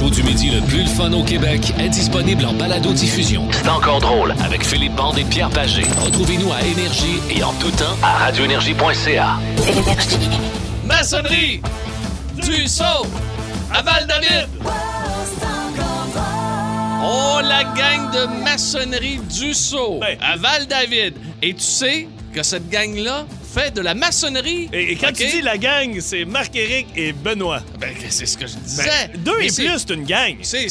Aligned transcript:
show 0.00 0.08
du 0.08 0.22
midi 0.22 0.48
le 0.50 0.62
plus 0.62 0.80
le 0.80 0.86
fun 0.88 1.12
au 1.12 1.22
Québec 1.22 1.74
est 1.78 1.90
disponible 1.90 2.46
en 2.46 2.54
balado-diffusion. 2.54 3.46
C'est 3.52 3.68
encore 3.68 4.00
drôle 4.00 4.34
avec 4.42 4.64
Philippe 4.64 4.94
Bande 4.94 5.18
et 5.18 5.24
Pierre 5.24 5.50
Pagé. 5.50 5.82
Retrouvez-nous 6.02 6.50
à 6.54 6.62
Énergie 6.62 7.20
et 7.28 7.42
en 7.44 7.52
tout 7.54 7.70
temps 7.72 7.96
à 8.02 8.16
radioénergie.ca. 8.24 9.36
Maçonnerie 10.86 11.60
du 12.42 12.66
saut 12.66 13.06
à 13.74 13.82
Val-David. 13.82 14.48
Oh, 17.04 17.40
la 17.42 17.64
gang 17.64 18.10
de 18.10 18.42
maçonnerie 18.42 19.18
du 19.38 19.52
saut 19.52 19.98
Ouais. 20.00 20.16
à 20.22 20.36
Val-David. 20.36 21.14
Et 21.42 21.52
tu 21.52 21.60
sais 21.62 22.08
que 22.34 22.42
cette 22.42 22.70
gang-là 22.70 23.26
fait 23.52 23.72
de 23.74 23.80
la 23.80 23.94
maçonnerie. 23.94 24.68
Et, 24.72 24.92
et 24.92 24.96
quand 24.96 25.12
tu 25.12 25.26
dis 25.26 25.42
la 25.42 25.58
gang, 25.58 25.98
c'est 26.00 26.24
Marc-Éric 26.24 26.86
et 26.96 27.12
Benoît. 27.12 27.62
Ben, 27.78 27.90
c'est 28.08 28.26
ce 28.26 28.36
que 28.38 28.46
je 28.46 28.54
disais. 28.56 28.84
Ben, 28.84 29.20
deux 29.22 29.38
Mais 29.38 29.46
et 29.46 29.52
plus, 29.52 29.78
c'est 29.78 29.90
une 29.94 30.04
gang. 30.04 30.36
C'est, 30.42 30.66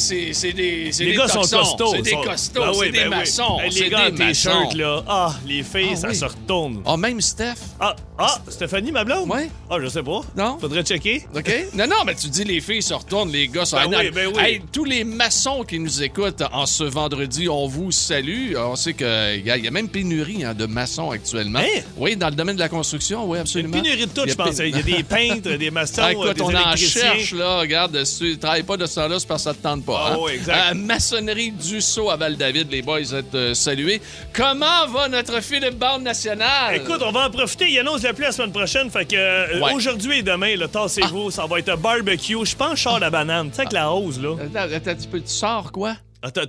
des, 0.52 0.90
Les 0.90 0.90
des 1.04 1.14
gars 1.14 1.28
sont 1.28 1.40
toxons, 1.42 1.58
costauds. 1.58 1.92
C'est 1.96 2.02
des 2.02 2.10
sont- 2.10 2.22
costauds, 2.22 2.62
Ah 2.64 2.70
oui, 2.72 2.76
c'est 2.86 2.92
des 2.92 2.98
ben 3.00 3.08
oui. 3.10 3.16
maçons. 3.16 3.58
C'est 3.70 3.80
les 3.80 3.90
gars 3.90 4.10
des 4.10 4.16
t-shirt, 4.16 4.64
maçons. 4.64 4.78
là. 4.78 5.04
Ah, 5.08 5.34
les 5.46 5.62
filles, 5.62 5.90
Ah 5.92 5.96
ça 5.96 6.08
oui. 6.08 6.16
se 6.16 6.24
retourne. 6.24 6.82
Oh, 6.86 6.96
même 6.96 7.20
Steph? 7.20 7.54
Ah, 7.78 7.94
ah, 8.20 8.38
Stéphanie, 8.48 8.92
ma 8.92 9.04
blonde? 9.04 9.28
Ouais. 9.30 9.48
Ah, 9.70 9.76
je 9.80 9.88
sais 9.88 10.02
pas. 10.02 10.20
Non? 10.36 10.58
Faudrait 10.60 10.82
checker. 10.82 11.24
OK? 11.34 11.50
Non, 11.74 11.86
non, 11.86 12.04
mais 12.04 12.14
tu 12.14 12.28
dis 12.28 12.44
les 12.44 12.60
filles 12.60 12.82
se 12.82 12.92
retournent, 12.94 13.30
les 13.32 13.48
gars 13.48 13.64
sont 13.64 13.76
Ben 13.76 13.98
oui, 13.98 14.10
ben 14.10 14.26
oui. 14.34 14.42
Hey, 14.42 14.60
tous 14.72 14.84
les 14.84 15.04
maçons 15.04 15.64
qui 15.64 15.78
nous 15.78 16.02
écoutent 16.02 16.42
en 16.52 16.66
ce 16.66 16.84
vendredi, 16.84 17.48
on 17.48 17.66
vous 17.66 17.90
salue. 17.92 18.54
On 18.56 18.76
sait 18.76 18.92
qu'il 18.94 19.06
y, 19.44 19.50
a- 19.50 19.56
il 19.56 19.64
y 19.64 19.68
a 19.68 19.70
même 19.70 19.88
pénurie 19.88 20.44
hein, 20.44 20.54
de 20.54 20.66
maçons 20.66 21.10
actuellement. 21.10 21.60
Hein? 21.60 21.80
Oui, 21.96 22.16
dans 22.16 22.28
le 22.28 22.34
domaine 22.34 22.56
de 22.56 22.60
la 22.60 22.68
construction, 22.68 23.28
oui, 23.28 23.38
absolument. 23.38 23.80
Pénurie 23.80 24.06
de 24.06 24.10
tout, 24.12 24.28
je 24.28 24.34
pense. 24.34 24.58
Il 24.58 24.76
y 24.76 24.78
a 24.78 24.82
des 24.82 25.02
peintres, 25.02 25.50
des 25.56 25.70
maçons, 25.72 26.02
Ah, 26.04 26.12
écoute, 26.12 26.34
des 26.36 26.42
on 26.42 26.54
en 26.54 26.76
cherche, 26.76 27.32
là. 27.32 27.60
Regarde, 27.60 28.04
si 28.04 28.18
tu 28.32 28.38
travailles 28.38 28.62
pas 28.62 28.76
de 28.76 28.86
ça 28.86 29.08
là, 29.08 29.18
c'est 29.18 29.26
parce 29.28 29.44
que 29.44 29.50
ça 29.50 29.54
te 29.54 29.62
tente 29.62 29.84
pas. 29.84 30.00
Ah 30.06 30.12
hein. 30.12 30.16
oui, 30.20 30.32
exact. 30.32 30.72
Euh, 30.72 30.74
maçonnerie 30.74 31.52
du 31.52 31.80
Sceau 31.80 32.10
à 32.10 32.16
Val-David, 32.16 32.70
les 32.70 32.82
boys, 32.82 33.00
êtes 33.00 33.34
euh, 33.34 33.54
salués. 33.54 34.00
Comment 34.32 34.86
va 34.88 35.08
notre 35.08 35.40
Philippe 35.42 35.78
Bande 35.78 36.02
national? 36.02 36.76
Écoute, 36.76 37.00
on 37.04 37.10
va 37.12 37.26
en 37.26 37.30
profiter. 37.30 37.66
Il 37.70 37.78
annonce 37.78 38.02
la 38.02 38.09
pluie 38.14 38.24
la 38.24 38.32
semaine 38.32 38.52
prochaine. 38.52 38.90
Fait 38.90 39.04
que 39.04 39.16
euh, 39.16 39.60
Ouais. 39.60 39.72
aujourd'hui 39.74 40.18
et 40.18 40.22
demain, 40.22 40.56
là, 40.56 40.68
tassez-vous. 40.68 41.30
Ça 41.30 41.46
va 41.46 41.58
être 41.58 41.68
un 41.70 41.76
barbecue. 41.76 42.36
Je 42.44 42.56
pense 42.56 42.78
char 42.78 42.98
la 43.00 43.10
banane. 43.10 43.48
Tu 43.50 43.56
sais, 43.56 43.60
avec 43.62 43.72
la 43.72 43.90
hausse, 43.92 44.18
là. 44.18 44.36
Attends, 44.42 44.74
attends, 44.74 44.94
tu, 45.00 45.08
peux, 45.08 45.20
tu 45.20 45.28
sors 45.28 45.70
quoi? 45.72 45.96
Ah, 46.22 46.30
t'as- 46.30 46.46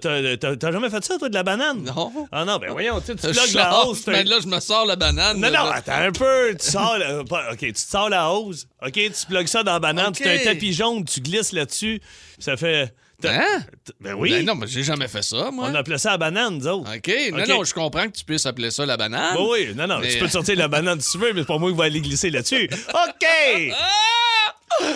jamais 0.72 0.90
fait 0.90 1.02
ça, 1.04 1.18
toi, 1.18 1.30
de 1.30 1.34
la 1.34 1.44
banane? 1.44 1.84
Non. 1.84 2.12
Ah 2.30 2.44
non, 2.44 2.58
ben 2.58 2.72
voyons, 2.72 3.00
tu 3.00 3.14
Je 3.14 3.18
plugues 3.30 3.54
la 3.56 3.72
sors, 3.72 3.88
hausse. 3.88 4.06
mais 4.08 4.26
là, 4.26 4.36
je 4.42 4.48
me 4.48 4.60
sors 4.60 4.86
la 4.86 4.98
banane. 4.98 5.40
Non, 5.40 5.50
non, 5.50 5.72
attends 5.72 5.94
un 5.94 6.12
peu. 6.12 6.54
Tu 6.60 6.70
sors, 6.70 6.98
la- 6.98 7.24
pas- 7.24 7.54
OK, 7.54 7.60
tu 7.60 7.72
te 7.72 7.80
sors 7.80 8.10
la 8.10 8.30
hausse. 8.32 8.68
OK, 8.86 8.92
tu 8.94 9.26
plugues 9.30 9.48
ça 9.48 9.64
dans 9.64 9.72
la 9.72 9.80
banane. 9.80 10.12
Tu 10.12 10.28
as 10.28 10.32
un 10.34 10.38
tapis 10.40 10.74
jaune, 10.74 11.06
tu 11.06 11.22
glisses 11.22 11.54
là-dessus. 11.54 12.02
Ça 12.38 12.58
fait... 12.58 12.94
Hein? 13.30 13.64
Ben 14.00 14.14
oui. 14.14 14.32
Ben 14.32 14.46
non, 14.46 14.56
mais 14.56 14.68
j'ai 14.68 14.84
jamais 14.84 15.08
fait 15.08 15.22
ça, 15.24 15.50
moi. 15.52 15.70
On 15.72 15.76
appelait 15.76 15.98
ça 15.98 16.12
la 16.12 16.18
banane, 16.18 16.58
nous 16.58 16.68
autres. 16.68 16.90
OK. 16.96 17.12
Non, 17.32 17.40
OK. 17.44 17.48
non, 17.48 17.64
je 17.64 17.74
comprends 17.74 18.06
que 18.08 18.18
tu 18.18 18.24
puisses 18.26 18.46
appeler 18.46 18.72
ça 18.72 18.86
la 18.86 18.98
banane. 18.98 19.36
Ben 19.36 19.44
oui, 19.50 19.74
non, 19.76 19.88
non, 19.88 20.00
Mais- 20.00 20.10
tu 20.14 20.20
peux 20.20 20.28
te 20.28 20.32
sortir 20.32 20.56
la 20.58 20.68
banane 20.68 21.00
si 21.02 21.12
tu 21.12 21.18
veux, 21.18 21.34
mais 21.34 21.42
c'est 21.42 21.48
pas 21.48 21.58
moi 21.58 21.72
qui 21.72 21.78
vais 21.78 21.84
aller 21.86 22.02
glisser 22.02 22.30
là-dessus. 22.30 22.70
OK! 22.90 23.26
Ah! 23.74 23.88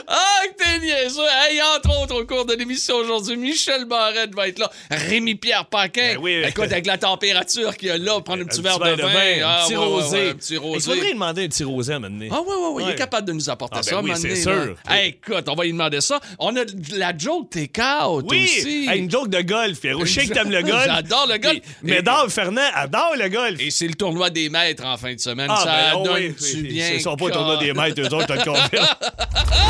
Ah, 0.07 0.41
que 0.47 0.63
t'es 0.63 0.79
niaiseux! 0.79 1.21
Hey, 1.49 1.59
entre 1.61 2.01
autres, 2.01 2.21
au 2.21 2.25
cours 2.25 2.45
de 2.45 2.53
l'émission 2.53 2.95
aujourd'hui, 2.95 3.35
Michel 3.37 3.85
Barrette 3.85 4.33
va 4.35 4.47
être 4.47 4.59
là. 4.59 4.71
Rémi-Pierre 4.89 5.65
Paquin. 5.65 6.13
Ben 6.15 6.17
oui. 6.21 6.41
Écoute, 6.47 6.65
avec 6.71 6.85
la 6.85 6.97
température 6.97 7.75
qu'il 7.77 7.89
y 7.89 7.91
a 7.91 7.97
là, 7.97 8.19
prendre 8.21 8.43
un 8.43 8.45
petit 8.45 8.59
Un 8.59 8.63
verre 8.63 8.79
de 8.79 9.01
vin. 9.01 9.07
un 9.09 9.41
Ah, 9.45 9.63
petit 9.65 9.73
ouais, 9.75 9.79
ouais, 9.79 9.85
rosé. 9.85 10.17
ouais, 10.17 10.29
un 10.29 10.33
petit 10.35 10.53
Il 10.53 10.59
faudrait 10.81 11.01
lui 11.01 11.13
demander 11.13 11.45
un 11.45 11.47
petit 11.47 11.63
rosé 11.63 11.93
à 11.93 11.99
mener. 11.99 12.29
Ah, 12.31 12.41
ouais, 12.41 12.47
ouais, 12.47 12.67
ouais, 12.73 12.83
il 12.83 12.89
est 12.91 12.95
capable 12.95 13.27
de 13.27 13.33
nous 13.33 13.49
apporter 13.49 13.77
Ah, 13.77 13.81
ben 13.81 13.89
ça, 13.89 13.95
oui, 13.95 14.11
un 14.11 14.15
moment 14.15 14.15
c'est 14.21 14.35
sûr. 14.35 14.75
Hey, 14.89 15.09
écoute, 15.09 15.45
on 15.49 15.55
va 15.55 15.63
lui 15.63 15.71
demander 15.71 16.01
ça. 16.01 16.19
On 16.39 16.55
a 16.55 16.61
la 16.93 17.17
joke 17.17 17.49
take-out 17.49 18.25
Oui! 18.29 18.43
aussi. 18.45 18.87
Hey, 18.89 18.99
une 18.99 19.09
joke 19.11 19.29
de 19.29 19.41
golf. 19.41 19.79
Pierrot. 19.79 20.05
Je 20.05 20.11
sais 20.13 20.27
que 20.27 20.33
t'aimes 20.33 20.51
le 20.51 20.61
golf. 20.63 20.83
J'adore 20.85 21.27
le 21.27 21.37
golf. 21.37 21.59
Mais 21.83 21.95
Médard 21.97 22.27
Fernand 22.29 22.61
adore 22.73 23.13
le 23.17 23.29
golf. 23.29 23.59
Et 23.59 23.71
c'est 23.71 23.87
le 23.87 23.95
tournoi 23.95 24.29
des 24.29 24.49
maîtres 24.49 24.85
en 24.85 24.97
fin 24.97 25.13
de 25.13 25.19
semaine. 25.19 25.47
Ah, 25.49 25.61
ça 25.63 25.65
ben, 25.65 25.99
oh 25.99 26.03
donne-tu 26.05 26.55
oui. 26.55 26.61
bien? 26.63 26.89
Ils 26.93 27.01
sont 27.01 27.15
pas 27.15 27.25
car- 27.25 27.37
tournoi 27.37 27.57
des 27.57 27.73
maîtres, 27.73 28.01
eux 28.01 28.13
autres, 28.13 28.27
t'as 28.27 28.35
le. 28.35 28.45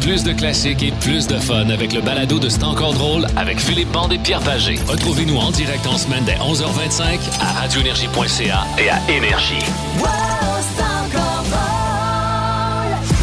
Plus 0.00 0.24
de 0.24 0.32
classiques 0.32 0.82
et 0.82 0.92
plus 0.92 1.26
de 1.26 1.36
fun 1.38 1.68
avec 1.70 1.92
le 1.92 2.00
balado 2.00 2.38
de 2.38 2.48
C'est 2.48 2.64
encore 2.64 2.94
drôle 2.94 3.26
avec 3.36 3.60
Philippe 3.60 3.90
Bande 3.90 4.12
et 4.12 4.18
Pierre 4.18 4.40
Pagé. 4.40 4.76
Retrouvez-nous 4.86 5.36
en 5.36 5.50
direct 5.50 5.86
en 5.86 5.98
semaine 5.98 6.24
dès 6.24 6.36
11h25 6.36 7.18
à 7.40 7.60
radioénergie.ca 7.60 8.64
et 8.78 8.88
à 8.88 8.98
Énergie. 9.10 9.58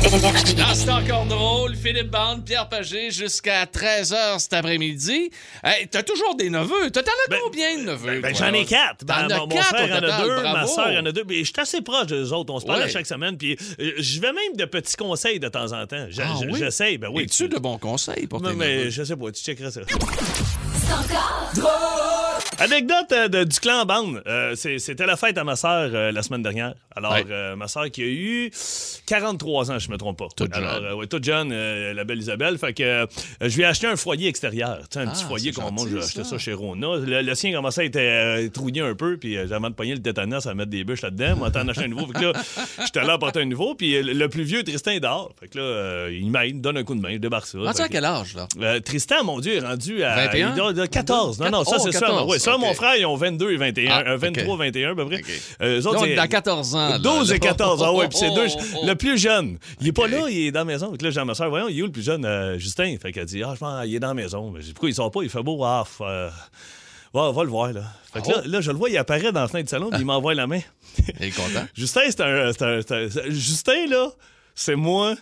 Ah, 0.07 0.73
c'est 0.75 0.89
encore 0.91 1.25
drôle. 1.25 1.75
Philippe 1.75 2.11
Bande, 2.11 2.45
Pierre 2.45 2.69
Pagé, 2.69 3.09
jusqu'à 3.09 3.65
13h 3.65 4.37
cet 4.39 4.53
après-midi. 4.53 5.31
Hey, 5.63 5.87
t'as 5.87 6.03
toujours 6.03 6.35
des 6.35 6.51
neveux. 6.51 6.91
T'en 6.91 7.01
as 7.01 7.29
Ben, 7.29 7.39
combien 7.43 7.75
de 7.79 7.83
neveux? 7.85 8.21
Ben, 8.21 8.35
j'en 8.35 8.53
ai 8.53 8.65
quatre. 8.65 9.03
Ben, 9.03 9.27
mon, 9.35 9.47
quatre 9.47 9.65
frère 9.75 9.91
en 9.97 10.03
a 10.03 10.21
deux, 10.21 10.41
ma 10.43 10.67
soeur 10.67 10.87
en 11.01 11.05
a 11.07 11.11
deux. 11.11 11.23
Mais 11.27 11.39
je 11.39 11.43
suis 11.45 11.53
assez 11.57 11.81
proche 11.81 12.05
d'eux 12.07 12.31
autres. 12.33 12.53
On 12.53 12.59
se 12.59 12.65
parle 12.67 12.79
Ouais. 12.79 12.85
à 12.85 12.89
chaque 12.89 13.07
semaine. 13.07 13.35
Puis 13.35 13.57
euh, 13.79 13.93
je 13.97 14.19
vais 14.21 14.31
même 14.31 14.55
de 14.55 14.65
petits 14.65 14.95
conseils 14.95 15.39
de 15.39 15.47
temps 15.47 15.71
en 15.73 15.87
temps. 15.87 16.05
Je- 16.09 16.21
Ah 16.21 16.35
je- 16.39 16.45
oui? 16.51 16.59
J'essaye. 16.59 16.99
Ben 16.99 17.09
oui. 17.11 17.23
Es-tu 17.23 17.47
de 17.49 17.57
bons 17.57 17.79
conseils 17.79 18.27
pour 18.27 18.41
tes 18.43 18.53
mais 18.53 18.77
neveux? 18.77 18.89
je 18.91 19.03
sais 19.03 19.15
pas, 19.15 19.31
tu 19.31 19.41
checkeras 19.41 19.71
ça. 19.71 19.81
Anecdote 22.59 23.11
euh, 23.11 23.27
de- 23.27 23.43
du 23.43 23.59
clan 23.59 23.85
Bande. 23.85 24.21
Euh, 24.27 24.55
c'est- 24.55 24.79
C'était 24.79 25.05
la 25.05 25.17
fête 25.17 25.37
à 25.37 25.43
ma 25.43 25.55
sœur 25.57 25.89
euh, 25.93 26.11
la 26.11 26.21
semaine 26.23 26.41
dernière. 26.41 26.73
Alors, 26.95 27.11
Ouais. 27.11 27.25
euh, 27.29 27.55
ma 27.57 27.67
sœur 27.67 27.91
qui 27.91 28.01
a 28.01 28.05
eu 28.05 28.49
43 29.05 29.71
ans, 29.71 29.79
je 29.79 29.89
me 29.91 29.97
trompe 29.97 30.17
pas. 30.17 30.27
Toute 30.35 30.55
Alors, 30.55 30.75
jeune. 30.75 30.85
euh, 30.85 30.95
ouais, 30.95 31.07
toute 31.07 31.23
jeune, 31.25 31.49
euh, 31.51 31.93
la 31.93 32.05
belle 32.05 32.19
Isabelle. 32.19 32.57
Fait 32.57 32.73
que 32.73 32.83
euh, 32.83 33.05
je 33.41 33.53
lui 33.57 33.63
ai 33.63 33.65
acheté 33.65 33.87
un 33.87 33.97
foyer 33.97 34.29
extérieur. 34.29 34.79
Tu 34.83 34.85
sais, 34.91 34.99
un 34.99 35.07
Ah, 35.09 35.11
petit 35.11 35.25
foyer 35.25 35.51
c'est 35.53 35.59
qu'on 35.61 35.71
mange. 35.71 35.89
gentil, 35.89 35.91
J'ai 35.91 35.97
acheté 36.05 36.23
ça. 36.23 36.29
ça 36.29 36.37
chez 36.37 36.53
Rona. 36.53 36.87
Le, 36.97 37.21
le 37.21 37.35
sien 37.35 37.51
commençait 37.53 37.81
à 37.81 37.83
être 37.85 37.95
euh, 37.97 38.47
trouillé 38.49 38.81
un 38.81 38.95
peu. 38.95 39.17
Puis 39.17 39.35
euh, 39.35 39.47
avant 39.51 39.69
de 39.69 39.75
pogner 39.75 39.93
le 39.95 40.01
tétanos, 40.01 40.45
à 40.47 40.53
mettre 40.53 40.69
des 40.71 40.85
bûches 40.85 41.01
là-dedans. 41.01 41.35
Moi, 41.35 41.51
t'en 41.51 41.67
acheter 41.67 41.83
un 41.85 41.87
nouveau. 41.89 42.07
Fait 42.07 42.13
que 42.13 42.25
là, 42.25 42.33
j'étais 42.85 43.03
là 43.03 43.13
à 43.13 43.17
porter 43.17 43.41
un 43.41 43.45
nouveau. 43.45 43.75
Puis 43.75 43.95
euh, 43.97 44.01
le 44.13 44.29
plus 44.29 44.43
vieux, 44.43 44.63
Tristan, 44.63 44.91
est 44.91 45.01
dehors. 45.01 45.33
Fait 45.39 45.49
que 45.49 45.57
là, 45.57 45.63
euh, 45.65 46.09
il 46.17 46.31
m'aide, 46.31 46.49
il 46.51 46.55
me 46.55 46.61
donne 46.61 46.77
un 46.77 46.83
coup 46.85 46.95
de 46.95 47.01
main, 47.01 47.11
je 47.11 47.17
débarque 47.17 47.47
ça. 47.47 47.57
Ah, 47.67 47.73
Fait 47.73 47.81
à 47.83 47.87
que- 47.87 47.93
quel 47.93 48.05
âge, 48.05 48.33
là? 48.35 48.47
euh, 48.61 48.79
Tristan, 48.79 49.23
mon 49.25 49.39
Dieu, 49.41 49.55
est 49.55 49.59
rendu 49.59 50.01
à 50.03 50.15
21? 50.27 50.51
il 50.51 50.55
doit- 50.55 50.71
de 50.73 50.85
14. 50.85 51.39
Non, 51.39 51.49
non, 51.49 51.63
ça, 51.65 51.75
Oh, 51.77 51.81
c'est 51.83 51.91
ça. 51.91 51.99
14, 51.99 52.31
Oui, 52.31 52.39
ça, 52.45 52.57
mon 52.57 52.73
frère, 52.73 52.95
ils 52.97 53.05
ont 53.05 53.15
22 53.15 53.51
et 53.51 53.57
21. 53.57 53.91
Ah, 53.91 54.03
euh, 54.11 54.17
23, 54.17 54.53
ok. 54.55 54.59
21, 54.59 54.91
à 54.91 54.95
peu 54.95 55.05
près. 55.05 55.17
Ok. 55.19 55.41
Euh, 55.61 55.79
eux 55.81 55.87
autres, 55.87 56.05
c'est- 56.05 56.17
à 56.17 56.27
14 56.27 56.75
ans. 56.75 56.89
là. 56.89 56.99
12 56.99 57.31
et 57.31 57.39
14. 57.39 57.83
Ah 57.85 57.91
ouais, 57.93 58.07
puis 58.07 58.17
c'est 58.17 58.33
deux. 58.33 58.47
Oh, 58.47 58.59
oh, 58.59 58.77
oh. 58.81 58.85
Le 58.87 58.95
plus 58.95 59.17
jeune. 59.17 59.57
Il 59.81 59.87
est 59.87 59.91
pas 59.91 60.07
là, 60.07 60.27
il 60.29 60.47
est 60.47 60.51
dans 60.51 60.59
la 60.61 60.65
maison. 60.65 60.91
Que 60.95 61.03
là, 61.03 61.09
j'ai 61.11 61.19
à 61.19 61.25
ma 61.25 61.35
soeur, 61.35 61.49
voyons, 61.49 61.67
il 61.69 61.77
est 61.79 61.81
où 61.81 61.85
le 61.85 61.91
plus 61.91 62.03
jeune? 62.05 62.23
Euh, 62.25 62.57
Justin? 62.57 62.95
Fait 63.01 63.11
qu'elle 63.11 63.25
dit, 63.25 63.43
ah, 63.43 63.51
je 63.53 63.59
pense, 63.59 63.85
il 63.85 63.95
est 63.95 63.99
dans 63.99 64.07
la 64.09 64.13
maison. 64.13 64.51
Mais 64.51 64.61
pourquoi 64.71 64.89
il 64.89 64.95
sort 64.95 65.11
pas? 65.11 65.21
Il 65.23 65.29
fait 65.29 65.43
beau. 65.43 65.63
Ah, 65.63 65.83
f- 65.85 66.29
va, 67.13 67.31
va 67.31 67.43
le 67.43 67.49
voir, 67.49 67.71
là. 67.73 67.81
Fait 68.13 68.21
que 68.21 68.27
là, 68.29 68.35
Oh. 68.43 68.47
là, 68.47 68.61
je 68.61 68.71
le 68.71 68.77
vois, 68.77 68.89
il 68.89 68.97
apparaît 68.97 69.31
dans 69.31 69.41
la 69.41 69.47
fenêtre 69.47 69.67
du 69.67 69.71
salon, 69.71 69.89
puis 69.89 69.99
il 70.01 70.05
m'envoie 70.05 70.33
la 70.33 70.47
main. 70.47 70.59
Il 71.19 71.25
est 71.27 71.31
content. 71.31 71.65
Justin, 71.73 72.01
c'est 72.09 72.21
un, 72.21 72.51
Justin, 73.29 73.87
là, 73.89 74.09
c'est 74.53 74.75
moi 74.75 75.15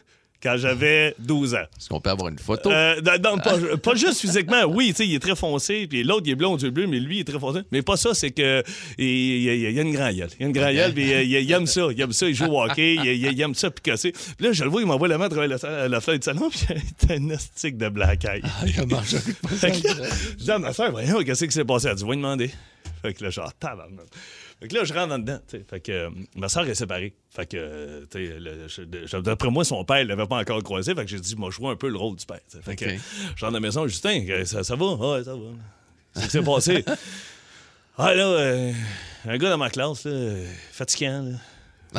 quand 0.43 0.57
j'avais 0.57 1.15
12 1.19 1.55
ans. 1.55 1.57
Est-ce 1.77 1.87
qu'on 1.87 2.01
peut 2.01 2.09
avoir 2.09 2.29
une 2.29 2.37
photo? 2.37 2.69
Euh, 2.69 2.99
non, 3.23 3.37
pas, 3.37 3.55
pas 3.81 3.95
juste 3.95 4.19
physiquement. 4.19 4.63
Oui, 4.65 4.89
tu 4.89 4.95
sais, 4.95 5.07
il 5.07 5.15
est 5.15 5.19
très 5.19 5.35
foncé, 5.35 5.87
puis 5.87 6.03
l'autre, 6.03 6.23
il 6.25 6.31
est 6.31 6.35
blond, 6.35 6.57
yeux 6.57 6.69
bleus, 6.69 6.87
mais 6.87 6.99
lui, 6.99 7.17
il 7.17 7.19
est 7.21 7.23
très 7.23 7.39
foncé. 7.39 7.61
Mais 7.71 7.81
pas 7.81 7.95
ça, 7.95 8.13
c'est 8.13 8.31
que 8.31 8.61
il, 8.97 9.05
il, 9.07 9.79
a 9.79 9.81
une 9.81 9.93
grande 9.93 10.15
gueule. 10.15 10.29
Il 10.39 10.43
a 10.43 10.47
une 10.47 10.51
grande 10.51 10.73
gueule, 10.73 10.93
puis 10.93 11.05
il, 11.05 11.51
aime 11.51 11.65
ça. 11.65 11.87
Il 11.91 12.01
aime 12.01 12.11
ça, 12.11 12.27
il 12.27 12.35
joue 12.35 12.45
au 12.45 12.61
hockey, 12.61 12.95
il, 12.95 13.41
aime 13.41 13.55
ça 13.55 13.71
picasser. 13.71 14.11
Puis 14.11 14.45
là, 14.45 14.51
je 14.51 14.63
le 14.63 14.69
vois, 14.69 14.81
il 14.81 14.87
m'envoie 14.87 15.07
la 15.07 15.17
main 15.17 15.25
à 15.25 15.29
travers 15.29 15.47
la, 15.47 15.87
la 15.87 16.01
fenêtre 16.01 16.31
du 16.31 16.37
salon, 16.37 16.49
puis 16.49 16.65
il 17.03 17.11
a 17.11 17.15
un 17.15 17.29
astique 17.29 17.77
de 17.77 17.87
black 17.89 18.25
eye. 18.25 18.41
il 18.65 18.79
a 18.79 18.85
mangé 18.85 19.17
là, 19.17 19.69
je 20.37 20.43
dis 20.43 20.51
à 20.51 20.59
ma 20.59 20.73
soeur, 20.73 20.91
voyons, 20.91 21.23
qu'est-ce 21.23 21.45
qui 21.45 21.51
s'est 21.51 21.65
passé? 21.65 21.87
Elle 21.87 21.95
dit, 21.95 22.05
va 22.05 22.15
demander. 22.15 22.51
Fait 23.01 23.13
que 23.13 23.23
là, 23.23 23.29
genre, 23.29 23.51
tabarnak. 23.59 24.07
Fait 24.63 24.69
que 24.69 24.75
là, 24.75 24.85
je 24.85 24.93
rentre 24.93 25.13
en 25.13 25.19
dedans. 25.19 25.39
Fait 25.69 25.81
que 25.81 25.91
euh, 25.91 26.09
ma 26.37 26.47
soeur 26.47 26.65
est 26.69 26.73
séparée. 26.73 27.13
Fait 27.29 27.45
que, 27.45 27.57
euh, 27.59 28.05
tu 28.09 29.21
d'après 29.21 29.49
moi, 29.49 29.65
son 29.65 29.83
père 29.83 30.05
l'avait 30.05 30.25
pas 30.25 30.37
encore 30.37 30.63
croisé. 30.63 30.95
Fait 30.95 31.03
que 31.03 31.11
j'ai 31.11 31.19
dit, 31.19 31.35
moi, 31.35 31.49
je 31.51 31.57
joue 31.57 31.67
un 31.67 31.75
peu 31.75 31.89
le 31.89 31.97
rôle 31.97 32.15
du 32.15 32.25
père. 32.25 32.39
Fait 32.61 32.77
que, 32.77 32.85
je 32.85 33.43
rentre 33.43 33.47
à 33.47 33.51
la 33.51 33.59
maison, 33.59 33.85
Justin, 33.87 34.25
euh, 34.29 34.45
ça, 34.45 34.63
ça 34.63 34.77
va? 34.77 34.85
Ouais, 34.85 35.21
ça 35.25 35.35
va. 35.35 35.41
C'est 36.13 36.21
ce 36.21 36.25
qui 36.27 36.31
s'est 36.31 36.43
passé? 36.43 36.85
Ah, 37.95 38.15
là, 38.15 38.25
euh, 38.25 38.71
un 39.27 39.37
gars 39.37 39.51
dans 39.51 39.59
ma 39.59 39.69
classe, 39.69 40.05
là, 40.05 40.33
fatigant, 40.71 41.21
là. 41.21 41.37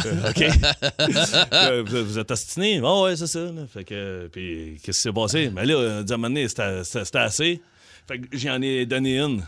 Euh, 0.06 0.30
OK. 0.30 1.86
Vous, 1.88 2.04
vous 2.04 2.18
êtes 2.18 2.30
ostiné? 2.32 2.80
Ah 2.82 3.02
ouais, 3.02 3.14
c'est 3.14 3.28
ça. 3.28 3.38
là. 3.38 3.64
Fait 3.72 3.84
que, 3.84 3.94
euh, 3.94 4.28
puis, 4.28 4.80
qu'est-ce 4.82 4.98
qui 4.98 5.02
s'est 5.02 5.12
passé? 5.12 5.50
Mais 5.54 5.64
là, 5.64 5.98
à 5.98 6.00
un 6.00 6.16
moment 6.16 6.30
donné, 6.30 6.48
c'était 6.48 7.18
assez. 7.18 7.62
Fait 8.08 8.18
que 8.18 8.36
j'en 8.36 8.60
ai 8.60 8.86
donné 8.86 9.20
une. 9.20 9.44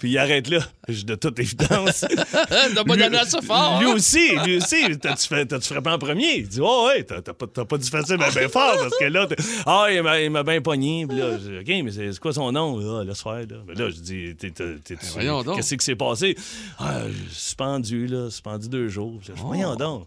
Puis 0.00 0.10
il 0.10 0.18
arrête 0.18 0.48
là. 0.48 0.58
De 0.88 1.14
toute 1.14 1.38
évidence. 1.38 2.04
T'as 2.74 2.84
pas 2.84 2.96
donné 2.96 3.18
ça 3.26 3.40
fort. 3.42 3.80
Lui 3.80 3.90
hein? 3.90 3.94
aussi, 3.94 4.34
lui 4.44 4.56
aussi. 4.56 4.98
T'as-tu 4.98 5.28
frappé 5.28 5.90
en 5.90 5.98
premier? 5.98 6.38
Il 6.38 6.48
dit, 6.48 6.58
oh, 6.60 6.86
ouais, 6.88 7.04
t'as 7.04 7.20
t'as 7.20 7.34
pas, 7.34 7.46
t'as 7.46 7.64
pas 7.66 7.78
dû 7.78 7.88
faire 7.88 8.04
ça 8.06 8.16
bien, 8.16 8.28
bien 8.30 8.48
fort 8.48 8.76
parce 8.78 8.98
que 8.98 9.04
là, 9.04 9.28
ah, 9.66 9.86
il 9.92 10.02
m'a- 10.02 10.20
il 10.20 10.30
m'a 10.30 10.42
bien 10.42 10.60
pogné. 10.60 11.06
Puis 11.06 11.18
là, 11.18 11.32
je 11.38 11.50
dis, 11.50 11.58
OK, 11.58 11.84
mais 11.84 11.90
c'est 11.92 12.18
quoi 12.18 12.32
son 12.32 12.50
nom? 12.50 12.98
Ah, 12.98 13.04
laisse 13.04 13.22
faire, 13.22 13.34
là. 13.34 13.56
Mais 13.68 13.74
là, 13.74 13.90
je 13.90 14.00
dis, 14.00 14.34
t'es- 14.36 14.50
Ben, 14.58 15.54
qu'est-ce 15.54 15.74
qui 15.74 15.84
s'est 15.84 15.94
passé? 15.96 16.34
Ah, 16.78 17.02
suspendu, 17.30 18.06
là, 18.06 18.30
suspendu 18.30 18.68
deux 18.68 18.88
jours. 18.88 19.20
Je 19.22 19.32
dis, 19.32 19.40
voyons 19.44 19.76
donc. 19.76 20.06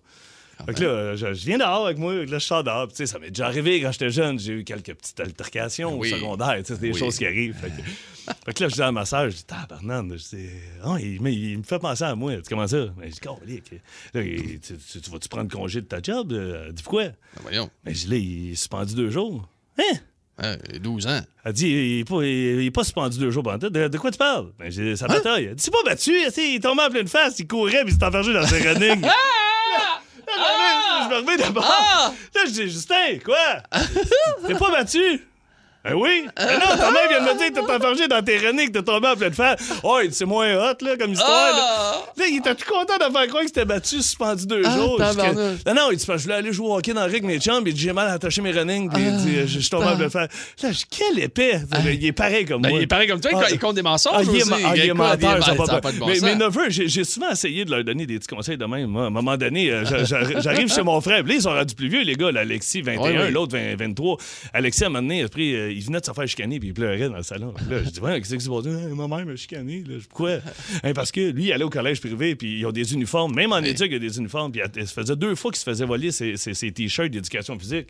Fait 0.65 0.73
que 0.73 0.83
là, 0.83 1.15
je, 1.15 1.33
je 1.33 1.45
viens 1.45 1.57
dehors 1.57 1.85
avec 1.85 1.97
moi, 1.97 2.13
là, 2.13 2.25
je 2.25 2.37
sors 2.39 2.63
dehors. 2.63 2.87
Puis, 2.87 2.95
tu 2.95 3.05
sais, 3.05 3.11
ça 3.11 3.19
m'est 3.19 3.29
déjà 3.29 3.47
arrivé 3.47 3.81
quand 3.81 3.91
j'étais 3.91 4.09
jeune. 4.09 4.39
J'ai 4.39 4.53
eu 4.53 4.63
quelques 4.63 4.93
petites 4.93 5.19
altercations 5.19 5.97
Oui. 5.97 6.13
au 6.13 6.15
secondaire. 6.17 6.55
tu 6.59 6.65
sais, 6.65 6.73
C'est 6.75 6.79
des 6.81 6.91
Oui. 6.93 6.99
choses 6.99 7.17
qui 7.17 7.25
arrivent. 7.25 7.55
Fait 7.55 7.67
que, 7.69 8.33
fait 8.45 8.53
que 8.53 8.63
là, 8.63 8.69
je 8.69 8.73
dis 8.75 8.81
à 8.81 8.91
ma 8.91 9.05
soeur, 9.05 9.29
je 9.29 9.35
dis, 9.35 9.43
tabarnane. 9.43 10.11
Je 10.17 10.35
dis, 10.37 10.47
Ah, 10.83 10.95
il, 10.99 11.21
mais 11.21 11.33
il 11.33 11.57
me 11.57 11.63
fait 11.63 11.79
penser 11.79 12.03
à 12.05 12.15
moi. 12.15 12.35
Tu 12.37 12.43
comment 12.49 12.67
ça? 12.67 12.85
Ben, 12.97 13.05
je 13.07 13.11
dis, 13.11 13.19
Calique. 13.19 13.71
Là, 14.13 14.21
il- 14.21 14.59
tu, 14.59 14.73
tu- 14.77 15.01
tu 15.01 15.09
vas-tu 15.09 15.27
prendre 15.29 15.49
congé 15.51 15.81
de 15.81 15.85
ta 15.85 16.01
job? 16.01 16.31
Euh, 16.31 16.65
Elle 16.67 16.73
dit, 16.73 16.83
pourquoi? 16.83 17.03
Ben, 17.05 17.15
voyons. 17.41 17.69
Ben, 17.83 17.93
je 17.93 17.99
dis, 18.05 18.07
là, 18.11 18.15
il 18.17 18.51
est 18.51 18.55
suspendu 18.55 18.95
deux 18.95 19.09
jours. 19.09 19.47
Hein? 19.79 19.97
Hein, 20.39 20.55
12 20.81 21.05
ans. 21.07 21.21
Elle 21.45 21.53
dit, 21.53 21.67
il 21.67 21.99
est 21.99 22.05
pas, 22.05 22.23
il 22.23 22.65
est 22.65 22.71
pas 22.71 22.83
suspendu 22.83 23.19
deux 23.19 23.29
jours 23.31 23.43
pendant. 23.43 23.57
De, 23.69 23.87
de 23.87 23.97
quoi 23.97 24.09
tu 24.11 24.17
parles? 24.17 24.51
Ben, 24.57 24.71
j'ai 24.71 24.95
sa 24.95 25.07
bataille. 25.07 25.45
Elle 25.45 25.55
dit, 25.55 25.63
c'est 25.63 25.71
pas 25.71 25.83
battu. 25.85 26.11
Il 26.11 26.55
est 26.55 26.59
tombé 26.63 26.81
en 26.81 26.89
pleine 26.89 27.07
face, 27.07 27.37
il 27.39 27.47
courait, 27.47 27.83
puis 27.83 27.93
il 27.93 27.99
s'est 27.99 28.03
enfergé 28.05 28.33
dans 28.33 28.47
ses 28.47 28.59
running. 28.67 29.05
Là, 30.27 30.33
je 30.35 30.39
me 30.39 30.45
remets- 30.45 31.03
je 31.03 31.09
me 31.09 31.15
remets 31.21 31.37
d'abord. 31.37 31.65
Ah! 31.67 32.11
Là, 32.35 32.41
je 32.45 32.51
dis, 32.51 32.69
Justin, 32.69 33.19
quoi? 33.23 33.37
T'es 34.47 34.55
pas 34.55 34.71
battu? 34.71 35.21
Ben 35.85 35.95
oui? 35.95 36.25
Ben 36.37 36.45
non, 36.59 36.77
ta 36.77 36.91
mère 36.91 37.09
vient 37.09 37.19
de 37.19 37.33
me 37.33 37.37
dire 37.37 37.47
que 37.49 37.53
t'es 37.67 37.73
enfergé 37.73 38.07
dans 38.07 38.21
tes 38.23 38.37
running, 38.37 38.67
que 38.71 38.77
t'es 38.79 38.83
tombé 38.83 39.07
en 39.09 39.15
pleine 39.17 39.33
face. 39.33 39.59
Oh, 39.83 39.99
il 40.01 40.13
c'est 40.13 40.23
moins 40.23 40.53
hot, 40.55 40.75
là, 40.81 40.95
comme 40.97 41.11
histoire. 41.11 41.51
là. 41.51 41.61
Ah! 41.61 41.95
Là, 42.15 42.23
il 42.29 42.37
était 42.37 42.55
tout 42.55 42.71
content 42.71 42.95
de 42.95 43.11
faire 43.11 43.27
croire 43.27 43.41
que 43.43 43.47
c'était 43.49 43.65
battu, 43.65 43.97
suspendu 43.97 44.47
deux 44.47 44.61
Ah, 44.63 44.77
jours? 44.77 44.97
Jusqu'à-. 45.03 45.33
Non, 45.33 45.73
non, 45.75 45.91
il 45.91 45.97
dit, 45.97 46.05
je 46.07 46.13
voulais 46.23 46.35
aller 46.35 46.53
jouer 46.53 46.67
au 46.67 46.77
hockey 46.77 46.93
dans 46.93 47.05
le 47.05 47.11
ring 47.11 47.25
mes 47.25 47.37
chums, 47.37 47.63
il 47.65 47.73
dit, 47.73 47.81
j'ai 47.81 47.91
mal 47.91 48.07
attaché 48.07 48.41
mes 48.41 48.51
running, 48.51 48.89
puis 48.89 49.03
il 49.03 49.17
dit, 49.17 49.35
je 49.45 49.59
suis 49.59 49.69
tombé 49.69 49.87
en 49.87 49.97
pleine 49.97 50.09
face. 50.09 50.29
Là, 50.61 50.71
je 50.71 50.83
quel 50.89 51.19
épais. 51.19 51.59
Il 51.85 52.05
est 52.05 52.11
pareil 52.13 52.45
comme 52.45 52.61
Ben, 52.61 52.69
moi. 52.69 52.79
il 52.79 52.83
est 52.83 52.87
pareil 52.87 53.07
comme 53.09 53.19
toi, 53.19 53.31
il 53.33 53.37
Ah, 53.43 53.47
il 53.51 53.59
compte 53.59 53.75
des 53.75 53.81
mensonges 53.81 54.13
ah, 54.15 54.21
il 54.23 54.29
est, 54.37 54.41
aussi. 54.43 54.49
ma- 54.49 54.55
ah, 54.69 54.71
il 54.77 54.85
est 54.89 54.93
menteur, 54.93 55.43
ça 55.43 55.51
il 55.53 55.61
a 55.61 55.81
pas. 55.81 55.91
de 55.91 55.97
bon 55.99 56.07
mais, 56.07 56.15
sens. 56.15 56.23
mes 56.23 56.35
neveux, 56.35 56.69
j'ai 56.69 56.87
j'ai 56.87 57.03
souvent 57.03 57.29
essayé 57.31 57.65
de 57.65 57.71
leur 57.71 57.83
donner 57.83 58.05
des 58.05 58.19
petits 58.19 58.33
conseils 58.33 58.57
de 58.57 58.65
même. 58.65 58.95
À 58.95 59.01
un 59.01 59.09
moment 59.09 59.35
donné, 59.35 59.69
euh, 59.69 59.83
j'a- 59.83 60.05
j'a- 60.05 60.39
j'arrive 60.39 60.71
chez 60.73 60.81
mon 60.83 61.01
frère. 61.01 61.23
Là, 61.23 61.33
ils 61.33 61.41
sont 61.41 61.49
rendus 61.53 61.75
plus 61.75 61.89
vieux, 61.89 62.03
les 62.03 62.15
gars. 62.15 62.31
là, 62.31 62.41
Alexis, 62.41 62.81
21, 62.81 63.01
Ouais, 63.01 63.17
ouais. 63.17 63.31
l'autre, 63.31 63.51
20 63.57 63.75
23. 63.77 64.15
Alexis, 64.53 64.83
à 64.85 64.87
un 64.87 64.89
moment 64.91 65.01
donné, 65.01 65.23
après, 65.23 65.41
euh, 65.53 65.72
il 65.73 65.83
venait 65.83 65.99
de 65.99 66.05
se 66.05 66.11
faire 66.13 66.27
chicaner, 66.27 66.59
puis 66.59 66.69
il 66.69 66.73
pleurait 66.73 67.09
dans 67.09 67.17
le 67.17 67.23
salon. 67.23 67.53
Là, 67.69 67.83
je 67.83 67.89
dis, 67.89 67.99
ouais, 67.99 68.19
qu'est-ce 68.19 68.35
qui 68.35 68.41
s'est 68.41 68.49
passé? 68.49 68.69
Ma 68.95 69.07
mère 69.07 69.25
m'a 69.25 69.35
chicané. 69.35 69.83
Là. 69.87 69.95
Pourquoi? 70.09 70.37
Hein, 70.83 70.93
parce 70.93 71.11
que 71.11 71.31
lui, 71.31 71.45
il 71.45 71.51
allait 71.53 71.63
au 71.63 71.69
collège 71.69 71.99
privé, 71.99 72.35
puis 72.35 72.59
ils 72.59 72.65
ont 72.65 72.71
des 72.71 72.93
uniformes. 72.93 73.33
Même 73.35 73.51
en 73.53 73.59
éduc, 73.59 73.87
il 73.87 73.93
y 73.93 73.95
a 73.95 73.99
des 73.99 74.17
uniformes. 74.17 74.51
Puis 74.51 74.61
il 74.75 74.87
se 74.87 74.93
faisait 74.93 75.15
deux 75.15 75.35
fois 75.35 75.51
qu'il 75.51 75.59
se 75.59 75.63
faisait 75.65 75.85
voler 75.85 76.11
ses, 76.11 76.37
ses- 76.37 76.53
ses 76.53 76.71
t-shirts 76.71 77.11
d'éducation 77.11 77.57
physique. 77.57 77.87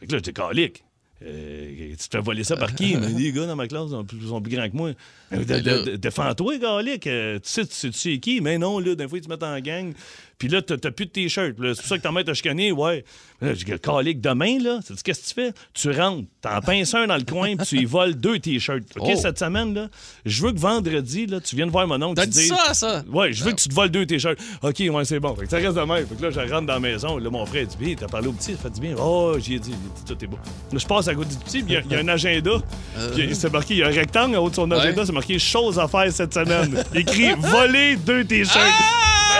Fait 0.00 0.06
que 0.06 0.12
là, 0.12 0.18
j'étais 0.18 0.32
calique. 0.32 0.82
Euh, 1.24 1.90
tu 1.98 2.08
te 2.08 2.16
fais 2.16 2.22
voler 2.22 2.44
ça 2.44 2.56
par 2.56 2.74
qui? 2.74 2.94
Mais 2.96 3.08
les 3.08 3.32
gars 3.32 3.46
dans 3.46 3.56
ma 3.56 3.66
classe 3.66 3.88
sont 3.90 4.04
plus, 4.04 4.20
sont 4.26 4.40
plus 4.42 4.54
grands 4.54 4.68
que 4.68 4.76
moi. 4.76 4.90
Euh, 5.32 5.96
Défends-toi, 5.96 6.58
Galic. 6.58 7.06
Euh, 7.06 7.36
tu 7.40 7.48
sais, 7.50 7.66
tu 7.66 7.74
sais, 7.74 7.90
tu 7.90 8.20
qui? 8.20 8.40
Mais 8.40 8.58
non, 8.58 8.78
là, 8.78 8.94
d'un 8.94 9.08
fois, 9.08 9.18
ils 9.18 9.24
te 9.24 9.28
mettent 9.28 9.42
en 9.42 9.58
gang. 9.60 9.92
Puis 10.38 10.48
là, 10.48 10.60
t'as 10.60 10.76
plus 10.90 11.06
de 11.06 11.10
t-shirt. 11.10 11.54
C'est 11.58 11.76
pour 11.76 11.84
ça 11.86 11.96
que 11.96 12.02
ta 12.02 12.12
mère 12.12 12.22
t'a 12.22 12.34
chicané, 12.34 12.70
ouais. 12.70 13.04
Mais 13.40 13.48
Là, 13.48 13.54
je 13.54 13.64
dis, 13.64 13.72
Calique, 13.80 14.20
demain, 14.20 14.58
là, 14.62 14.80
sais-tu 14.86 15.02
qu'est-ce 15.02 15.22
que 15.22 15.28
tu 15.28 15.34
fais? 15.34 15.52
Tu 15.72 15.90
rentres, 15.98 16.26
t'en 16.42 16.60
pinces 16.60 16.92
un 16.94 17.06
dans 17.06 17.16
le 17.16 17.22
coin, 17.22 17.56
puis 17.56 17.66
tu 17.66 17.78
y 17.78 17.84
voles 17.86 18.14
deux 18.14 18.38
t-shirts. 18.38 18.82
OK, 18.98 19.12
Oh. 19.14 19.18
cette 19.18 19.38
semaine, 19.38 19.72
là, 19.72 19.88
je 20.26 20.42
veux 20.42 20.52
que 20.52 20.58
vendredi, 20.58 21.24
là, 21.26 21.40
tu 21.40 21.56
viennes 21.56 21.70
voir 21.70 21.86
mon 21.86 22.00
oncle. 22.02 22.16
T'as 22.16 22.24
tu 22.24 22.32
dit 22.32 22.46
ça, 22.48 22.74
ça? 22.74 23.02
Ouais, 23.10 23.32
je 23.32 23.44
veux 23.44 23.52
que 23.52 23.60
tu 23.62 23.70
te 23.70 23.74
voles 23.74 23.88
deux 23.90 24.04
t-shirts. 24.04 24.38
OK, 24.62 24.76
ouais, 24.78 25.04
c'est 25.06 25.20
bon. 25.20 25.34
Fait 25.36 25.44
que 25.46 25.50
ça 25.50 25.56
reste 25.56 25.74
de 25.74 25.80
même. 25.80 26.06
Fait 26.06 26.14
que 26.16 26.22
là, 26.22 26.30
je 26.30 26.40
rentre 26.52 26.66
dans 26.66 26.74
la 26.74 26.80
maison. 26.80 27.16
Là, 27.16 27.30
mon 27.30 27.46
frère 27.46 27.62
il 27.62 27.68
dit 27.68 27.76
Bien, 27.78 27.94
t'as 27.98 28.06
parlé 28.08 28.28
au 28.28 28.32
petit, 28.32 28.52
ça 28.52 28.58
fait 28.58 28.70
du 28.74 28.80
bien. 28.80 28.94
Oh, 28.98 29.36
j'y 29.38 29.54
ai 29.54 29.58
dit, 29.58 29.70
il 29.72 30.04
tout 30.04 30.22
est 30.22 30.26
beau. 30.28 30.36
Là, 30.72 30.78
je 30.78 30.86
passe 30.86 31.08
à 31.08 31.14
côté 31.14 31.30
du 31.34 31.44
petit, 31.44 31.62
puis 31.62 31.72
il 31.72 31.72
y 31.72 31.76
a- 31.78 31.82
il 31.82 31.92
y, 31.92 31.94
a 31.94 31.98
un 32.00 32.08
agenda. 32.08 32.52
Puis 33.14 33.34
c'est 33.34 33.50
marqué, 33.50 33.72
il 33.74 33.78
y 33.80 33.82
a 33.82 33.86
un 33.86 33.90
rectangle 33.90 34.36
en 34.36 34.44
haut 34.44 34.50
de 34.50 34.54
son 34.54 34.70
agenda, 34.70 35.06
marqué 35.16 35.38
choses 35.38 35.78
à 35.78 35.88
faire 35.88 36.10
cette 36.12 36.32
semaine. 36.34 36.84
Il 36.94 37.00
écrit 37.00 37.32
voler 37.38 37.96
deux 37.96 38.24
t-shirts. 38.24 38.56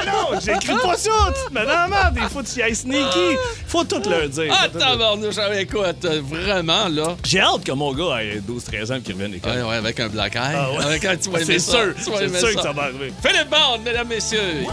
Mais 0.04 0.10
non, 0.10 0.38
j'écris 0.44 0.74
pas 0.82 0.96
ça. 0.96 1.10
Dans 1.52 1.62
la 1.62 1.88
merde. 1.88 2.18
Il 2.20 2.28
faut 2.28 2.40
que 2.42 2.46
tu 2.48 2.58
y 2.58 2.62
ailles 2.62 2.74
sneaky. 2.74 3.36
Faut 3.66 3.84
tout 3.84 4.02
leur 4.08 4.28
dire. 4.28 4.52
Ah, 4.58 4.68
tabarnouche, 4.68 5.36
ah, 5.38 5.58
écoute, 5.58 6.04
euh, 6.04 6.20
vraiment, 6.24 6.88
là. 6.88 7.16
J'ai 7.24 7.40
hâte 7.40 7.64
que 7.64 7.72
mon 7.72 7.94
gars 7.94 8.22
ait 8.22 8.40
12-13 8.40 8.92
ans 8.92 8.96
et 8.96 9.00
qu'il 9.00 9.14
revienne 9.14 9.32
l'école. 9.32 9.52
Ouais, 9.52 9.62
ouais, 9.62 9.76
avec 9.76 9.98
un 10.00 10.08
black 10.08 10.34
eye. 10.34 10.40
Ah 10.54 10.70
ouais. 10.72 10.84
Avec 10.84 11.04
un, 11.04 11.16
tu 11.16 11.30
vas 11.30 11.40
aimer 11.40 11.58
C'est 11.58 11.70
sûr, 11.70 11.94
Tu 12.04 12.10
vas 12.10 12.18
c'est 12.18 12.24
aimer 12.24 12.38
sûr 12.38 12.48
ça. 12.48 12.54
que 12.56 12.62
ça 12.62 12.72
va 12.72 12.82
arriver. 12.82 13.12
Philippe 13.24 13.48
Bond, 13.48 13.78
mesdames, 13.84 14.08
messieurs. 14.08 14.64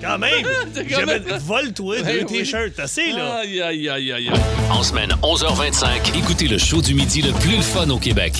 Quand 0.00 0.18
même, 0.18 0.30
j'avais 0.88 1.20
même- 1.20 1.38
vole-toi 1.38 1.96
deux 1.98 2.02
Ben 2.04 2.26
oui. 2.30 2.38
t-shirts, 2.38 2.78
assez 2.78 3.12
là. 3.12 3.40
Aïe, 3.42 3.60
aïe, 3.60 3.88
aïe, 3.88 4.12
aïe, 4.12 4.28
aïe. 4.28 4.40
En 4.70 4.82
semaine 4.82 5.10
11h25, 5.22 6.16
écoutez 6.16 6.48
le 6.48 6.56
show 6.58 6.80
du 6.80 6.94
midi 6.94 7.20
le 7.22 7.32
plus 7.32 7.60
fun 7.62 7.88
au 7.90 7.98
Québec. 7.98 8.32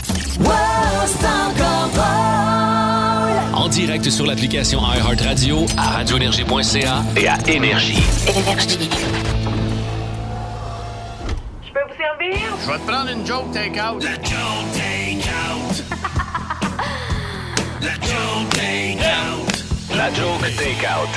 En 3.54 3.68
direct 3.68 4.08
sur 4.08 4.24
l'application 4.26 4.80
iHeartRadio, 4.80 5.66
à 5.76 5.90
radioénergie.ca 5.98 7.02
et 7.16 7.28
à 7.28 7.36
Énergie. 7.46 8.02
Je 8.26 8.32
peux 11.72 11.80
vous 11.86 11.96
servir? 11.98 12.38
Je 12.64 12.70
vais 12.72 12.78
te 12.78 12.86
prendre 12.90 13.10
une 13.10 13.26
joke 13.26 13.52
take-out. 13.52 14.02
La 14.02 14.14
Joe 14.14 14.64
Takeout. 14.72 15.82
La 17.82 17.94
Joe 17.94 18.48
Takeout. 18.50 18.99
La 20.00 20.06
Joke 20.14 20.40
Takeout. 20.56 21.10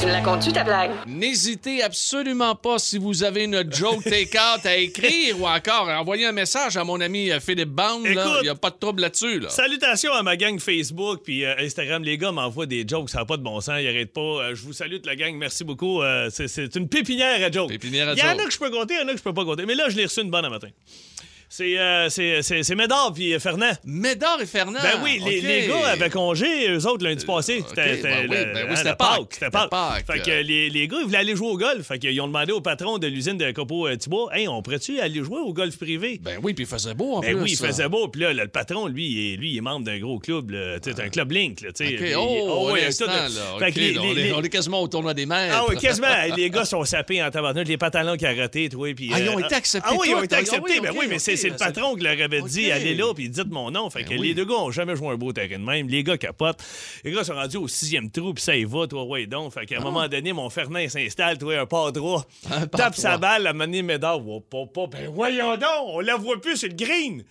Tu 0.00 0.06
la 0.06 0.20
comptes-tu, 0.20 0.52
ta 0.52 0.62
blague? 0.62 0.92
N'hésitez 1.08 1.82
absolument 1.82 2.54
pas 2.54 2.78
si 2.78 2.96
vous 2.96 3.24
avez 3.24 3.42
une 3.42 3.64
joke 3.74 4.04
take-out 4.04 4.64
à 4.64 4.76
écrire 4.76 5.40
ou 5.40 5.48
encore 5.48 5.88
à 5.90 6.00
envoyer 6.00 6.24
un 6.24 6.30
message 6.30 6.76
à 6.76 6.84
mon 6.84 7.00
ami 7.00 7.32
euh, 7.32 7.40
Philippe 7.40 7.70
Bond. 7.70 8.02
Il 8.04 8.12
n'y 8.44 8.48
a 8.48 8.54
pas 8.54 8.70
de 8.70 8.76
trouble 8.76 9.02
là-dessus. 9.02 9.40
Là. 9.40 9.48
Salutations 9.48 10.12
à 10.12 10.22
ma 10.22 10.36
gang 10.36 10.56
Facebook 10.60 11.22
puis 11.24 11.44
euh, 11.44 11.56
Instagram. 11.58 12.04
Les 12.04 12.16
gars 12.16 12.30
m'envoient 12.30 12.66
des 12.66 12.86
jokes, 12.86 13.10
ça 13.10 13.18
n'a 13.18 13.24
pas 13.24 13.38
de 13.38 13.42
bon 13.42 13.60
sens, 13.60 13.74
ils 13.80 13.88
arrêtent 13.88 14.12
pas. 14.12 14.20
Euh, 14.20 14.54
je 14.54 14.62
vous 14.62 14.72
salue 14.72 14.92
toute 14.98 15.06
la 15.06 15.16
gang, 15.16 15.34
merci 15.34 15.64
beaucoup. 15.64 16.00
Euh, 16.02 16.30
c'est- 16.30 16.46
c'est 16.46 16.76
une 16.76 16.88
pépinière 16.88 17.44
à 17.44 17.50
jokes. 17.50 17.70
Pépinière 17.70 18.08
à 18.08 18.12
Il 18.12 18.18
y 18.20 18.22
en 18.22 18.30
jokes. 18.30 18.40
a 18.40 18.44
que 18.44 18.52
je 18.52 18.58
peux 18.60 18.70
compter, 18.70 18.94
il 18.94 19.00
y 19.00 19.04
en 19.04 19.08
a 19.08 19.12
que 19.12 19.18
je 19.18 19.22
peux 19.24 19.34
pas 19.34 19.44
compter. 19.44 19.66
Mais 19.66 19.74
là, 19.74 19.88
je 19.88 19.96
l'ai 19.96 20.04
reçu 20.04 20.20
une 20.20 20.30
bonne 20.30 20.44
un 20.44 20.50
matin. 20.50 20.68
C'est 21.50 21.78
euh, 21.78 22.10
c'est- 22.10 22.42
c'est- 22.42 22.62
c'est 22.62 22.74
Médard 22.74 23.12
puis 23.14 23.32
euh, 23.32 23.38
Fernand. 23.38 23.70
Médard 23.84 24.38
et 24.42 24.44
Fernand. 24.46 24.80
Ben 24.82 25.00
oui, 25.02 25.18
les, 25.24 25.40
les 25.40 25.66
gars 25.66 25.88
avaient 25.92 26.10
congé, 26.10 26.68
eux 26.70 26.86
autres, 26.86 27.02
lundi 27.04 27.24
passé. 27.24 27.60
ok, 27.60 27.66
C'était 27.70 28.02
ben 28.02 28.18
oui, 28.22 28.28
ben 28.28 28.52
oui, 28.54 28.60
hein, 28.68 28.76
c'était 28.76 28.94
Pâques. 28.94 29.18
C'était 29.30 29.46
C'était 29.46 29.68
Pâques. 29.70 30.04
Fait 30.06 30.20
que 30.20 30.30
les, 30.46 30.68
les 30.68 30.86
gars, 30.88 30.98
ils 31.00 31.06
voulaient 31.06 31.16
aller 31.18 31.34
jouer 31.34 31.48
au 31.48 31.56
golf. 31.56 31.86
Fait 31.86 31.98
qu'ils 31.98 32.20
ont 32.20 32.26
demandé 32.26 32.52
au 32.52 32.60
patron 32.60 32.98
de 32.98 33.06
l'usine 33.06 33.38
de 33.38 33.50
Copo 33.52 33.86
euh, 33.88 33.96
Thibault, 33.96 34.28
Hey, 34.30 34.46
on 34.46 34.60
pourrait-tu 34.60 35.00
aller 35.00 35.24
jouer 35.24 35.38
au 35.38 35.54
golf 35.54 35.78
privé? 35.78 36.20
Ben 36.22 36.38
oui, 36.42 36.52
puis 36.52 36.64
il 36.64 36.68
faisait 36.68 36.92
beau 36.92 37.14
en 37.14 37.20
Ben 37.20 37.32
plus. 37.32 37.42
oui, 37.44 37.50
il 37.52 37.56
faisait 37.66 37.88
beau. 37.88 38.08
Puis 38.08 38.20
là, 38.20 38.34
le, 38.34 38.46
patron, 38.48 38.86
lui, 38.86 39.06
il 39.06 39.32
est, 39.32 39.36
lui, 39.38 39.52
il 39.52 39.56
est 39.56 39.62
membre 39.62 39.86
d'un 39.86 39.98
gros 39.98 40.18
club. 40.18 40.50
sais, 40.52 40.92
c'est 40.94 41.00
un 41.00 41.08
club 41.08 41.32
Link. 41.32 41.62
Là, 41.62 41.70
Puis- 41.74 42.14
oh, 42.14 42.68
tout, 42.70 42.76
instant, 42.76 43.06
là. 43.06 43.28
Fait 43.58 43.72
que 43.72 43.78
les- 43.80 43.94
là, 43.94 44.02
les- 44.02 44.08
on, 44.08 44.10
est, 44.12 44.14
les- 44.22 44.32
on 44.34 44.42
est 44.42 44.48
quasiment 44.50 44.82
au 44.82 44.88
tournoi 44.88 45.14
des 45.14 45.24
maîtres. 45.24 45.54
Ah 45.56 45.64
oui, 45.66 45.78
quasiment. 45.78 46.08
les 46.36 46.50
gars 46.50 46.66
sont 46.66 46.84
sapés 46.84 47.22
en 47.22 47.30
tabarnak. 47.30 47.66
Les 47.66 47.78
pantalons 47.78 48.18
carottés, 48.18 48.68
toi. 48.68 48.92
Puis, 48.94 49.10
Ah, 49.14 49.18
ils 49.20 49.30
ont 49.30 49.38
été 49.38 49.54
acceptés 49.54 49.88
Ah 49.90 49.94
oui, 49.98 50.08
ils 50.10 50.14
ont 50.14 50.22
été 50.22 50.34
Ah 50.34 50.38
acceptés. 50.40 50.72
oui, 50.74 50.80
ben 50.82 50.92
oui, 50.94 51.06
mais 51.08 51.18
c'est 51.18 51.37
c'est 51.38 51.48
le 51.50 51.56
patron 51.56 51.94
qui 51.94 52.02
leur 52.02 52.20
avait 52.20 52.42
dit 52.42 52.70
allez 52.70 52.94
là, 52.94 53.12
puis 53.14 53.28
dites 53.28 53.48
mon 53.48 53.70
nom. 53.70 53.88
Fait 53.90 54.04
que 54.04 54.10
Ben 54.10 54.20
oui. 54.20 54.28
les 54.28 54.34
deux 54.34 54.44
gars 54.44 54.56
ont 54.56 54.70
jamais 54.70 54.96
joué 54.96 55.08
un 55.08 55.16
beau 55.16 55.32
terrain 55.32 55.58
de 55.58 55.64
même. 55.64 55.88
Les 55.88 56.04
gars 56.04 56.18
capotent. 56.18 56.62
Les 57.04 57.12
gars 57.12 57.24
sont 57.24 57.34
rendus 57.34 57.56
au 57.56 57.68
sixième 57.68 58.10
trou, 58.10 58.34
puis 58.34 58.42
ça 58.42 58.56
y 58.56 58.64
va, 58.64 58.86
toi, 58.86 59.04
ouais, 59.04 59.26
donc. 59.26 59.52
Fait 59.54 59.66
qu'à 59.66 59.78
un 59.78 59.80
moment 59.80 60.06
donné, 60.08 60.32
mon 60.32 60.50
Fernand 60.50 60.88
s'installe, 60.88 61.38
toi, 61.38 61.60
un 61.60 61.66
pas 61.66 61.90
droit. 61.90 62.26
Un 62.50 62.66
pas 62.66 62.78
Tape 62.78 62.96
sa 62.96 63.16
balle, 63.18 63.42
la 63.44 63.52
manée 63.52 63.82
Médard. 63.82 64.26
Oh, 64.26 64.40
pas, 64.40 64.66
pas. 64.66 64.86
Ben 64.86 65.10
voyons 65.12 65.56
donc, 65.56 65.86
on 65.86 66.00
la 66.00 66.16
voit 66.16 66.40
plus, 66.40 66.56
c'est 66.56 66.68
le 66.68 66.74
green. 66.74 67.24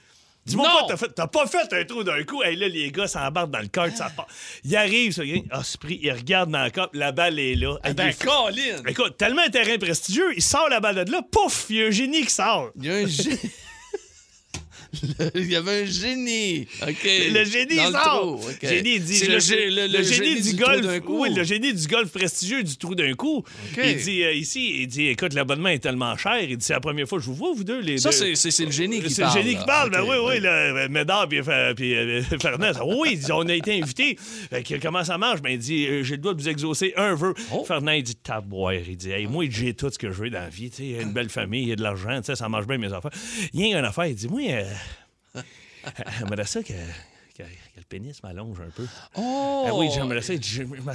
Dis-moi 0.48 0.70
pas, 0.88 1.08
t'as 1.14 1.28
pas 1.28 1.46
fait 1.46 1.74
un 1.74 1.84
trou 1.84 2.06
d'un 2.06 2.24
coup. 2.24 2.42
Hey, 2.42 2.56
là, 2.56 2.70
les 2.70 2.90
gars 2.90 3.08
s'embarquent 3.08 3.52
dans 3.52 3.60
le 3.60 3.68
cart, 3.68 3.90
ça 3.94 4.10
part. 4.10 4.28
Il 4.64 4.74
arrive, 4.78 5.12
ce 5.12 5.22
green. 5.22 5.46
Ah, 5.52 5.62
ce 5.62 5.78
prix, 5.78 6.00
il 6.02 6.10
regarde 6.10 6.50
dans 6.50 6.64
le 6.64 6.70
cop, 6.70 6.90
la 6.94 7.12
balle 7.12 7.38
est 7.38 7.56
là. 7.56 7.76
Hey, 7.84 7.94
ben, 7.94 8.14
Colin! 8.14 8.82
Écoute, 8.88 9.18
tellement 9.18 9.42
un 9.46 9.50
terrain 9.50 9.78
prestigieux, 9.78 10.34
il 10.38 10.42
sort 10.42 10.70
la 10.70 10.80
balle 10.80 11.04
de 11.04 11.12
là, 11.12 11.22
pouf, 11.30 11.66
il 11.70 11.76
y 11.76 11.84
a 11.84 11.88
un 11.88 11.92
génie 11.92 12.22
qui 12.22 12.32
sort. 12.32 12.72
Il 12.78 12.86
y 12.86 12.90
a 12.90 12.94
un 12.94 13.06
génie. 13.08 13.38
Il 15.36 15.52
y 15.52 15.56
avait 15.56 15.84
un 15.84 15.86
génie. 15.86 16.68
Le 16.86 17.44
génie 17.46 17.76
Dans 17.78 17.86
le 17.88 17.92
sort. 17.92 18.42
Génie 18.62 19.00
dit, 19.00 19.16
C'est 19.16 19.28
le, 19.28 19.70
le- 19.88 19.98
le 19.98 20.04
génie, 20.04 20.42
du, 20.42 20.56
golf. 20.56 20.86
Oui, 21.08 21.30
le 21.34 21.44
génie 21.44 21.74
du 21.74 21.88
golf 21.88 22.12
prestigieux 22.12 22.64
du 22.64 22.78
trou 22.78 22.96
d'un 22.96 23.14
coup. 23.14 23.44
Il 23.82 23.98
dit 23.98 24.24
euh, 24.24 24.34
ici, 24.34 24.82
il 24.82 24.88
dit 24.88 25.08
écoute, 25.08 25.34
l'abonnement 25.34 25.70
est 25.70 25.80
tellement 25.80 26.16
cher. 26.18 26.40
Il 26.42 26.58
dit 26.58 26.66
c'est 26.66 26.74
la 26.74 26.80
première 26.80 27.08
fois 27.08 27.18
que 27.20 27.24
je 27.24 27.30
vous 27.30 27.36
vois, 27.36 27.54
vous 27.56 27.64
deux, 27.64 27.80
les 27.82 27.98
Ça, 27.98 28.10
deux. 28.10 28.16
c'est- 28.16 28.36
c'est 28.36 28.52
c'est 28.52 28.66
le 28.66 28.72
génie 28.72 29.02
qui 29.02 29.10
C'est 29.10 29.22
parle. 29.22 29.38
le 29.38 29.44
génie 29.44 29.56
qui 29.58 29.66
parle. 29.66 29.90
Ben 29.92 30.02
oui, 30.02 30.16
oui, 30.20 30.26
ouais. 30.26 30.40
là, 30.40 30.88
Médard 30.90 31.28
puis, 31.28 31.40
euh, 31.48 31.74
puis 31.74 31.96
euh, 31.96 32.22
Oui, 32.86 33.10
il 33.14 33.20
dit, 33.20 33.32
on 33.32 33.42
a 33.48 33.54
été 33.54 33.80
invités. 33.82 34.18
Que 34.52 34.80
comment 34.82 35.04
ça 35.04 35.18
marche? 35.18 35.42
Ben, 35.42 35.52
il 35.52 35.60
dit, 35.60 35.86
euh, 35.88 36.04
j'ai 36.04 36.16
le 36.16 36.22
droit 36.22 36.34
de 36.34 36.42
vous 36.42 36.50
exaucer 36.50 36.94
un 36.98 37.14
vœu. 37.16 37.34
Oh. 37.52 37.64
Fernand, 37.66 37.92
il 37.92 38.04
dit, 38.04 38.16
taboire. 38.16 38.74
Il 38.74 38.98
dit, 38.98 39.12
hey, 39.12 39.28
moi, 39.28 39.46
j'ai 39.50 39.74
tout 39.74 39.90
ce 39.92 39.98
que 39.98 40.12
je 40.12 40.22
veux 40.24 40.30
dans 40.30 40.40
la 40.40 40.50
vie. 40.50 40.70
Tu 40.70 40.78
sais, 40.96 41.02
une 41.02 41.14
belle 41.14 41.30
famille, 41.30 41.64
il 41.64 41.70
y 41.70 41.72
a 41.72 41.76
de 41.76 41.84
l'argent, 41.84 42.20
ça 42.24 42.50
marche 42.50 42.68
bien, 42.68 42.78
mes 42.78 42.92
enfants. 42.94 43.10
Il 43.54 43.62
y 43.68 43.74
a 43.74 43.80
une 43.80 43.86
affaire. 43.86 44.06
Il 44.06 44.16
dit, 44.16 44.28
moi, 44.28 44.42
euh, 45.38 45.92
j'aimerais 46.20 46.46
ça 46.46 46.62
que. 46.64 46.74
que, 47.38 47.44
que 47.78 47.82
le 47.82 47.86
pénis 47.88 48.24
m'allonge 48.24 48.58
un 48.60 48.70
peu. 48.76 48.86
Oh! 49.16 49.66
Ah 49.68 49.76
oui, 49.76 49.88
j'aimerais 49.94 50.22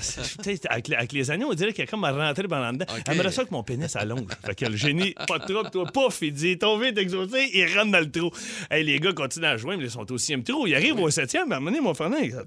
ça. 0.01 0.23
avec, 0.69 0.89
les- 0.89 0.97
avec 0.97 1.13
les 1.13 1.31
années, 1.31 1.45
on 1.45 1.55
dirait 1.55 1.73
qu'il 1.73 1.85
y 1.85 1.87
a 1.87 1.91
comme 1.91 2.03
à 2.05 2.11
rentrer 2.11 2.49
pendant 2.49 2.73
dedans. 2.73 2.87
Ok. 2.91 3.03
J'aimerais 3.07 3.31
ça 3.31 3.45
que 3.45 3.51
mon 3.53 3.63
pénis 3.63 3.95
allonge. 3.95 4.27
fait 4.45 4.55
que 4.57 4.65
le 4.67 4.77
génie, 4.77 5.15
pas 5.29 5.39
de 5.39 5.45
trouble, 5.53 5.71
toi, 5.71 5.85
pouf, 5.93 6.19
il 6.23 6.33
dit 6.33 6.59
Ton 6.59 6.79
vite 6.79 6.99
exaucé, 6.99 7.51
il 7.55 7.67
rentre 7.79 7.93
dans 7.93 8.01
le 8.01 8.11
trou. 8.11 8.31
Hey, 8.71 8.85
les 8.85 8.99
gars 8.99 9.13
continuent 9.13 9.45
à 9.47 9.57
jouer, 9.57 9.77
mais 9.77 9.85
ils 9.85 9.91
sont 9.91 10.11
au 10.11 10.19
sixième 10.19 10.43
trou. 10.43 10.67
Ils 10.67 10.75
arrivent 10.75 10.99
au 10.99 11.11
septième, 11.11 11.49
mais 11.49 11.55
à 11.55 11.59
un 11.59 11.61
moment 11.61 11.71
donné, 11.71 11.83
mon 11.83 11.95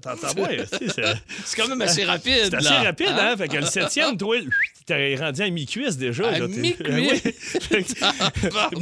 t'entends 0.02 0.34
moi, 0.36 0.48
sais, 0.66 0.86
c'est 1.46 1.56
quand 1.56 1.68
même 1.68 1.80
assez 1.80 2.04
rapide. 2.04 2.48
c'est 2.50 2.56
assez 2.56 2.68
rapide, 2.86 3.14
hein? 3.18 3.34
Fait 3.38 3.48
que 3.48 3.56
le 3.56 3.66
septième, 3.66 4.16
toi, 4.18 4.36
t'es 4.84 5.16
rendu 5.16 5.42
à 5.42 5.48
mi-cuisse 5.50 5.96
déjà. 5.96 6.28
À 6.28 6.40
mi-cuisse? 6.40 7.22
Que- 7.66 8.48
Pardon. 8.50 8.80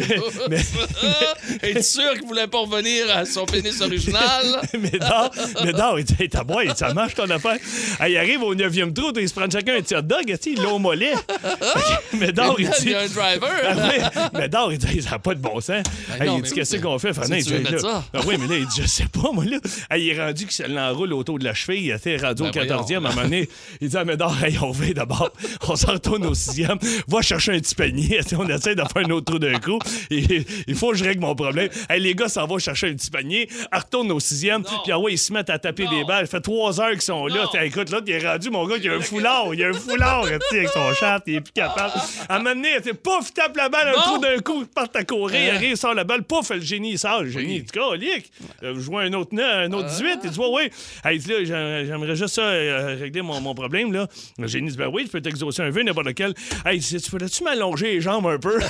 mais- 0.50 0.58
Es-tu 1.62 1.82
sûr 1.82 2.12
qu'il 2.14 2.26
voulait 2.26 2.46
pas 2.46 2.58
revenir 2.58 3.04
à 3.14 3.25
son 3.25 3.44
pénis 3.46 3.80
original? 3.80 4.61
mais 4.78 4.90
non, 5.00 5.30
mais 5.65 5.73
non, 5.73 5.97
il 5.99 6.05
dit, 6.05 6.15
hey, 6.19 6.29
t'as 6.29 6.45
bois, 6.45 6.63
ça 6.75 6.93
marche 6.95 7.15
ton 7.15 7.29
affaire. 7.31 7.59
Hey, 8.01 8.13
il 8.13 8.19
arrive 8.19 8.43
au 8.43 8.55
neuvième 8.55 8.93
trou, 8.93 9.13
ils 9.17 9.29
se 9.29 9.35
prennent 9.35 9.51
chacun 9.51 9.77
un 9.77 9.81
petit 9.81 9.95
hot 9.95 10.03
dog, 10.03 10.35
ils 10.47 10.63
l'ont 10.63 10.79
mollet? 10.79 11.13
mais 12.19 12.33
non, 12.33 12.55
il 12.59 12.65
il 12.65 12.71
dit. 12.83 12.91
y 12.91 12.95
a 12.95 13.01
un 13.01 13.07
driver. 13.07 13.51
Ah 13.65 13.75
oui, 13.77 14.29
mais 14.35 14.49
d'or, 14.49 14.73
il 14.73 14.79
dit, 14.79 15.03
ça 15.03 15.11
n'a 15.11 15.19
pas 15.19 15.35
de 15.35 15.41
bon 15.41 15.61
sens. 15.61 15.83
Ben 16.09 16.21
Hey, 16.21 16.27
non, 16.29 16.37
il 16.39 16.43
dit, 16.43 16.53
qu'est-ce 16.53 16.77
qu'on 16.77 16.99
fait, 16.99 17.13
Fernand? 17.13 17.35
Il 17.37 17.45
dit, 17.45 17.59
là- 17.63 17.79
ça. 17.79 18.05
Ah 18.13 18.21
oui, 18.27 18.37
mais 18.39 18.47
là, 18.47 18.57
il 18.57 18.67
dit, 18.67 18.83
je 18.83 18.87
sais 18.87 19.07
pas, 19.07 19.31
moi, 19.33 19.45
là. 19.45 19.59
Il 19.97 20.09
est 20.09 20.23
rendu 20.23 20.47
qu'il 20.47 20.67
l'enroule 20.75 21.13
autour 21.13 21.39
de 21.39 21.45
la 21.45 21.55
cheville. 21.55 21.85
Il 21.87 21.91
était 21.91 22.17
rendu 22.17 22.43
Ben 22.43 22.49
au 22.49 22.53
14e, 22.53 22.95
à 22.95 22.97
un 22.97 23.01
moment 23.01 23.23
donné. 23.23 23.49
Il 23.81 23.89
dit, 23.89 23.97
ah, 23.97 24.05
mais 24.05 24.17
d'or, 24.17 24.35
hey, 24.43 24.59
on 24.61 24.71
va 24.71 24.93
d'abord. 24.93 25.31
On 25.69 25.77
s'en 25.77 25.93
retourne 25.93 26.27
au 26.27 26.35
6e. 26.35 26.79
Va 27.09 27.23
chercher 27.23 27.53
un 27.53 27.59
petit 27.59 27.75
panier. 27.75 28.21
on 28.39 28.49
essaie 28.49 28.75
de 28.75 28.83
faire 28.83 29.07
un 29.07 29.11
autre 29.11 29.27
trou 29.27 29.39
d'un 29.39 29.59
coup. 29.59 29.79
Et, 30.11 30.45
il 30.67 30.75
faut 30.75 30.91
que 30.93 30.97
je 30.97 31.05
règle 31.05 31.21
mon 31.21 31.35
problème. 31.35 31.69
Hey, 31.89 32.01
les 32.01 32.15
gars 32.15 32.29
s'en 32.29 32.47
vont 32.47 32.59
chercher 32.59 32.89
un 32.91 32.95
petit 32.95 33.11
panier. 33.11 33.49
Retourne 33.73 34.11
au 34.13 34.21
6e. 34.21 34.63
Puis, 34.63 34.93
ah 34.93 34.99
ouais, 34.99 35.13
ils 35.15 35.19
se 35.19 35.33
mettent 35.35 35.50
à 35.50 35.59
taper 35.59 35.87
des 35.87 36.05
balles. 36.05 36.26
Ça 36.26 36.38
fait 36.38 36.41
trois 36.43 36.81
heures 36.81 36.91
qu'ils 36.93 37.03
sont 37.03 37.26
là. 37.26 37.47
T'sais, 37.53 37.67
écoute, 37.67 37.91
l'autre, 37.91 38.05
il 38.07 38.14
est 38.14 38.26
rendu, 38.26 38.50
mon 38.50 38.67
gars, 38.67 38.76
il 38.83 38.88
a 38.91 38.95
un 38.95 39.00
foulard. 39.00 39.53
Il 39.55 39.62
a 39.64 39.69
un 39.69 39.73
foulard, 39.73 40.25
tu 40.50 40.57
avec 40.57 40.69
son 40.71 40.93
chat. 41.00 41.21
Il 41.26 41.35
est 41.37 41.41
plus 41.41 41.53
capable. 41.53 41.93
À 42.29 42.37
un 42.37 42.38
moment 42.38 42.55
donné, 42.55 42.71
il 42.79 42.83
fait, 42.83 42.95
pouf, 42.95 43.29
il 43.29 43.33
tape 43.33 43.57
la 43.57 43.69
balle 43.69 43.88
un 43.88 43.93
trou 44.00 44.19
d'un 44.19 44.38
coup. 44.38 44.61
Il 44.62 44.67
part 44.67 44.88
à 44.95 45.05
courir. 45.05 45.41
Il 45.41 45.50
Hein? 45.50 45.55
arrive, 45.57 45.71
il 45.71 45.76
sort 45.76 45.95
la 45.95 46.05
balle. 46.05 46.23
Pouf, 46.23 46.50
le 46.50 46.61
génie, 46.61 46.93
il 46.93 46.99
sort. 46.99 47.23
Le 47.23 47.31
génie, 47.31 47.57
il 47.57 47.64
dit, 47.64 47.73
colique. 47.73 48.33
Euh, 48.62 48.75
Je 48.75 48.81
vois 48.81 49.03
un 49.03 49.12
autre, 49.12 49.31
un 49.38 49.71
autre 49.73 49.88
18. 49.88 50.21
Il 50.25 50.31
dit, 50.31 50.38
ouais, 50.38 50.49
ouais. 51.05 51.19
Dit, 51.19 51.29
là, 51.29 51.37
j'ai- 51.45 51.87
j'aimerais 51.87 52.17
juste 52.17 52.35
ça, 52.35 52.43
euh, 52.43 52.97
régler 53.00 53.23
mon, 53.23 53.55
problème, 53.55 53.93
là. 53.93 54.07
Le 54.38 54.47
génie 54.47 54.71
dit, 54.71 54.76
ben 54.76 54.88
oui, 54.93 55.05
tu 55.05 55.11
peux 55.11 55.21
t'exaucer 55.21 55.62
un 55.62 55.71
vœu, 55.71 55.83
n'importe 55.83 56.07
lequel. 56.07 56.35
Hey, 56.64 56.76
il 56.79 56.81
dit, 56.81 57.00
tu 57.00 57.11
pourrais-tu 57.11 57.43
m'allonger 57.45 57.93
les 57.93 58.00
jambes 58.00 58.26
un 58.26 58.38
peu? 58.38 58.59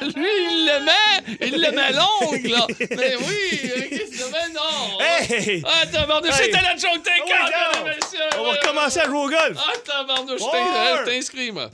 Lui, 0.00 0.26
il 0.50 0.66
le 0.66 0.84
met, 0.84 1.46
il 1.46 1.60
le 1.60 1.70
met 1.72 1.92
longue, 1.92 2.46
là. 2.50 2.66
Mais 2.96 3.16
oui, 3.20 3.88
qu'est-ce 3.90 4.24
que 4.24 4.30
mais 4.32 4.48
non. 4.54 4.98
Hey! 5.00 5.62
Ah, 5.66 5.86
tabarnouche, 5.86 6.30
Hey! 6.30 6.44
c'était 6.46 6.62
la 6.62 6.76
joke 6.76 7.02
Oh, 7.06 7.28
et 7.28 7.84
messieurs. 7.84 8.38
On 8.38 8.44
va 8.44 8.50
recommencer 8.52 9.00
à 9.00 9.04
jouer 9.06 9.18
au 9.18 9.28
golf. 9.28 9.56
Ah, 9.58 9.72
tabarnouche, 9.84 10.40
t'in- 10.40 11.02
euh, 11.02 11.04
t'inscris, 11.06 11.50
moi. 11.52 11.68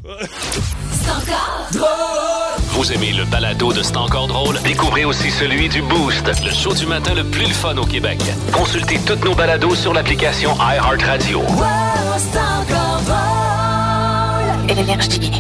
Vous 2.71 2.93
aimez 2.93 3.13
le 3.13 3.25
balado 3.25 3.73
de 3.73 3.83
C'est 3.83 3.97
encore 3.97 4.27
drôle? 4.27 4.61
Découvrez 4.63 5.05
aussi 5.05 5.31
celui 5.31 5.69
du 5.69 5.83
Boost, 5.83 6.27
le 6.45 6.51
show 6.53 6.73
du 6.73 6.87
matin 6.87 7.15
le 7.15 7.25
plus 7.25 7.47
le 7.47 7.53
fun 7.55 7.77
au 7.77 7.85
Québec. 7.87 8.19
Consultez 8.53 8.99
toutes 9.07 9.25
nos 9.25 9.35
balados 9.35 9.75
sur 9.75 9.93
l'application 9.93 10.57
iHeartRadio. 10.57 11.43
Énergie. 14.69 15.31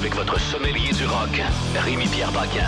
Avec 0.00 0.14
votre 0.14 0.40
sommelier 0.40 0.92
du 0.96 1.04
rock, 1.04 1.28
Rémi-Pierre 1.76 2.32
Paquin. 2.32 2.66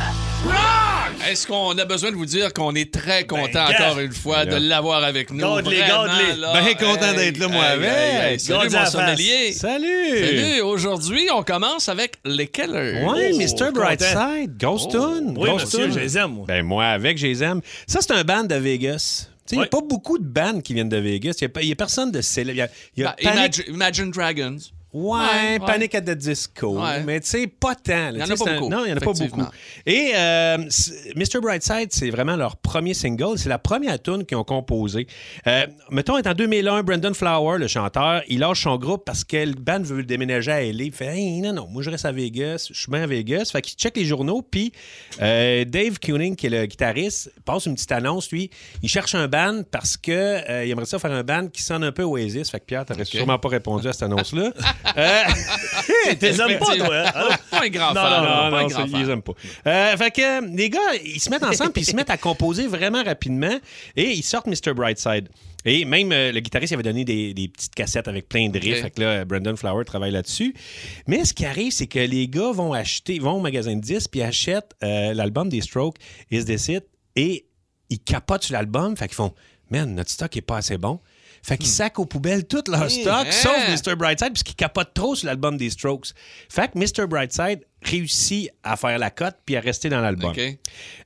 Est-ce 1.31 1.47
qu'on 1.47 1.77
a 1.79 1.85
besoin 1.85 2.11
de 2.11 2.17
vous 2.17 2.27
dire 2.27 2.53
qu'on 2.53 2.75
est 2.75 2.93
très 2.93 3.27
content 3.27 3.65
Ben, 3.69 3.73
gars. 3.73 3.87
encore 3.89 4.01
une 4.01 4.13
fois 4.13 4.45
de 4.45 4.57
l'avoir 4.57 5.03
avec 5.05 5.31
nous? 5.31 5.39
Là. 5.41 5.63
Ben 5.63 6.75
content 6.75 7.15
d'être 7.15 7.39
là, 7.39 7.49
moi, 7.49 7.65
avec. 7.65 8.41
Salut, 8.41 8.59
Garde-les 8.59 8.71
mon 8.71 8.77
à 8.77 8.81
la 8.85 8.87
sommelier. 8.91 9.53
Salut! 9.53 10.19
Salut. 10.19 10.61
Aujourd'hui, 10.63 11.29
on 11.35 11.43
commence 11.43 11.89
avec 11.89 12.17
les 12.25 12.49
Kellers. 12.49 13.05
Ouais, 13.05 13.31
Oh, 13.33 13.39
Mr. 13.39 13.47
content. 13.49 13.73
Brightside, 13.73 14.57
Ghost 14.59 14.91
Tune. 14.91 15.35
Oui, 15.37 15.49
Ghost 15.51 15.65
monsieur, 15.67 15.91
je 15.91 15.99
les 16.01 16.19
aime, 16.19 16.33
moi. 16.33 16.45
Ben, 16.47 16.63
moi, 16.65 16.85
avec, 16.87 17.17
je 17.19 17.27
les 17.27 17.43
aime. 17.43 17.61
Ça, 17.87 18.01
c'est 18.03 18.13
un 18.13 18.25
band 18.25 18.45
de 18.45 18.57
Vegas. 18.57 19.29
Il 19.51 19.59
n'y 19.59 19.65
a 19.65 19.67
pas 19.69 19.81
beaucoup 19.81 20.19
de 20.19 20.25
bands 20.25 20.61
qui 20.61 20.75
viennent 20.75 20.89
de 20.89 20.97
Vegas. 20.97 21.35
Il 21.41 21.45
n'y 21.45 21.47
a, 21.47 21.49
pas- 21.51 21.77
personne 21.77 22.11
de 22.11 22.21
célèbre. 22.21 22.69
Il 22.97 23.03
y 23.03 23.05
a, 23.07 23.07
y 23.07 23.09
a 23.09 23.17
Ben, 23.23 23.31
Panic- 23.31 23.35
Imagine, 23.69 23.75
Imagine 23.75 24.11
Dragons. 24.11 24.59
Ouais. 24.93 25.59
Panic 25.65 25.95
at 25.95 26.03
the 26.03 26.11
Disco. 26.11 26.79
Ouais. 26.81 27.03
Mais 27.05 27.21
tu 27.21 27.29
sais, 27.29 27.47
pas 27.47 27.75
tant. 27.75 28.11
Il 28.13 28.19
y 28.19 28.23
en 28.23 28.27
a 28.31 28.37
pas 28.37 28.51
un- 28.51 28.55
beaucoup, 28.59 28.69
Non, 28.69 28.85
il 28.85 28.89
n'y 28.89 28.93
en 28.93 28.97
a 28.97 29.01
pas 29.01 29.13
beaucoup. 29.13 29.43
Et 29.87 30.13
euh, 30.15 30.59
Mr. 31.17 31.41
Brightside, 31.41 31.89
c'est 31.93 32.11
vraiment 32.11 32.37
leur 32.37 32.57
premier 32.57 32.93
single. 32.95 33.39
C'est 33.39 33.49
la 33.49 33.59
première 33.59 34.01
tune 34.03 34.25
qu'ils 34.27 34.37
ont 34.37 34.45
composée. 34.45 35.07
Euh, 35.47 35.67
mettons, 35.91 36.19
en 36.19 36.35
2001, 36.35 36.83
Brendan 36.83 37.15
Flower, 37.15 37.59
le 37.59 37.69
chanteur, 37.69 38.23
il 38.29 38.41
lâche 38.41 38.63
son 38.65 38.77
groupe 38.77 39.05
parce 39.07 39.25
que 39.25 39.37
le 39.39 39.55
band 39.55 39.81
veut 39.83 40.03
déménager 40.03 40.53
à 40.53 40.61
LA. 40.63 40.85
Il 40.85 40.93
fait 40.93 41.07
Hey, 41.07 41.41
non, 41.41 41.53
non, 41.53 41.67
moi 41.69 41.83
je 41.83 41.91
reste 41.91 42.05
à 42.05 42.13
Vegas, 42.13 42.69
je 42.73 42.79
suis 42.79 42.91
bien 42.91 43.03
à 43.03 43.07
Vegas. 43.07 43.51
Fait 43.53 43.63
qu'il 43.63 43.77
check 43.79 43.97
les 43.97 44.05
journaux. 44.05 44.43
Puis 44.43 44.73
euh, 45.21 45.65
Dave 45.65 45.99
Kuning, 45.99 46.37
qui 46.37 46.47
est 46.47 46.51
le 46.51 46.67
guitariste, 46.67 47.33
passe 47.45 47.67
une 47.67 47.75
petite 47.75 47.93
annonce. 47.93 48.31
Lui, 48.31 48.51
il 48.83 48.89
cherche 48.89 49.15
un 49.15 49.27
band 49.29 49.63
parce 49.71 49.97
que 49.97 50.11
euh, 50.13 50.65
aimerait 50.67 50.85
ça 50.87 50.99
faire 50.99 51.13
un 51.13 51.23
band 51.23 51.49
qui 51.49 51.63
sonne 51.63 51.83
un 51.85 51.93
peu 51.93 52.03
Oasis. 52.03 52.51
Fait 52.51 52.61
que 52.61 52.67
Pierre, 52.67 52.85
t'aurais 52.85 53.05
sûrement 53.05 53.39
pas 53.39 53.49
répondu 53.49 53.89
à 53.89 53.93
cette 53.93 54.03
annonce-là. 54.03 54.53
Euh, 54.97 55.23
T'es 56.19 56.41
aimes 56.41 56.59
pas, 56.59 56.77
toi? 56.77 56.97
hein? 56.97 57.11
Alors, 57.15 57.39
Pas 57.51 57.65
un 57.65 57.69
grand 57.69 57.95
Non, 57.95 58.01
fan. 58.03 58.25
non, 58.25 58.51
non, 58.51 58.67
grand 58.67 58.87
ils 58.87 59.11
aiment 59.11 59.23
pas. 59.23 59.33
Euh, 59.67 59.97
fait 59.97 60.11
que 60.11 60.23
euh, 60.45 60.47
les 60.55 60.71
gars, 60.71 60.81
ils 61.05 61.21
se 61.21 61.31
mettent 61.31 61.45
ensemble 61.45 61.73
puis 61.73 61.83
ils 61.83 61.87
se 61.87 61.97
mettent 61.97 62.11
à 62.11 62.17
composer 62.19 62.67
vraiment 62.67 63.03
rapidement 63.03 63.59
et 63.97 64.11
ils 64.11 64.23
sortent 64.23 64.47
Mr. 64.47 64.75
Brightside. 64.75 65.29
Et 65.65 65.85
même 65.85 66.11
euh, 66.11 66.33
le 66.33 66.41
guitariste 66.41 66.73
il 66.73 66.75
avait 66.75 66.83
donné 66.83 67.05
des, 67.05 67.35
des 67.35 67.47
petites 67.49 67.75
cassettes 67.75 68.09
avec 68.09 68.29
plein 68.29 68.49
de 68.49 68.59
riffs. 68.59 68.83
Fait 68.83 68.91
que 68.91 69.01
là, 69.01 69.25
Brandon 69.25 69.55
Flower 69.57 69.85
travaille 69.85 70.11
là-dessus. 70.11 70.55
Mais 71.07 71.25
ce 71.25 71.33
qui 71.33 71.47
arrive, 71.47 71.73
c'est 71.73 71.87
que 71.87 72.01
les 72.01 72.27
gars 72.29 72.51
vont 72.53 72.73
acheter, 72.73 73.19
vont 73.21 73.35
au 73.35 73.41
magasin 73.41 73.77
de 73.77 73.81
disques 73.81 74.11
puis 74.11 74.23
achètent 74.23 74.73
euh, 74.83 75.15
l'album 75.15 75.49
des 75.49 75.61
Strokes, 75.61 75.97
Is 76.33 76.45
This 76.47 76.69
It? 76.69 76.85
Et 77.15 77.47
ils 77.91 78.01
capotent 78.01 78.43
sur 78.43 78.55
l'album. 78.55 78.97
Fait 78.97 79.07
qu'ils 79.07 79.15
font, 79.15 79.33
man, 79.71 79.95
notre 79.95 80.11
stock 80.11 80.37
est 80.37 80.41
pas 80.43 80.57
assez 80.57 80.79
bon. 80.79 80.99
Fait 81.43 81.59
qu'ils 81.59 81.69
sacent 81.69 81.91
aux 81.97 82.07
poubelles 82.07 82.47
tout 82.47 82.63
leur 82.69 82.89
stock, 82.91 83.27
hein? 83.27 83.31
sauf 83.31 83.69
Mr. 83.69 83.97
Brightside, 83.97 84.33
puisqu'ils 84.33 84.55
capotent 84.55 84.95
trop 84.95 85.17
sur 85.17 85.27
l'album 85.27 85.57
des 85.57 85.71
Strokes. 85.71 86.13
Fait 86.49 86.71
que 86.71 86.79
Mr. 86.79 87.09
Brightside 87.09 87.65
réussit 87.83 88.51
à 88.63 88.77
faire 88.77 88.97
la 88.99 89.11
cote 89.11 89.35
puis 89.45 89.57
à 89.57 89.61
rester 89.61 89.89
dans 89.89 90.01
l'album. 90.01 90.33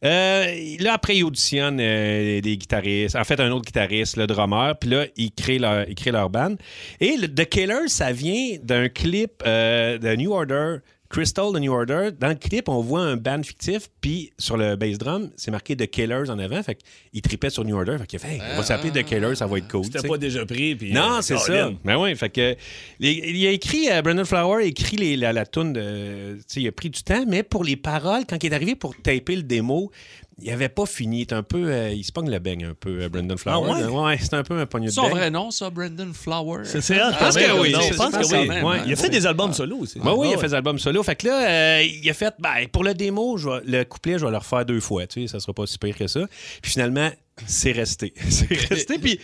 Euh, 0.05 0.76
là, 0.78 0.93
après, 0.93 1.16
ils 1.16 1.25
auditionnent 1.25 1.81
euh, 1.81 2.40
des 2.43 2.59
guitaristes. 2.59 3.16
En 3.16 3.25
fait, 3.25 3.40
un 3.40 3.50
autre 3.50 3.64
guitariste, 3.64 4.19
le 4.19 4.26
drummer. 4.26 4.78
Puis 4.78 4.90
là, 4.90 5.07
ils 5.16 5.33
créent 5.33 5.59
leur, 5.59 5.88
ils 5.88 5.95
créent 5.95 6.12
leur 6.12 6.28
band. 6.28 6.57
Et 7.00 7.16
le, 7.16 7.28
The 7.28 7.49
Killers, 7.49 7.88
ça 7.88 8.12
vient 8.12 8.59
d'un 8.62 8.88
clip 8.90 9.43
euh, 9.47 9.97
de 9.97 10.14
New 10.16 10.33
Order. 10.33 10.78
Crystal 11.16 11.50
de 11.50 11.58
New 11.58 11.73
Order. 11.73 12.11
Dans 12.20 12.28
le 12.28 12.35
clip, 12.35 12.68
on 12.68 12.82
voit 12.82 13.00
un 13.00 13.16
band 13.16 13.42
fictif, 13.42 13.88
puis 14.02 14.32
sur 14.38 14.58
le 14.58 14.76
bass 14.76 14.99
drum, 14.99 15.30
c'est 15.37 15.50
marqué 15.50 15.75
The 15.75 15.87
Killers 15.87 16.28
en 16.28 16.38
avant. 16.38 16.62
Fait 16.62 16.75
qu'il 16.76 17.23
trippait 17.23 17.49
sur 17.49 17.64
New 17.64 17.75
Order. 17.75 17.96
Fait 17.99 18.06
qu'il 18.06 18.16
a 18.18 18.20
fait, 18.20 18.35
Hey, 18.35 18.42
on 18.52 18.56
va 18.58 18.62
s'appeler 18.62 18.90
The 18.90 19.02
Killers, 19.06 19.35
ça 19.37 19.46
va 19.46 19.56
être 19.56 19.68
cool. 19.68 19.85
C'était 19.85 20.06
pas 20.06 20.18
déjà 20.18 20.44
pris. 20.44 20.75
Puis, 20.76 20.92
Non, 20.92 21.14
euh, 21.14 21.23
c'est 21.23 21.38
ça. 21.38 21.46
Colin. 21.46 21.75
Ben 21.85 21.96
oui, 21.96 22.14
fait 22.16 22.28
que 22.28 22.54
il 23.00 23.46
a 23.46 23.50
écrit 23.50 23.88
euh, 23.90 24.02
Brendan 24.02 24.26
Flower 24.26 24.62
a 24.62 24.66
écrit 24.66 24.96
les- 24.99 25.16
la, 25.16 25.32
la 25.32 25.46
tune 25.46 25.73
de 25.73 26.35
tu 26.37 26.44
sais, 26.49 26.61
il 26.61 26.68
a 26.68 26.73
pris 26.73 26.90
du 26.90 27.02
temps 27.02 27.25
mais 27.26 27.42
pour 27.42 27.64
les 27.64 27.76
paroles 27.76 28.25
quand 28.28 28.42
il 28.44 28.52
est 28.52 28.54
arrivé 28.54 28.75
pour 28.75 28.94
taper 28.96 29.37
le 29.37 29.42
démo, 29.42 29.90
il 30.38 30.50
avait 30.50 30.69
pas 30.69 30.85
fini, 30.85 31.19
il 31.19 31.21
est 31.23 31.33
un 31.33 31.43
peu 31.43 31.64
euh, 31.73 31.90
il 31.90 32.05
se 32.05 32.12
pogne 32.12 32.31
le 32.31 32.38
beigne 32.38 32.66
un 32.66 32.75
peu 32.75 33.00
euh, 33.02 33.09
Brendan 33.09 33.38
Flower. 33.38 33.71
Ah 33.75 33.90
ouais? 33.90 34.00
ouais, 34.11 34.19
c'est 34.21 34.35
un 34.35 34.43
peu 34.43 34.59
un 34.59 34.66
poignet 34.66 34.88
de 34.88 34.93
Son 34.93 35.09
vrai 35.09 35.31
nom, 35.31 35.50
ça, 35.50 35.71
Brendan 35.71 36.12
Flower? 36.12 36.64
C'est 36.64 36.78
elle, 36.90 37.12
Je 37.14 37.19
pense 37.19 37.37
que 37.37 37.61
oui, 37.61 37.71
Je 37.90 37.97
pense 37.97 38.11
que 38.14 38.37
oui. 38.43 38.49
même, 38.49 38.64
Ouais, 38.64 38.76
hein. 38.78 38.83
Il 38.87 38.93
a 38.93 38.97
fait 38.97 39.09
des 39.09 39.26
albums 39.26 39.55
solo 39.55 39.78
aussi. 39.78 39.99
Ben 39.99 40.12
oui, 40.14 40.28
il 40.28 40.33
a 40.33 40.37
Ouais. 40.37 40.40
fait 40.43 40.49
des 40.49 40.55
albums 40.55 40.78
solo. 40.78 41.02
Fait 41.02 41.16
que 41.16 41.26
là, 41.26 41.49
euh, 41.78 41.83
il 41.83 42.09
a 42.11 42.12
fait, 42.14 42.35
ben, 42.38 42.66
pour 42.71 42.85
le 42.85 42.93
démo, 42.93 43.38
je 43.38 43.49
vais- 43.49 43.61
le 43.64 43.85
couplet, 43.85 44.19
je 44.19 44.26
vais 44.26 44.31
le 44.31 44.37
refaire 44.37 44.66
deux 44.66 44.81
fois. 44.81 45.07
Tu 45.07 45.23
sais, 45.23 45.28
ça 45.28 45.40
sera 45.40 45.55
pas 45.55 45.66
si 45.66 45.78
pire 45.78 45.97
que 45.97 46.07
ça. 46.07 46.21
Puis 46.61 46.73
finalement, 46.73 47.11
c'est 47.47 47.73
resté. 47.73 48.12
c'est 48.28 48.52
resté. 48.69 48.99
Puis 49.02 49.19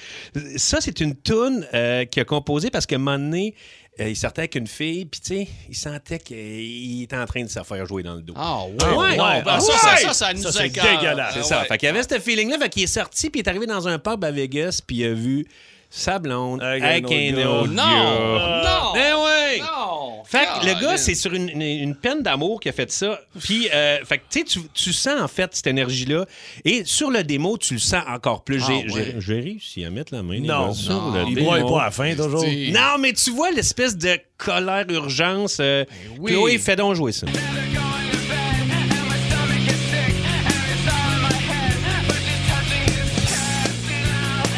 ça, 0.56 0.78
c'est 0.80 0.98
une 1.00 1.14
toune 1.14 1.66
euh, 1.74 2.06
qu'il 2.06 2.22
a 2.22 2.24
composée 2.24 2.70
parce 2.70 2.86
qu'à 2.86 2.96
un 2.96 2.98
moment 2.98 3.18
donné, 3.18 3.54
euh, 4.00 4.08
il 4.08 4.16
sortait 4.16 4.42
avec 4.42 4.54
une 4.54 4.66
fille, 4.66 5.04
puis 5.04 5.20
tu 5.20 5.34
sais, 5.34 5.48
il 5.68 5.74
sentait 5.76 6.18
qu'il 6.18 7.02
était 7.02 7.16
en 7.16 7.26
train 7.26 7.42
de 7.42 7.48
se 7.48 7.62
faire 7.62 7.86
jouer 7.86 8.02
dans 8.02 8.14
le 8.14 8.22
dos. 8.22 8.32
Ah, 8.36 8.64
ouais. 8.64 8.96
Ouais. 8.96 9.20
Ouais. 9.20 9.42
ben, 9.42 9.60
ça, 9.60 9.72
Ouais. 9.72 9.78
ça, 9.78 9.96
ça, 10.08 10.14
ça 10.14 10.32
nous 10.34 10.42
Ça, 10.42 10.52
c'est 10.52 10.68
écoeure. 10.68 10.84
dégueulasse. 10.98 11.34
C'est 11.34 11.40
Ah, 11.40 11.44
ça. 11.44 11.60
ouais. 11.60 11.66
Fait 11.68 11.78
qu'il 11.78 11.86
y 11.88 11.90
avait 11.90 12.02
ce 12.02 12.18
feeling-là. 12.18 12.58
Fait 12.58 12.68
qu'il 12.70 12.82
est 12.84 12.86
sorti, 12.86 13.28
puis 13.28 13.40
il 13.40 13.44
est 13.44 13.48
arrivé 13.48 13.66
dans 13.66 13.86
un 13.88 13.98
pub 13.98 14.24
à 14.24 14.30
Vegas, 14.30 14.80
puis 14.86 14.96
il 14.98 15.04
a 15.04 15.12
vu 15.14 15.46
sa 15.94 16.18
blonde 16.18 16.62
Avec 16.62 17.04
un 17.04 17.46
autre 17.46 17.68
Non! 17.68 17.82
Non! 17.84 18.92
Ben 18.94 19.14
ouais! 19.14 19.58
Non! 19.60 20.22
Fait 20.24 20.46
que 20.46 20.66
le 20.66 20.80
gars, 20.80 20.96
c'est 20.96 21.14
sur 21.14 21.34
une, 21.34 21.50
une- 21.50 21.60
une 21.60 21.94
peine 21.94 22.22
d'amour 22.22 22.60
qui 22.60 22.70
a 22.70 22.72
fait 22.72 22.90
ça. 22.90 23.20
Puis, 23.38 23.68
euh, 23.74 23.98
fait 24.04 24.16
que, 24.18 24.22
tu 24.30 24.38
sais, 24.46 24.60
tu- 24.72 24.92
sens 24.94 25.20
en 25.20 25.28
fait 25.28 25.50
cette 25.54 25.66
énergie-là. 25.66 26.24
Et 26.64 26.84
sur 26.86 27.10
le 27.10 27.22
démo, 27.22 27.58
tu 27.58 27.74
le 27.74 27.80
sens 27.80 28.02
encore 28.08 28.42
plus. 28.42 28.62
Ah, 28.64 28.66
J'ai 28.68 28.74
ouais. 28.94 29.04
j'ai- 29.12 29.20
j'ai 29.20 29.40
réussi 29.40 29.84
à 29.84 29.90
mettre 29.90 30.14
la 30.14 30.22
main 30.22 30.40
Non. 30.40 30.68
gars, 30.68 30.72
sur 30.72 30.94
Non. 30.94 31.10
le 31.12 31.24
Il 31.28 31.34
démo. 31.34 31.50
pas 31.74 31.82
à 31.82 31.84
la 31.86 31.90
fin, 31.90 32.14
toujours. 32.14 32.42
Non, 32.44 32.96
mais 32.98 33.12
tu 33.12 33.30
vois 33.30 33.50
l'espèce 33.50 33.94
de 33.98 34.18
colère 34.38 34.86
urgence. 34.88 35.58
euh, 35.60 35.84
oui. 36.18 36.32
Chloé, 36.32 36.58
fais 36.58 36.76
donc 36.76 36.94
jouer 36.94 37.12
ça. 37.12 37.26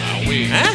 Ah 0.06 0.20
oui. 0.28 0.46
Hein? 0.52 0.74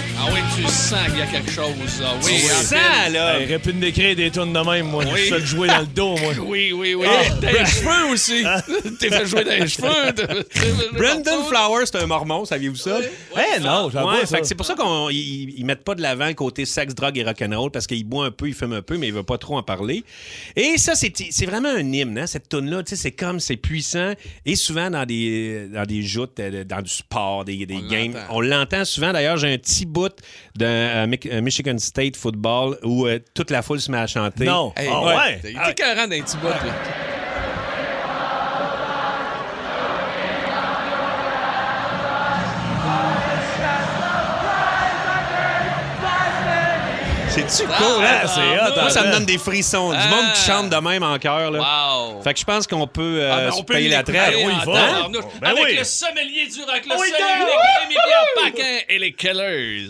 Ah 0.62 0.66
oui, 0.66 0.66
tu 0.66 0.72
sens 0.72 1.08
qu'il 1.10 1.20
y 1.20 1.22
a 1.22 1.26
quelque 1.26 1.52
chose, 1.52 2.02
là. 2.02 2.14
Oui, 2.24 2.34
Tu 2.40 2.46
en 2.46 2.56
sens, 2.56 2.68
fait. 2.70 3.10
là. 3.12 3.40
Il 3.40 3.46
aurait 3.46 3.60
pu 3.60 3.74
me 3.74 3.82
décrire 3.82 4.16
des 4.16 4.30
tunes 4.32 4.52
de 4.54 4.60
même, 4.60 4.88
moi. 4.88 5.04
Oui. 5.06 5.20
Je 5.26 5.34
fais 5.34 5.40
le 5.40 5.46
jouer 5.46 5.68
dans 5.68 5.80
le 5.80 5.86
dos, 5.88 6.18
moi. 6.18 6.34
Oui, 6.42 6.72
oui, 6.74 6.96
oui. 6.96 7.06
Ah. 7.10 7.24
T'as 7.42 7.52
les 7.52 7.66
cheveux 7.66 8.12
aussi. 8.12 8.44
T'es 9.00 9.10
fait 9.10 9.26
jouer 9.26 9.44
dans 9.44 9.52
les 9.52 9.68
cheveux. 9.68 9.88
Brandon. 10.94 11.44
Flowers, 11.46 11.86
c'est 11.86 11.98
un 11.98 12.06
mormon, 12.08 12.46
saviez-vous 12.46 12.76
ça? 12.76 13.00
Eh 13.36 13.60
non, 13.62 13.90
j'avoue 13.90 14.10
Ouais, 14.10 14.22
ça. 14.26 14.36
fait 14.36 14.42
que 14.42 14.48
c'est 14.48 14.56
pour 14.56 14.66
ça 14.66 14.76
qu'ils 14.76 15.50
ils 15.58 15.66
mettent 15.66 15.84
pas 15.84 15.96
de 15.96 16.02
l'avant 16.02 16.28
le 16.28 16.34
côté 16.34 16.66
sexe, 16.66 16.94
drogue 16.96 17.18
et 17.18 17.24
rock'n'roll 17.24 17.72
parce 17.72 17.88
qu'il 17.88 18.04
boit 18.04 18.26
un 18.26 18.32
peu, 18.32 18.48
il 18.48 18.54
fume 18.54 18.74
un 18.74 18.82
peu, 18.82 18.98
mais 18.98 19.08
il 19.08 19.14
veut 19.14 19.24
pas 19.24 19.38
trop 19.38 19.58
en 19.58 19.64
parler. 19.64 20.04
Et 20.56 20.78
ça, 20.78 20.96
c'est 20.96 21.14
c'est 21.32 21.46
vraiment 21.46 21.70
un 21.70 21.92
hymne, 21.94 22.18
hein, 22.18 22.28
cette 22.28 22.50
tune-là. 22.50 22.84
Tu 22.84 22.92
sais, 22.92 22.96
C'est 23.02 23.12
comme, 23.12 23.40
c'est 23.40 23.58
puissant. 23.58 24.14
Et 24.46 24.56
souvent 24.56 24.90
dans 24.90 25.06
des, 25.06 25.68
dans 25.74 25.86
des 25.86 26.02
joutes, 26.02 26.40
euh, 26.40 26.64
dans 26.64 26.82
du 26.82 26.90
sport, 26.92 27.46
des, 27.46 27.66
des 27.66 27.76
On 27.78 27.88
games. 27.90 28.18
On 28.30 28.42
l'entend 28.42 28.86
souvent. 28.86 29.12
D'ailleurs, 29.14 29.38
j'ai 29.38 29.54
un 29.54 29.58
petit 29.58 29.86
bout 29.86 30.14
d'un 30.56 30.66
euh, 30.66 31.16
euh, 31.32 31.42
Michigan 31.42 31.78
State 31.78 32.16
football 32.16 32.78
où 32.84 33.06
euh, 33.08 33.20
toute 33.34 33.52
la 33.52 33.62
foule 33.62 33.80
se 33.80 33.92
met 33.92 33.98
à 34.00 34.08
chanter. 34.08 34.46
Non. 34.46 34.74
Hey, 34.76 34.90
Ah 34.92 35.06
ouais? 35.06 35.40
Il 35.44 35.50
était 35.52 35.72
écœurant 35.72 36.08
d'un 36.08 36.22
petit 36.22 36.38
bout, 36.38 36.48
là. 36.48 37.19
C'est-tu 47.30 47.64
Ah, 47.72 47.78
cool, 47.78 48.04
hein? 48.04 48.20
ah, 48.24 48.28
c'est 48.28 48.60
ah, 48.60 48.70
hot, 48.70 48.82
Moi, 48.82 48.90
ça 48.90 49.02
me 49.04 49.08
hein? 49.08 49.12
donne 49.12 49.26
des 49.26 49.38
frissons. 49.38 49.92
Du 49.92 49.98
Ah. 50.00 50.08
monde 50.16 50.34
qui 50.34 50.42
chante 50.42 50.70
de 50.70 50.76
même 50.78 51.04
en 51.04 51.18
chœur. 51.20 51.52
là. 51.52 51.60
Wow. 51.60 52.22
Fait 52.24 52.34
que 52.34 52.40
je 52.40 52.46
pense 52.46 52.66
qu'on 52.68 52.88
peut, 52.88 53.20
euh, 53.22 53.48
Ah, 53.50 53.52
se 53.52 53.58
on 53.60 53.64
peut 53.64 53.76
payer 53.76 53.90
la 53.90 54.04
traite. 54.04 54.36
oui. 54.46 54.54
Ben 54.66 55.50
Avec 55.50 55.64
oui. 55.64 55.76
le 55.78 55.84
sommelier 55.84 56.48
du 56.48 56.60
rock, 56.62 56.82
le 56.90 56.96
Oui, 57.00 57.08
sommelier 57.08 57.96
Paquin 58.44 58.78
et 58.90 59.00
les 59.00 59.12
Killers. 59.14 59.88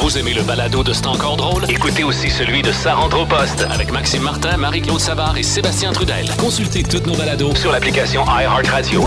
Vous 0.00 0.16
aimez 0.18 0.32
le 0.32 0.42
balado 0.42 0.82
de 0.82 0.92
C'est 0.92 1.06
encore 1.06 1.36
drôle? 1.36 1.64
Écoutez 1.68 2.02
aussi 2.04 2.30
celui 2.30 2.62
de 2.62 2.72
Sa 2.72 2.94
rentre 2.94 3.18
au 3.20 3.26
poste 3.26 3.64
avec 3.70 3.90
Maxime 3.92 4.22
Martin, 4.22 4.56
Marie-Claude 4.56 5.00
Savard 5.00 5.36
et 5.36 5.42
Sébastien 5.42 5.92
Trudel. 5.92 6.30
Consultez 6.38 6.82
toutes 6.82 7.06
nos 7.06 7.16
balados 7.16 7.54
sur 7.56 7.72
l'application 7.72 8.24
iHeartRadio. 8.26 9.04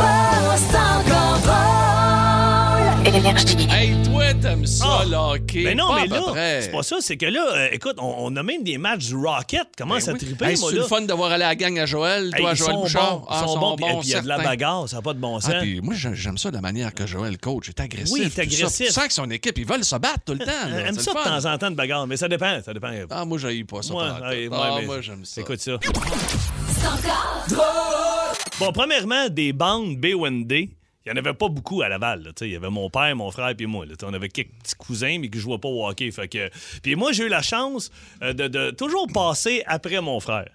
Énergie. 3.14 3.68
Hey, 3.70 3.94
toi, 4.04 4.34
t'aimes 4.42 4.66
ça, 4.66 5.04
le 5.06 5.16
hockey? 5.18 5.64
Mais 5.66 5.76
non, 5.76 5.88
Pas 5.90 6.02
mais 6.02 6.08
là, 6.08 6.62
c'est 6.62 6.72
pas 6.72 6.82
ça. 6.84 6.98
C'est 7.02 7.18
que 7.18 7.26
là, 7.26 7.46
euh, 7.56 7.68
écoute, 7.74 7.96
on, 7.98 8.16
on 8.20 8.36
a 8.38 8.44
même 8.44 8.64
des 8.64 8.78
matchs 8.78 9.08
du 9.08 9.16
Rocket. 9.16 9.68
Comment 9.78 10.00
ça 10.00 10.14
Ben 10.14 10.20
oui. 10.22 10.26
triper, 10.28 10.46
Hey, 10.46 10.58
moi, 10.60 10.70
C'est 10.70 10.78
le 10.78 10.84
fun 10.84 11.02
de 11.02 11.14
voir 11.14 11.32
aller 11.32 11.44
à 11.44 11.50
la 11.50 11.56
gang 11.56 11.78
à 11.80 11.86
Joël, 11.86 12.32
Hey, 12.34 12.42
toi, 12.42 12.52
ils 12.54 12.56
Joël 12.58 12.76
Bouchard. 12.78 13.20
bons, 13.20 13.26
Ah, 13.30 13.42
ils 13.44 13.48
sont 13.50 13.60
bons, 13.60 13.76
puis 13.76 13.86
il 14.04 14.10
y 14.12 14.16
a 14.16 14.22
de 14.22 14.28
la 14.30 14.38
bagarre, 14.38 14.88
ça 14.88 14.96
n'a 14.98 15.02
pas 15.02 15.14
de 15.14 15.20
bon 15.20 15.40
sens. 15.42 15.52
Ah, 15.54 15.60
puis 15.60 15.82
moi, 15.82 15.94
j'aime 15.96 16.38
ça, 16.38 16.52
la 16.52 16.62
manière 16.62 16.94
que 16.94 17.06
Joël 17.06 17.38
coach. 17.38 17.66
Il 17.68 17.70
est 17.72 17.80
agressif. 17.82 18.14
Oui, 18.14 18.20
il 18.24 18.28
est 18.28 18.30
ça. 18.36 18.42
agressif. 18.44 18.88
Tu 18.88 18.94
sens 18.94 19.08
que 19.08 19.14
son 19.14 19.30
équipe, 19.30 19.58
ils 19.58 19.66
veulent 19.68 19.84
se 19.84 19.96
battre 19.98 20.20
tout 20.26 20.34
le 20.34 20.40
temps. 20.40 20.52
là. 20.70 20.86
J'aime 20.86 20.96
C'est 20.96 21.02
ça 21.04 21.12
le 21.14 21.20
de 21.20 21.42
temps 21.44 21.54
en 21.54 21.58
temps 21.58 21.72
de 21.72 21.76
bagarre, 21.76 22.08
mais 22.08 22.18
ça 22.18 22.28
dépend, 22.30 22.60
ça 22.64 22.74
dépend. 22.74 22.92
Ah, 23.10 23.26
moi, 23.26 23.38
j'aille 23.38 23.64
pas 23.66 23.82
ça. 23.82 23.92
Moi, 23.94 24.20
hey, 24.32 24.50
ah, 24.52 24.80
moi, 24.86 25.02
j'aime 25.02 25.26
ça. 25.26 25.42
Écoute 25.42 25.60
ça. 25.60 25.78
Bon, 28.60 28.72
premièrement, 28.72 29.28
des 29.30 29.52
bandes 29.54 29.98
BUND. 29.98 30.54
Il 31.06 31.12
n'y 31.12 31.18
en 31.18 31.24
avait 31.24 31.34
pas 31.34 31.50
beaucoup 31.50 31.82
à 31.82 31.90
Laval. 31.90 32.32
Il 32.42 32.48
y 32.48 32.56
avait 32.56 32.70
mon 32.70 32.90
père, 32.90 33.16
mon 33.16 33.32
frère 33.32 33.56
puis 33.56 33.66
moi. 33.66 33.86
On 34.04 34.14
avait 34.14 34.30
quelques 34.30 34.52
petits 34.62 34.76
cousins, 34.76 35.18
mais 35.20 35.30
qui 35.30 35.38
ne 35.38 35.42
jouaient 35.42 35.58
pas 35.58 35.68
au 35.68 35.88
hockey. 35.88 36.12
Fait 36.12 36.28
que... 36.28 36.50
Puis 36.84 36.96
moi, 36.96 37.12
j'ai 37.12 37.24
eu 37.26 37.30
la 37.30 37.42
chance 37.42 37.92
euh, 38.22 38.34
de 38.34 38.70
toujours 38.72 39.08
passer 39.08 39.64
après 39.66 40.00
mon 40.00 40.20
frère. 40.20 40.50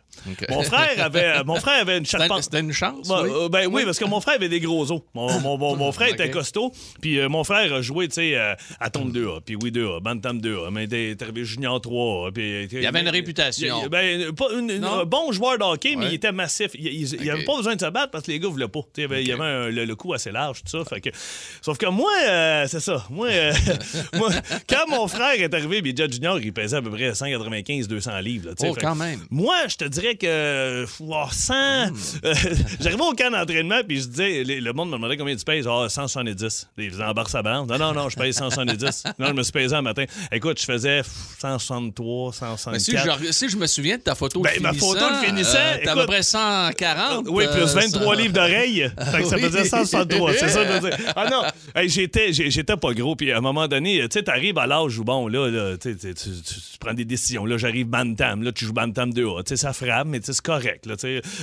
Mon 0.49 0.63
frère 0.63 1.05
avait, 1.05 1.45
mon 1.45 1.57
frère 1.57 1.81
avait 1.81 1.99
une 1.99 2.05
C'était 2.07 2.19
charpente. 2.25 2.43
c'était 2.45 2.61
une 2.61 2.73
chance, 2.73 3.09
Ben, 3.09 3.23
oui. 3.25 3.31
euh, 3.33 3.49
ben 3.49 3.67
oui, 3.71 3.83
parce 3.85 3.99
que 3.99 4.05
mon 4.05 4.21
frère 4.21 4.35
avait 4.37 4.49
des 4.49 4.61
gros 4.61 4.91
os. 4.91 5.01
Mon, 5.15 5.41
mon, 5.41 5.59
mon, 5.59 5.77
mon 5.77 5.93
frère 5.93 6.09
était 6.09 6.31
costaud. 6.31 6.73
Puis 7.01 7.19
euh, 7.19 7.29
mon 7.29 7.45
frère 7.45 7.73
a 7.73 7.83
joué, 7.83 8.09
tu 8.09 8.15
sais, 8.15 8.37
euh, 8.37 8.55
à 8.81 8.91
Tombe 8.91 9.15
2A, 9.17 9.41
puis 9.45 9.57
oui 9.57 9.71
2A, 9.71 10.01
Bantam 10.01 10.39
2A, 10.41 10.71
mais 10.71 10.87
arrivé 11.23 11.45
Junior 11.45 11.81
3A. 11.81 12.33
Puis, 12.33 12.69
Il 12.81 12.87
avait 12.87 13.01
une 13.01 13.09
réputation. 13.09 13.83
Il- 13.83 13.89
Ben, 13.89 14.33
pas 14.33 14.47
une- 14.59 14.83
un 14.85 15.05
bon 15.05 15.33
joueur 15.33 15.59
de 15.59 15.65
hockey, 15.65 15.97
mais 15.97 16.07
il 16.09 16.15
était 16.15 16.33
massif. 16.33 16.71
Il, 16.75 16.87
il, 16.87 17.31
avait 17.31 17.45
pas 17.45 17.57
besoin 17.57 17.77
de 17.77 17.81
se 17.81 17.87
battre 17.91 18.11
parce 18.11 18.25
que 18.25 18.33
les 18.33 18.39
gars 18.39 18.49
voulaient 18.49 18.69
pas. 18.69 18.81
Il 18.97 19.01
y 19.03 19.05
avait, 19.05 19.23
il 19.23 19.29
y 19.29 19.35
Ok. 19.35 19.41
avait 19.41 19.49
un- 19.49 19.69
le, 19.69 19.85
le 19.85 19.97
cou 19.97 20.13
assez 20.15 20.31
large, 20.33 20.63
tout 20.63 20.71
ça. 20.79 20.85
Fait 20.85 21.01
que... 21.01 21.11
Sauf 21.63 21.79
que 21.79 21.87
moi, 21.87 22.11
euh, 22.29 22.67
c'est 22.69 22.81
ça. 22.81 23.05
Moi, 23.11 23.29
euh, 23.29 23.53
moi, 24.15 24.31
quand 24.69 24.89
mon 24.89 25.07
frère 25.09 25.33
est 25.41 25.53
arrivé, 25.55 25.83
puis 25.83 25.95
Junior, 25.97 26.39
il 26.41 26.53
pesait 26.53 26.77
à 26.77 26.83
peu 26.83 26.91
près 26.91 27.11
195-200 27.11 28.21
livres. 28.23 28.49
là. 28.49 28.55
Oh, 28.61 28.75
Fait 28.75 28.81
quand 28.81 28.95
même. 28.95 29.21
Moi, 29.31 29.57
je 29.69 29.77
te 29.77 29.85
dirais 29.85 30.06
que 30.15 30.85
oh, 31.01 31.25
100. 31.31 31.55
euh, 31.55 31.87
J'arrivais 32.81 33.03
au 33.03 33.13
camp 33.15 33.31
d'entraînement, 33.31 33.81
puis 33.87 34.01
je 34.01 34.07
disais, 34.09 34.45
le 34.45 34.73
monde 34.73 34.89
me 34.91 34.95
demandait 34.97 35.17
combien 35.17 35.35
tu 35.37 35.45
pèses. 35.45 35.67
Ah, 35.69 35.87
170. 35.89 36.69
Ils 36.79 36.91
faisaient 36.91 37.03
en 37.05 37.13
barre 37.13 37.29
sa 37.29 37.43
balance. 37.43 37.69
Non, 37.69 37.79
non, 37.79 37.93
non, 37.93 38.09
je 38.09 38.17
pèse 38.17 38.37
170. 38.37 39.05
non, 39.19 39.27
je 39.29 39.33
me 39.33 39.43
suis 39.43 39.53
pesé 39.53 39.75
un 39.75 39.83
matin. 39.83 40.05
Écoute, 40.31 40.61
je 40.61 40.65
faisais 40.65 41.03
163, 41.41 42.33
164. 42.33 42.73
Mais 42.73 42.79
si 42.79 42.93
je, 43.27 43.33
si 43.33 43.49
je 43.49 43.57
me 43.57 43.67
souviens 43.67 43.97
de 43.97 44.03
ta 44.03 44.15
photo 44.15 44.41
Ben, 44.41 44.57
de 44.57 44.63
ma 44.63 44.73
photo 44.73 45.01
de 45.11 45.27
finissant, 45.27 45.59
euh, 45.59 45.79
T'as 45.85 45.93
à 45.93 45.97
peu 45.97 46.07
près 46.07 46.23
140. 46.23 47.27
Oui, 47.29 47.45
plus 47.53 47.63
euh, 47.63 47.67
23 47.67 48.15
ça- 48.17 48.21
livres 48.21 48.33
d'oreilles. 48.35 48.91
Fait 49.13 49.23
que 49.23 49.29
ça 49.29 49.39
faisait 49.39 49.65
163. 49.65 50.33
C'est 50.35 50.49
ça, 50.49 50.65
je 50.67 50.73
veux 50.81 50.91
dire. 50.91 50.99
Ah 51.15 51.29
non, 51.31 51.43
Hey, 51.75 51.89
j'étais, 51.89 52.33
j'étais 52.33 52.77
pas 52.77 52.93
gros. 52.95 53.17
Puis 53.17 53.33
à 53.33 53.39
un 53.39 53.41
moment 53.41 53.69
donné, 53.69 54.01
tu 54.03 54.07
sais, 54.13 54.23
t'arrives 54.23 54.59
à 54.59 54.67
l'âge 54.67 54.99
où, 54.99 55.05
bon, 55.05 55.29
là, 55.29 55.77
tu- 55.81 55.97
tu 55.97 56.15
prends 56.81 56.95
des 56.95 57.05
décisions. 57.05 57.45
Là, 57.47 57.57
j'arrive 57.59 57.87
Bantam. 57.87 58.43
Là, 58.43 58.53
tu 58.53 58.65
joues 58.65 58.73
Bantam 58.73 59.11
2A. 59.11 59.43
Tu 59.45 59.51
sais, 59.51 59.57
ça 59.57 59.73
frappe, 59.73 59.96
mais 60.05 60.21
c'est 60.23 60.41
correct. 60.41 60.87
Là. 60.87 60.95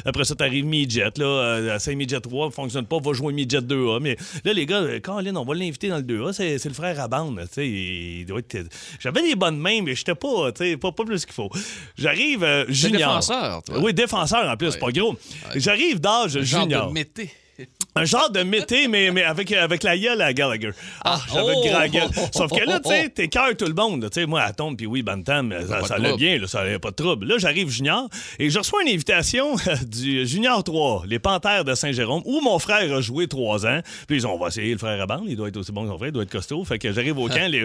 Après 0.05 0.23
ça, 0.25 0.35
t'arrives 0.35 0.65
Midget. 0.65 1.11
Là, 1.17 1.25
euh, 1.25 1.75
c'est 1.79 1.95
Midget 1.95 2.19
3, 2.21 2.51
fonctionne 2.51 2.85
pas, 2.85 2.99
va 2.99 3.13
jouer 3.13 3.33
Midget 3.33 3.61
2A. 3.61 3.99
Mais 4.01 4.17
là, 4.43 4.53
les 4.53 4.65
gars, 4.65 4.81
euh, 4.81 4.99
Colin, 4.99 5.35
on 5.35 5.45
va 5.45 5.55
l'inviter 5.55 5.89
dans 5.89 5.97
le 5.97 6.03
2A. 6.03 6.33
C'est, 6.33 6.57
c'est 6.59 6.69
le 6.69 6.75
frère 6.75 6.99
à 6.99 7.07
bande. 7.07 7.39
Tu 7.47 7.53
sais, 7.53 7.67
il 7.69 8.25
doit 8.25 8.39
être... 8.39 8.67
J'avais 8.99 9.21
des 9.21 9.35
bonnes 9.35 9.57
mains, 9.57 9.81
mais 9.81 9.95
j'étais 9.95 10.15
pas, 10.15 10.51
tu 10.51 10.63
sais, 10.63 10.77
pas, 10.77 10.91
pas 10.91 11.03
plus 11.05 11.25
qu'il 11.25 11.33
faut. 11.33 11.49
J'arrive 11.97 12.43
euh, 12.43 12.65
junior. 12.69 12.97
défenseur, 13.19 13.63
toi. 13.63 13.79
Oui, 13.79 13.93
défenseur 13.93 14.49
en 14.49 14.57
plus, 14.57 14.73
Ouais. 14.73 14.79
pas 14.79 14.91
gros. 14.91 15.15
J'arrive 15.55 15.99
d'âge 15.99 16.39
junior. 16.41 16.87
de 16.89 16.93
mété. 16.93 17.29
Un 17.95 18.05
genre 18.05 18.31
de 18.31 18.41
mété, 18.41 18.87
mais, 18.87 19.11
mais 19.11 19.23
avec, 19.23 19.51
avec 19.51 19.83
la 19.83 19.97
gueule 19.97 20.21
à 20.21 20.33
Gallagher. 20.33 20.71
Ah, 21.05 21.19
j'avais 21.31 21.53
oh! 21.55 21.91
gueule. 21.91 22.09
Sauf 22.33 22.51
que 22.51 22.67
là, 22.67 22.79
tu 22.79 22.89
sais, 22.89 23.09
t'écœures 23.15 23.55
tout 23.55 23.65
le 23.65 23.73
monde. 23.73 24.09
Tu 24.09 24.21
sais, 24.21 24.25
moi, 24.25 24.41
à 24.41 24.51
tombe, 24.51 24.77
puis 24.77 24.87
oui, 24.87 25.03
Bantam, 25.03 25.53
ça, 25.67 25.77
pas 25.79 25.87
ça 25.87 25.95
allait 25.95 26.09
trouble. 26.09 26.23
bien, 26.23 26.39
là, 26.39 26.47
ça 26.47 26.61
allait 26.61 26.79
pas 26.79 26.89
de 26.89 26.95
trouble. 26.95 27.27
Là, 27.27 27.35
j'arrive 27.37 27.69
junior 27.69 28.09
et 28.39 28.49
je 28.49 28.57
reçois 28.57 28.81
une 28.81 28.89
invitation 28.89 29.55
du 29.87 30.25
Junior 30.25 30.63
3, 30.63 31.03
les 31.05 31.19
Panthères 31.19 31.65
de 31.65 31.75
Saint-Jérôme, 31.75 32.23
où 32.25 32.41
mon 32.41 32.57
frère 32.57 32.91
a 32.91 33.01
joué 33.01 33.27
trois 33.27 33.65
ans. 33.67 33.81
Puis 34.07 34.17
ils 34.17 34.27
ont, 34.27 34.33
on 34.33 34.39
va 34.39 34.47
essayer 34.47 34.71
le 34.71 34.79
frère 34.79 34.99
à 34.99 35.05
bande, 35.05 35.25
il 35.27 35.35
doit 35.35 35.49
être 35.49 35.57
aussi 35.57 35.71
bon 35.71 35.83
que 35.83 35.89
son 35.89 35.97
frère, 35.97 36.09
il 36.09 36.13
doit 36.13 36.23
être 36.23 36.31
costaud. 36.31 36.63
Fait 36.63 36.79
que 36.79 36.91
j'arrive 36.91 37.19
au 37.19 37.27
camp, 37.27 37.47
les 37.47 37.63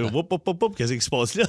qu'est-ce 0.76 0.92
qui 0.92 1.00
se 1.00 1.10
passe 1.10 1.34
là? 1.34 1.46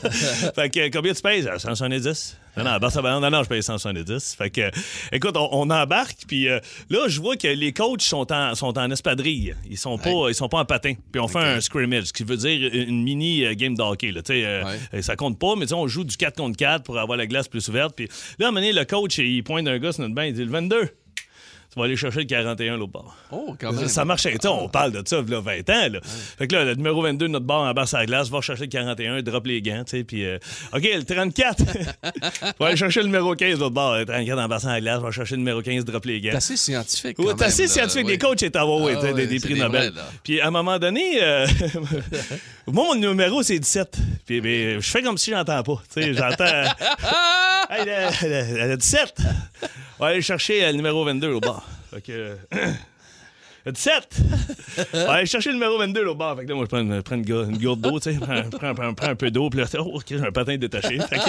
fait 0.55 0.69
que 0.69 0.89
combien 0.89 1.13
tu? 1.13 1.21
Ah, 1.49 1.59
170. 1.59 2.37
Non, 2.57 2.63
non, 2.63 2.77
basse 2.77 2.97
à 2.97 3.01
non, 3.01 3.29
non, 3.29 3.43
je 3.43 3.49
paye 3.49 3.63
170. 3.63 4.35
Fait 4.35 4.49
que, 4.49 4.71
écoute, 5.11 5.35
on, 5.35 5.49
on 5.51 5.69
embarque, 5.69 6.19
puis 6.27 6.47
euh, 6.47 6.59
là, 6.89 7.07
je 7.07 7.19
vois 7.19 7.35
que 7.37 7.47
les 7.47 7.73
coachs 7.73 8.01
sont 8.01 8.28
en, 8.31 8.55
sont 8.55 8.77
en 8.77 8.89
espadrille. 8.91 9.55
Ils 9.69 9.77
sont 9.77 9.97
pas, 9.97 10.29
ils 10.29 10.35
sont 10.35 10.49
pas 10.49 10.59
en 10.59 10.65
patin. 10.65 10.93
Puis 11.11 11.19
on 11.21 11.27
fait 11.27 11.39
un 11.39 11.61
scrimmage, 11.61 12.05
ce 12.05 12.13
qui 12.13 12.23
veut 12.23 12.37
dire 12.37 12.69
une 12.73 13.03
mini 13.03 13.45
euh, 13.45 13.53
game 13.55 13.75
de 13.75 13.81
hockey. 13.81 14.11
Là, 14.11 14.21
Tu 14.21 14.33
sais, 14.33 14.45
euh, 14.45 14.63
Ouais. 14.63 14.79
euh, 14.95 15.01
Ça 15.01 15.15
compte 15.15 15.37
pas, 15.39 15.55
mais 15.57 15.71
on 15.73 15.87
joue 15.87 16.03
du 16.03 16.15
4 16.17 16.37
contre 16.37 16.57
4 16.57 16.83
pour 16.83 16.97
avoir 16.99 17.17
la 17.17 17.27
glace 17.27 17.47
plus 17.47 17.67
ouverte. 17.69 17.95
Puis 17.95 18.07
là, 18.39 18.45
à 18.45 18.49
un 18.49 18.51
moment 18.51 18.61
donné, 18.61 18.73
le 18.73 18.85
coach, 18.85 19.17
il 19.17 19.43
pointe 19.43 19.67
un 19.67 19.77
gars 19.79 19.91
sur 19.91 20.01
notre 20.03 20.15
banc, 20.15 20.21
il 20.23 20.33
dit 20.33 20.43
le 20.43 20.51
22. 20.51 20.89
Tu 21.71 21.77
vas 21.79 21.85
aller 21.85 21.95
chercher 21.95 22.21
le 22.21 22.25
41 22.25 22.77
l'autre 22.77 22.91
bord. 22.93 23.15
Oh, 23.31 23.55
quand 23.59 23.71
même. 23.71 23.87
Ça 23.87 24.03
marchait. 24.03 24.35
Sais, 24.41 24.47
on 24.47 24.67
parle 24.67 24.91
de 24.91 25.03
ça, 25.07 25.17
là, 25.17 25.39
20 25.39 25.69
ans. 25.69 25.89
Là. 25.93 25.99
Fait 26.03 26.47
que 26.47 26.55
là, 26.55 26.65
le 26.65 26.73
numéro 26.73 27.03
22 27.03 27.27
de 27.27 27.31
notre 27.31 27.45
bord 27.45 27.61
en 27.61 27.71
bas 27.73 27.85
à 27.93 27.97
la 27.99 28.05
glace, 28.07 28.27
va 28.29 28.41
chercher 28.41 28.63
le 28.63 28.69
41, 28.69 29.21
drop 29.21 29.45
les 29.45 29.61
gants, 29.61 29.83
tu 29.85 29.97
sais, 29.97 30.03
puis... 30.03 30.25
euh, 30.25 30.39
OK, 30.73 30.81
le 30.81 31.03
34. 31.03 31.63
va 32.59 32.65
aller 32.65 32.75
chercher 32.75 33.01
le 33.01 33.05
numéro 33.05 33.35
15 33.35 33.55
de 33.55 33.59
l'autre 33.59 33.75
bord. 33.75 33.97
Le 33.97 34.05
34 34.05 34.39
en 34.39 34.47
bas 34.47 34.57
à 34.63 34.67
la 34.67 34.81
glace, 34.81 34.99
va 34.99 35.11
chercher 35.11 35.35
le 35.35 35.39
numéro 35.41 35.61
15, 35.61 35.85
drop 35.85 36.05
les 36.05 36.21
gants. 36.21 36.29
C'est 36.31 36.37
assez 36.37 36.57
scientifique. 36.57 37.17
T'es 37.17 37.23
même, 37.23 37.35
assez 37.47 37.67
scientifique. 37.67 38.05
Oui. 38.07 38.11
Les 38.13 38.17
coachs 38.17 38.41
étaient 38.41 38.57
Ah 38.59 39.13
des, 39.13 39.27
des 39.27 39.37
c'est 39.39 39.45
prix 39.45 39.53
des 39.53 39.59
Nobel. 39.61 39.93
Puis 40.23 40.41
à 40.41 40.47
un 40.47 40.51
moment 40.51 40.79
donné, 40.79 41.21
euh, 41.21 41.45
moi, 42.65 42.85
mon 42.95 42.95
numéro, 42.95 43.43
c'est 43.43 43.59
17. 43.59 43.95
Puis 44.25 44.41
ben, 44.41 44.79
je 44.81 44.89
fais 44.89 45.03
comme 45.03 45.19
si 45.19 45.29
j'entends 45.29 45.61
pas. 45.61 45.81
Tu 45.93 46.01
sais, 46.01 46.13
j'entends. 46.15 46.45
hey, 47.69 47.85
le, 47.85 48.27
le- 48.63 48.67
le 48.69 48.77
17. 48.77 49.13
On 49.99 50.05
va 50.05 50.11
aller 50.11 50.21
chercher 50.21 50.63
euh, 50.63 50.67
le 50.71 50.77
numéro 50.77 51.03
22 51.03 51.33
au 51.33 51.39
bas. 51.41 51.58
Fait 51.91 52.01
que. 52.01 52.35
17! 53.71 54.15
Allez 55.09 55.25
chercher 55.25 55.49
le 55.49 55.55
numéro 55.55 55.77
22 55.77 56.03
là, 56.03 56.11
au 56.11 56.15
bord. 56.15 56.35
Fait 56.37 56.43
que 56.45 56.49
là, 56.49 56.55
moi, 56.55 56.63
je 56.63 56.69
prends 56.69 56.79
une, 56.79 57.03
prends 57.03 57.15
une, 57.15 57.57
gourde 57.57 57.81
d'eau, 57.81 57.99
tu 57.99 58.11
sais. 58.11 58.17
Prends, 58.19 58.41
prends- 58.57 58.73
prends- 58.73 58.93
prends 58.93 59.07
un 59.09 59.15
peu 59.15 59.29
d'eau. 59.29 59.49
Puis 59.49 59.59
là, 59.59 59.65
oh, 59.79 59.91
OK, 59.97 60.05
j'ai 60.09 60.19
un 60.19 60.31
patin 60.31 60.57
détaché. 60.57 60.97
Fait 60.97 61.17
que 61.17 61.21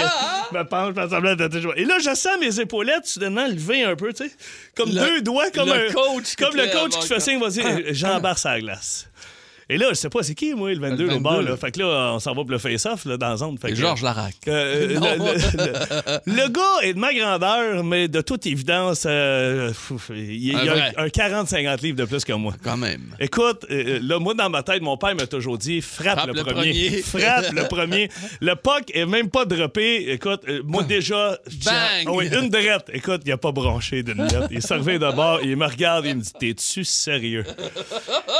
je 0.52 0.56
me 0.58 0.64
penche, 0.64 0.94
je 0.96 1.08
semblant 1.08 1.34
détacher. 1.34 1.68
Et 1.76 1.84
là, 1.84 1.98
je 1.98 2.14
sens 2.14 2.38
mes 2.40 2.60
épaulettes 2.60 3.06
soudainement 3.06 3.46
lever 3.46 3.82
un 3.82 3.96
peu, 3.96 4.12
tu 4.12 4.24
sais. 4.28 4.34
Comme 4.76 4.90
Le- 4.90 5.00
deux 5.00 5.22
doigts, 5.22 5.50
comme 5.50 5.68
le 5.68 5.88
un. 5.88 5.92
coach 5.92 6.36
Comme 6.36 6.56
le 6.56 6.72
coach 6.72 6.98
qui 7.00 7.08
fait 7.08 7.20
signe, 7.20 7.40
vas-y, 7.40 7.94
j'embarque 7.94 8.44
la 8.44 8.60
glace. 8.60 9.08
Et 9.72 9.78
là, 9.78 9.86
je 9.90 9.94
sais 9.94 10.08
pas, 10.10 10.22
c'est 10.24 10.34
qui, 10.34 10.52
moi, 10.54 10.72
le 10.74 10.80
22, 10.80 11.06
Le 11.06 11.14
au 11.14 11.20
bord, 11.20 11.34
22. 11.36 11.50
là? 11.50 11.56
Fait 11.56 11.70
que 11.70 11.78
là, 11.78 12.12
on 12.14 12.18
s'en 12.18 12.30
va 12.34 12.42
pour 12.42 12.50
le 12.50 12.58
face-off, 12.58 13.04
là, 13.04 13.16
dans 13.16 13.28
la 13.28 13.36
zone. 13.36 13.56
Fait 13.56 13.68
Et 13.68 13.70
que- 13.72 13.78
Georges 13.78 14.02
Larac. 14.02 14.34
euh, 14.48 14.88
le, 14.88 14.94
Non. 14.98 15.26
le- 16.26 16.48
gars 16.48 16.60
est 16.82 16.94
de 16.94 16.98
ma 16.98 17.14
grandeur, 17.14 17.84
mais 17.84 18.08
de 18.08 18.20
toute 18.20 18.46
évidence, 18.46 19.04
euh, 19.06 19.68
pff, 19.68 20.10
il, 20.10 20.56
Un 20.56 20.62
il 20.64 20.68
a 20.68 20.92
un, 20.98 21.06
40-50 21.06 21.82
livres 21.82 21.96
de 21.98 22.04
plus 22.04 22.24
que 22.24 22.32
moi. 22.32 22.52
Quand 22.64 22.76
même. 22.76 23.14
Écoute, 23.20 23.64
euh, 23.70 24.00
là, 24.02 24.18
moi, 24.18 24.34
dans 24.34 24.50
ma 24.50 24.62
tête, 24.64 24.82
mon 24.82 24.96
père 24.96 25.14
m'a 25.14 25.26
toujours 25.28 25.56
dit 25.56 25.80
frappe, 25.80 26.18
Frappe 26.18 26.34
le, 26.34 26.42
premier. 26.42 26.52
premier. 26.72 27.02
frappe 27.02 27.52
le 27.52 27.68
premier. 27.68 28.08
Le 28.40 28.54
puck 28.56 28.90
est 28.92 29.06
même 29.06 29.30
pas 29.30 29.44
droppé. 29.44 30.10
Écoute, 30.10 30.42
euh, 30.48 30.62
moi, 30.64 30.82
déjà. 30.82 31.38
je 31.46 31.56
tiens- 31.58 31.70
Bang! 31.72 32.04
Ah 32.08 32.10
oui, 32.12 32.28
une 32.32 32.48
drette. 32.48 32.90
Écoute, 32.92 33.22
il 33.24 33.30
a 33.32 33.36
pas 33.36 33.52
bronché 33.52 34.02
d'une 34.02 34.22
lettre. 34.24 34.48
Il 34.50 34.62
s'est 34.62 34.74
revenu 34.74 34.98
de 34.98 35.10
bord, 35.12 35.38
il 35.44 35.56
me 35.56 35.66
regarde, 35.66 36.06
il 36.06 36.16
me 36.16 36.20
dit 36.22 36.32
T'es-tu 36.38 36.84
sérieux? 36.84 37.44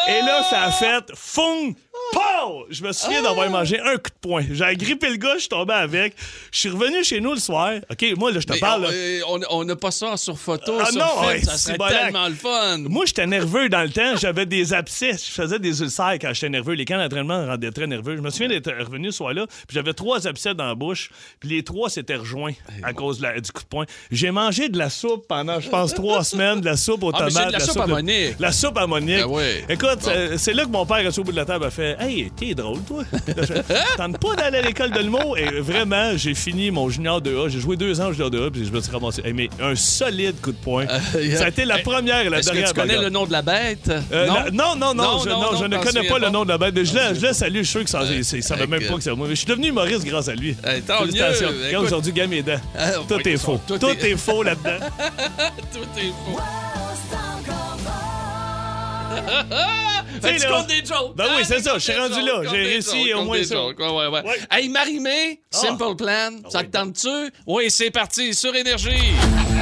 Et 0.09 0.21
là, 0.27 0.43
ça 0.49 0.63
a 0.65 0.71
fait 0.73 1.05
fung! 1.23 1.75
Pow! 2.13 2.65
Je 2.71 2.83
me 2.83 2.93
souviens 2.93 3.23
d'avoir 3.23 3.49
mangé 3.51 3.79
un 3.79 3.95
coup 3.97 4.11
de 4.11 4.19
poing. 4.21 4.43
J'ai 4.51 4.65
agrippé 4.65 5.11
le 5.11 5.17
gars, 5.17 5.35
je 5.35 5.41
suis 5.41 5.49
tombé 5.49 5.75
avec. 5.75 6.15
Je 6.51 6.59
suis 6.59 6.69
revenu 6.71 7.05
chez 7.05 7.21
nous 7.21 7.33
le 7.35 7.39
soir. 7.39 7.75
OK, 7.91 8.05
moi, 8.17 8.33
là, 8.33 8.41
je 8.41 8.47
te 8.47 8.59
parle. 8.59 8.87
on- 9.29 9.61
euh, 9.61 9.65
n'a 9.65 9.77
pas 9.77 9.91
ça 9.91 10.17
sur 10.17 10.39
photo, 10.39 10.79
Ah 10.81 10.87
sur 10.87 10.99
non, 10.99 11.07
film, 11.21 11.27
ouais, 11.27 11.41
ça 11.43 11.53
c'est 11.53 11.59
serait 11.69 11.79
bolac. 11.79 12.01
tellement 12.05 12.27
le 12.29 12.35
fun. 12.35 12.79
Moi, 12.79 13.05
j'étais 13.07 13.27
nerveux 13.27 13.69
dans 13.69 13.83
le 13.83 13.91
temps. 13.91 14.17
J'avais 14.17 14.47
des 14.47 14.73
abcès. 14.73 15.13
Je 15.13 15.31
faisais 15.31 15.59
des 15.59 15.83
ulcères 15.83 16.15
quand 16.21 16.33
j'étais 16.33 16.49
nerveux. 16.49 16.73
Les 16.75 16.85
camps 16.85 16.97
d'entraînement 16.99 17.43
me 17.43 17.47
rendaient 17.47 17.71
très 17.71 17.87
nerveux. 17.87 18.17
Je 18.17 18.23
me 18.23 18.31
souviens 18.31 18.49
d'être 18.49 18.73
revenu 18.73 19.13
ce 19.13 19.19
soir-là. 19.19 19.47
Puis 19.47 19.75
j'avais 19.75 19.93
trois 19.93 20.27
abcès 20.27 20.55
dans 20.55 20.67
la 20.67 20.75
bouche. 20.75 21.11
Puis 21.39 21.51
les 21.51 21.63
trois 21.63 21.91
s'étaient 21.91 22.17
rejoints 22.17 22.53
à 22.83 22.93
cause 22.93 23.19
de 23.19 23.25
la- 23.25 23.41
du 23.41 23.53
coup 23.53 23.63
de 23.63 23.69
poing. 23.69 23.85
J'ai 24.11 24.31
mangé 24.31 24.69
de 24.69 24.79
la 24.79 24.91
soupe 24.91 25.29
pendant, 25.29 25.61
je 25.61 25.69
pense, 25.69 25.95
trois 25.95 26.25
semaines. 26.25 26.61
De 26.61 26.67
la 26.67 26.77
soupe 26.77 27.05
aux 27.05 27.11
Ah, 27.15 27.25
mais 27.25 27.29
tomates. 27.29 27.43
c'est 27.45 27.47
de 27.49 27.53
la 27.53 27.61
soupe 27.61 27.81
à 27.83 27.87
Monique. 27.87 28.35
La 28.41 28.53
soupe 28.53 28.79
à 28.79 28.87
Monique. 28.87 29.21
Ah 29.23 29.29
oui. 29.29 29.43
Écoute, 29.69 29.99
Bon. 30.03 30.11
c'est- 30.11 30.39
c'est 30.39 30.55
là 30.55 30.65
que 30.65 30.71
mon 30.71 30.87
père, 30.87 31.10
assis 31.11 31.21
au 31.21 31.25
bout 31.25 31.33
de 31.33 31.37
la 31.37 31.45
table, 31.45 31.65
a 31.67 31.71
fait 31.71 31.97
Hey, 32.01 32.31
t'es 32.35 32.55
drôle, 32.55 32.81
toi. 32.83 33.03
Tente 33.97 34.19
pas 34.19 34.35
d'aller 34.37 34.59
à 34.59 34.63
l'école 34.63 34.91
de 34.91 35.01
l'humour. 35.01 35.37
Et 35.39 35.61
vraiment, 35.61 36.17
j'ai 36.17 36.35
fini 36.35 36.71
mon 36.71 36.89
junior 36.89 37.21
2A. 37.21 37.49
J'ai 37.49 37.61
joué 37.61 37.77
deux 37.77 38.01
ans 38.01 38.09
au 38.09 38.13
junior 38.13 38.31
2A. 38.31 38.51
Puis 38.51 38.65
je 38.67 38.73
me 38.73 38.81
suis 38.81 38.91
ramassé. 38.93 39.23
Hey, 39.25 39.33
mais 39.33 39.49
un 39.61 39.75
solide 39.75 40.41
coup 40.41 40.53
de 40.53 40.57
poing. 40.57 40.87
Ça 40.87 41.45
a 41.45 41.49
été 41.49 41.65
la 41.65 41.79
première 41.79 42.21
et 42.21 42.29
la 42.31 42.39
Est-ce 42.39 42.49
que 42.49 42.53
dernière. 42.55 42.73
tu 42.73 42.81
connais 42.81 42.89
bagarre. 42.95 43.05
le 43.05 43.11
nom 43.11 43.27
de 43.27 43.33
la 43.33 43.43
bête? 43.43 43.91
Euh, 44.13 44.27
la- 44.27 44.51
non, 44.51 44.75
non, 44.77 44.95
non, 44.95 44.95
Non, 44.95 45.19
je, 45.25 45.29
non, 45.29 45.41
non, 45.41 45.53
non, 45.53 45.59
je 45.59 45.65
ne 45.65 45.77
connais 45.79 45.91
souviens 45.93 46.11
pas 46.11 46.19
le 46.19 46.25
pas? 46.27 46.31
nom 46.31 46.45
de 46.45 46.49
la 46.51 46.59
bête. 46.59 46.75
Mais 46.75 46.85
je 46.85 46.95
le, 46.95 47.15
je 47.15 47.27
le 47.27 47.33
salue, 47.33 47.57
je 47.59 47.63
suis 47.63 47.67
sûr 47.71 47.85
que 47.85 47.91
ça, 47.91 48.03
il 48.11 48.43
savait 48.43 48.67
même 48.67 48.83
pas 48.87 48.95
que 48.95 49.01
c'est 49.03 49.13
moi. 49.15 49.27
Mais 49.29 49.35
je 49.35 49.41
suis 49.41 49.47
devenu 49.49 49.69
humoriste 49.69 50.05
grâce 50.05 50.29
à 50.29 50.35
lui. 50.35 50.57
Hey, 50.65 50.83
tant 50.83 50.95
mieux. 51.01 51.07
Félicitations. 51.13 51.49
Regarde, 51.67 51.85
aujourd'hui, 51.87 52.13
gagne 52.13 52.31
mes 52.31 52.43
dents. 52.43 52.61
Tout 53.09 53.29
est 53.29 53.37
faux. 53.37 53.61
tout 53.67 53.85
est... 53.87 54.17
faux 54.17 54.43
là-dedans. 54.43 54.87
Tout 55.73 55.99
est 55.99 56.09
faux. 56.09 56.41
Fait 60.23 60.37
tu 60.37 60.47
comptes 60.47 60.67
des 60.67 60.85
jokes. 60.85 61.17
Ben 61.17 61.25
oui, 61.31 61.41
hein, 61.41 61.45
c'est 61.47 61.61
ça, 61.61 61.75
je 61.75 61.79
suis 61.81 61.99
rendu 61.99 62.21
là. 62.21 62.43
J'ai 62.51 62.63
réussi 62.63 63.13
au 63.15 63.23
moins 63.25 63.43
ça. 63.45 63.65
Ouais, 63.67 63.75
ouais, 63.79 64.07
ouais. 64.09 64.23
Ouais. 64.23 64.37
Hey, 64.51 64.69
Marie-Mé, 64.69 65.41
Ah. 65.53 65.57
Simple 65.57 65.97
Plan, 65.97 66.31
ça 66.49 66.63
te 66.63 66.69
tente-tu? 66.77 67.33
Oui, 67.47 67.65
c'est 67.71 67.91
parti, 67.91 68.35
sur 68.35 68.55
Énergie. 68.55 69.13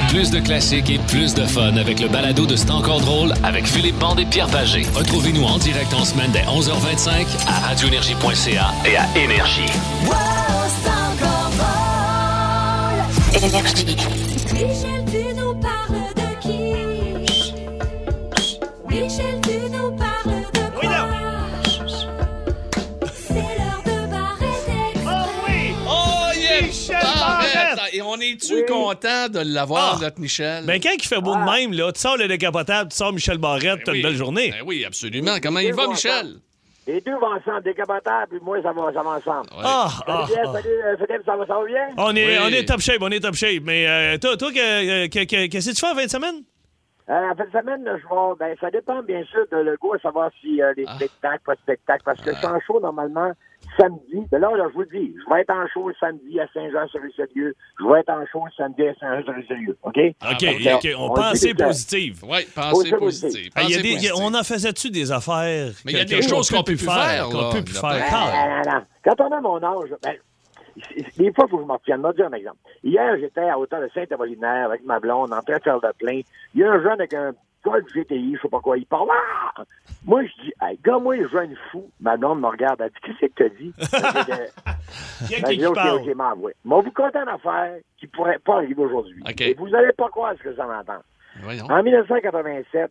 Plus 0.09 0.31
de 0.31 0.41
classiques 0.41 0.91
et 0.91 0.99
plus 1.09 1.35
de 1.35 1.45
fun 1.45 1.77
avec 1.77 2.01
le 2.01 2.09
balado 2.09 2.47
de 2.47 2.57
C'est 2.57 2.71
encore 2.71 3.01
drôle 3.01 3.33
avec 3.45 3.67
Philippe 3.67 3.99
Bande 3.99 4.21
et 4.21 4.27
Pierre 4.27 4.49
Pagé. 4.49 4.87
Retrouvez-nous 4.95 5.45
en 5.45 5.59
direct 5.59 5.93
en 5.95 6.05
semaine 6.05 6.31
dès 6.33 6.43
11h25 6.43 7.27
à 7.47 7.69
radioénergie.ca 7.69 8.73
et 8.87 8.97
à 8.97 9.07
Énergie. 9.17 9.63
Énergie. 13.35 13.85
Michel, 14.55 14.75
tu 14.75 14.87
nous 14.87 14.98
Est-tu 28.55 28.65
content 28.73 29.29
de 29.29 29.41
l'avoir, 29.55 29.97
Ah. 29.97 30.05
notre 30.05 30.21
Michel? 30.21 30.65
Ben, 30.67 30.81
quand 30.81 30.91
il 30.95 31.07
fait 31.07 31.21
beau 31.21 31.35
de 31.35 31.51
même, 31.51 31.73
là, 31.73 31.93
tu 31.93 32.01
sors 32.01 32.17
le 32.17 32.29
décapotable, 32.29 32.91
tu 32.91 32.97
sors 32.97 33.13
Michel 33.13 33.39
Barrette, 33.39 33.81
t'as 33.85 33.93
oui. 33.93 33.99
une 33.99 34.03
belle 34.05 34.17
journée. 34.17 34.51
Ben 34.51 34.63
oui, 34.67 34.85
absolument. 34.85 35.37
Comment 35.43 35.61
il 35.61 35.75
va, 35.75 35.87
Michel? 35.89 36.37
Les 36.87 37.01
deux 37.03 37.13
vont 37.19 37.35
ensemble, 37.35 37.63
décapotable, 37.65 38.29
puis 38.31 38.39
moi, 38.43 38.63
ça 38.63 38.73
va, 38.73 38.91
ça 38.95 39.03
va 39.03 39.11
ensemble. 39.11 39.49
Ouais. 39.53 39.63
Ah, 39.63 39.89
Salut, 39.91 40.03
ah, 40.09 40.25
Pierre, 40.27 40.43
ah. 40.49 40.53
salut, 40.55 40.69
euh, 40.69 40.97
Philippe, 40.97 41.23
ça 41.27 41.37
va, 41.37 41.47
ça 41.47 41.55
va 41.59 41.65
bien? 41.67 41.89
On 41.99 42.17
est, 42.17 42.27
Oui. 42.39 42.45
on 42.45 42.49
est 42.49 42.65
top 42.65 42.81
shape, 42.81 42.99
on 43.03 43.11
est 43.11 43.21
top 43.21 43.35
shape. 43.35 43.63
Mais 43.65 43.87
euh, 43.87 44.17
toi, 44.19 44.37
toi 44.39 44.51
que- 44.51 45.07
que- 45.09 45.25
que- 45.25 45.47
qu'est-ce 45.49 45.69
que 45.71 45.75
tu 45.75 45.81
fais 45.81 45.93
en 45.93 45.95
fin 45.95 46.05
de 46.07 46.11
semaine? 46.11 46.37
Euh, 47.11 47.31
en 47.31 47.35
fin 47.37 47.45
de 47.45 47.51
semaine, 47.51 47.85
je 47.85 47.93
vais, 48.09 48.35
ben, 48.39 48.57
ça 48.61 48.71
dépend, 48.71 49.03
bien 49.03 49.23
sûr, 49.25 49.45
de 49.53 49.59
le 49.59 49.77
goût 49.77 49.93
à 49.95 49.99
savoir 49.99 50.31
si 50.41 50.63
euh, 50.63 50.73
les 50.79 50.85
Ah. 50.87 50.95
spectacles, 50.97 51.43
pas 51.45 51.55
de 51.57 51.61
spectacles, 51.61 52.03
parce 52.05 52.21
que 52.23 52.33
je 52.33 52.37
suis 52.39 52.47
en 52.47 52.61
show, 52.61 52.81
normalement, 52.81 53.33
samedi. 53.77 54.27
Mais 54.33 54.39
là, 54.39 54.51
là, 54.57 54.65
je 54.69 54.75
vous 54.75 54.81
le 54.83 54.87
dis, 54.87 55.15
je 55.15 55.35
vais 55.35 55.41
être 55.43 55.51
en 55.51 55.67
show 55.69 55.89
le 55.89 55.95
samedi 56.01 56.39
à 56.41 56.47
Saint-Jean-sur-Richelieu. 56.55 57.55
Je 57.81 57.85
vais 57.87 58.01
être 58.01 58.11
en 58.11 58.25
show 58.27 58.45
le 58.45 58.51
samedi 58.57 58.83
à 58.89 58.95
Saint-Jean-sur-Richelieu, 58.95 59.77
OK? 59.83 59.97
OK, 59.99 60.41
ben, 60.41 60.65
donc, 60.65 60.85
OK, 60.85 60.91
on 60.97 61.05
on 61.11 61.15
que- 61.15 61.63
positive. 61.65 62.21
Oui, 62.25 62.39
pensez 62.55 62.91
Posez 62.91 62.97
positif. 62.97 63.53
Ah, 63.55 63.63
il 63.65 63.71
y 63.71 63.75
a 63.79 63.83
des- 63.83 64.07
y 64.07 64.11
on 64.15 64.35
en 64.35 64.43
faisait-tu 64.43 64.91
des 64.91 65.13
affaires? 65.13 65.71
Mais 65.85 65.93
il 65.93 65.99
y 65.99 66.01
a 66.01 66.05
des 66.05 66.23
choses 66.23 66.51
qu'on 66.51 66.63
peut 66.63 66.75
plus 66.77 66.85
faire, 66.85 67.29
qu'on 67.31 67.51
peut 67.53 67.65
plus 67.65 67.75
faire. 67.79 67.91
ben, 67.91 68.05
Carl. 68.09 68.33
Non, 68.33 68.57
non, 68.73 68.79
non. 68.79 68.85
Quand 69.05 69.21
on 69.21 69.33
a 69.33 69.41
mon 69.41 69.63
âge, 69.63 69.91
ben, 70.03 70.15
des 71.17 71.33
fois, 71.33 71.47
il 71.47 71.51
faut 71.51 71.57
que 71.57 71.63
je 71.63 71.67
m'en 71.67 71.75
retienne. 71.75 72.01
Je 72.03 72.07
vais 72.09 72.15
dire 72.15 72.27
un 72.27 72.33
exemple. 72.37 72.59
Hier, 72.85 73.17
j'étais 73.21 73.49
à 73.49 73.59
hauteur 73.59 73.81
de 73.81 73.89
Saint-Apollinaire 73.95 74.67
avec 74.67 74.85
ma 74.85 75.01
blonde, 75.01 75.33
en 75.33 75.41
train 75.43 75.57
de 75.57 75.63
faire 75.63 75.79
le 75.83 75.93
plein. 75.99 76.21
Il 76.55 76.61
y 76.61 76.65
a 76.65 76.71
un 76.73 76.83
jeune 76.83 76.93
avec 77.01 77.15
un 77.15 77.33
Golf 77.65 77.87
GTI, 77.95 78.37
je 78.37 78.43
sais 78.43 78.49
pas 78.49 78.61
quoi, 78.61 78.79
il 78.79 78.87
parle. 78.87 79.09
Ah! 79.11 79.65
Moi, 80.05 80.23
je 80.25 80.43
dis, 80.43 80.53
hey, 80.63 80.79
gars, 80.85 80.99
moi, 80.99 81.17
jeune 81.29 81.55
fou. 81.71 81.91
Ma 82.01 82.17
blonde 82.17 82.41
me 82.41 82.47
regarde, 82.47 82.81
elle 82.81 82.91
dit, 82.91 82.97
qu'est-ce 83.03 83.33
que 83.33 83.45
t'as 83.45 83.49
dit? 83.49 83.73
A 83.93 85.43
ben, 85.43 85.55
qui 85.55 85.67
OK, 85.67 85.75
parle? 85.75 86.01
OK, 86.01 86.15
m'envoie. 86.15 86.53
Mais 86.65 86.83
vous 86.83 86.93
comptez 86.93 87.19
une 87.19 87.29
affaire 87.29 87.79
qui 87.99 88.07
pourrait 88.07 88.39
pas 88.39 88.57
arriver 88.57 88.83
aujourd'hui. 88.83 89.23
Et 89.41 89.55
vous 89.55 89.75
allez 89.75 89.93
pas 89.93 90.09
croire 90.09 90.35
ce 90.39 90.43
que 90.43 90.55
ça 90.55 90.67
m'entend. 90.67 91.03
Voyons. 91.41 91.67
En 91.67 91.83
1987, 91.83 92.91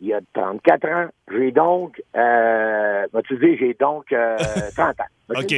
il 0.00 0.08
y 0.08 0.14
a 0.14 0.20
34 0.34 0.88
ans, 0.88 1.08
j'ai 1.30 1.50
donc, 1.52 2.02
euh, 2.16 3.06
vas-tu 3.12 3.38
dire, 3.38 3.56
j'ai 3.58 3.74
donc 3.74 4.12
euh, 4.12 4.36
30 4.76 5.00
ans. 5.00 5.04
OK. 5.36 5.52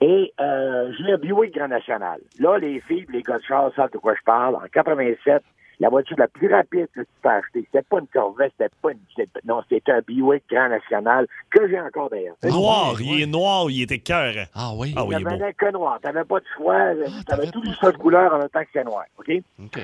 Et 0.00 0.32
euh, 0.40 0.92
j'ai 0.96 1.12
un 1.12 1.18
Buick 1.18 1.54
Grand 1.54 1.68
National. 1.68 2.20
Là, 2.38 2.58
les 2.58 2.80
filles 2.80 3.06
les 3.12 3.22
gars 3.22 3.38
de 3.38 3.42
char 3.42 3.72
savent 3.74 3.90
de 3.90 3.98
quoi 3.98 4.14
je 4.14 4.22
parle. 4.24 4.54
En 4.54 4.66
87, 4.72 5.42
la 5.80 5.88
voiture 5.88 6.16
la 6.18 6.28
plus 6.28 6.52
rapide 6.52 6.88
que 6.94 7.00
tu 7.00 7.06
peux 7.22 7.28
acheter, 7.28 7.64
c'était 7.72 7.82
pas 7.88 8.00
une 8.00 8.06
Corvette, 8.08 8.52
c'était 8.58 8.74
pas 8.82 8.90
une... 8.92 8.98
Non, 9.44 9.62
c'était 9.68 9.92
un 9.92 10.00
Buick 10.00 10.42
Grand 10.50 10.68
National 10.68 11.26
que 11.50 11.68
j'ai 11.68 11.80
encore 11.80 12.10
d'ailleurs. 12.10 12.34
Noir, 12.42 13.00
il 13.00 13.22
est 13.22 13.26
noir, 13.26 13.66
il 13.70 13.82
était 13.82 13.98
cœur. 13.98 14.34
Ah 14.54 14.70
oui? 14.74 14.92
Ah 14.96 15.04
oui, 15.04 15.10
il 15.10 15.14
est 15.14 15.18
n'y 15.18 15.24
beau. 15.24 15.30
avait 15.42 15.52
que 15.54 15.70
noir. 15.70 15.98
T'avais 16.02 16.24
pas 16.24 16.40
de 16.40 16.44
choix. 16.56 16.94
T'avais 17.26 17.50
tous 17.50 17.62
les 17.62 17.72
choix 17.74 17.92
de 17.92 17.96
couleurs 17.96 18.34
en 18.34 18.38
même 18.38 18.48
temps 18.48 18.60
que 18.60 18.66
c'était 18.72 18.84
noir. 18.84 19.04
OK? 19.18 19.30
OK. 19.64 19.80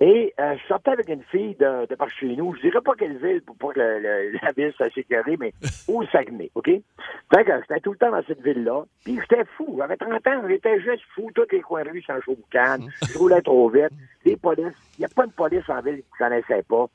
Et 0.00 0.32
euh, 0.38 0.54
je 0.56 0.66
sortais 0.68 0.92
avec 0.92 1.08
une 1.08 1.24
fille 1.24 1.56
de, 1.56 1.86
de 1.86 1.94
par 1.96 2.08
chez 2.08 2.36
nous. 2.36 2.54
Je 2.54 2.60
dirais 2.60 2.80
pas 2.80 2.94
quelle 2.96 3.16
ville 3.18 3.42
pour 3.42 3.56
pas 3.56 3.72
que 3.72 3.80
le- 3.80 3.98
le- 3.98 4.38
la 4.42 4.52
ville 4.52 4.72
soit 4.74 4.90
sécurée, 4.94 5.36
mais 5.38 5.52
au 5.88 6.04
Saguenay, 6.06 6.50
OK? 6.54 6.66
Fait 6.66 7.44
que 7.44 7.52
j'étais 7.62 7.80
tout 7.80 7.92
le 7.92 7.98
temps 7.98 8.12
dans 8.12 8.22
cette 8.22 8.40
ville-là. 8.40 8.84
Puis 9.04 9.18
j'étais 9.20 9.44
fou. 9.56 9.74
J'avais 9.78 9.96
30 9.96 10.24
ans, 10.28 10.42
j'étais 10.48 10.80
juste 10.80 11.02
fou. 11.14 11.30
Tous 11.34 11.46
les 11.50 11.60
coins 11.62 11.82
de 11.82 11.90
rue 11.90 12.02
sans 12.02 12.20
chaud 12.20 12.36
boucan. 12.36 12.76
Je 13.12 13.18
roulais 13.18 13.42
trop 13.42 13.68
vite. 13.70 13.90
Les 14.24 14.36
polices. 14.36 14.72
Il 14.98 15.00
n'y 15.00 15.04
a 15.06 15.08
pas 15.08 15.26
de 15.26 15.32
police 15.32 15.68
en 15.68 15.80
ville 15.80 15.96
qui 15.96 16.04
ne 16.22 16.28
connaissait 16.28 16.62
pas. 16.62 16.86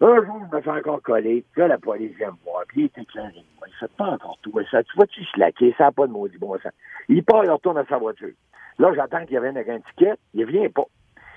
Un 0.00 0.16
jour, 0.24 0.40
je 0.52 0.56
me 0.56 0.62
fais 0.62 0.70
encore 0.70 1.02
coller. 1.02 1.42
Puis 1.52 1.60
là, 1.62 1.68
la 1.68 1.78
police 1.78 2.14
vient 2.16 2.30
me 2.30 2.36
voir. 2.44 2.62
Puis 2.68 2.82
il 2.82 2.84
est 2.84 2.98
éclairé. 3.02 3.32
Il 3.66 3.72
fait 3.80 3.90
pas 3.96 4.10
encore 4.10 4.38
tout. 4.42 4.52
Ça, 4.70 4.84
tu 4.84 4.92
vois-tu 4.94 5.24
slacker? 5.34 5.74
Ça 5.76 5.84
n'a 5.84 5.92
pas 5.92 6.06
de 6.06 6.12
maudit 6.12 6.38
bon 6.38 6.52
sens. 6.60 6.70
Il 7.08 7.24
part, 7.24 7.44
il 7.44 7.50
retourne 7.50 7.78
à 7.78 7.84
sa 7.86 7.96
voiture. 7.98 8.30
Là, 8.78 8.92
j'attends 8.94 9.24
qu'il 9.24 9.38
revienne 9.38 9.56
avec 9.56 9.68
un 9.70 9.80
ticket. 9.80 10.12
Il 10.34 10.44
vient 10.46 10.68
pas. 10.68 10.84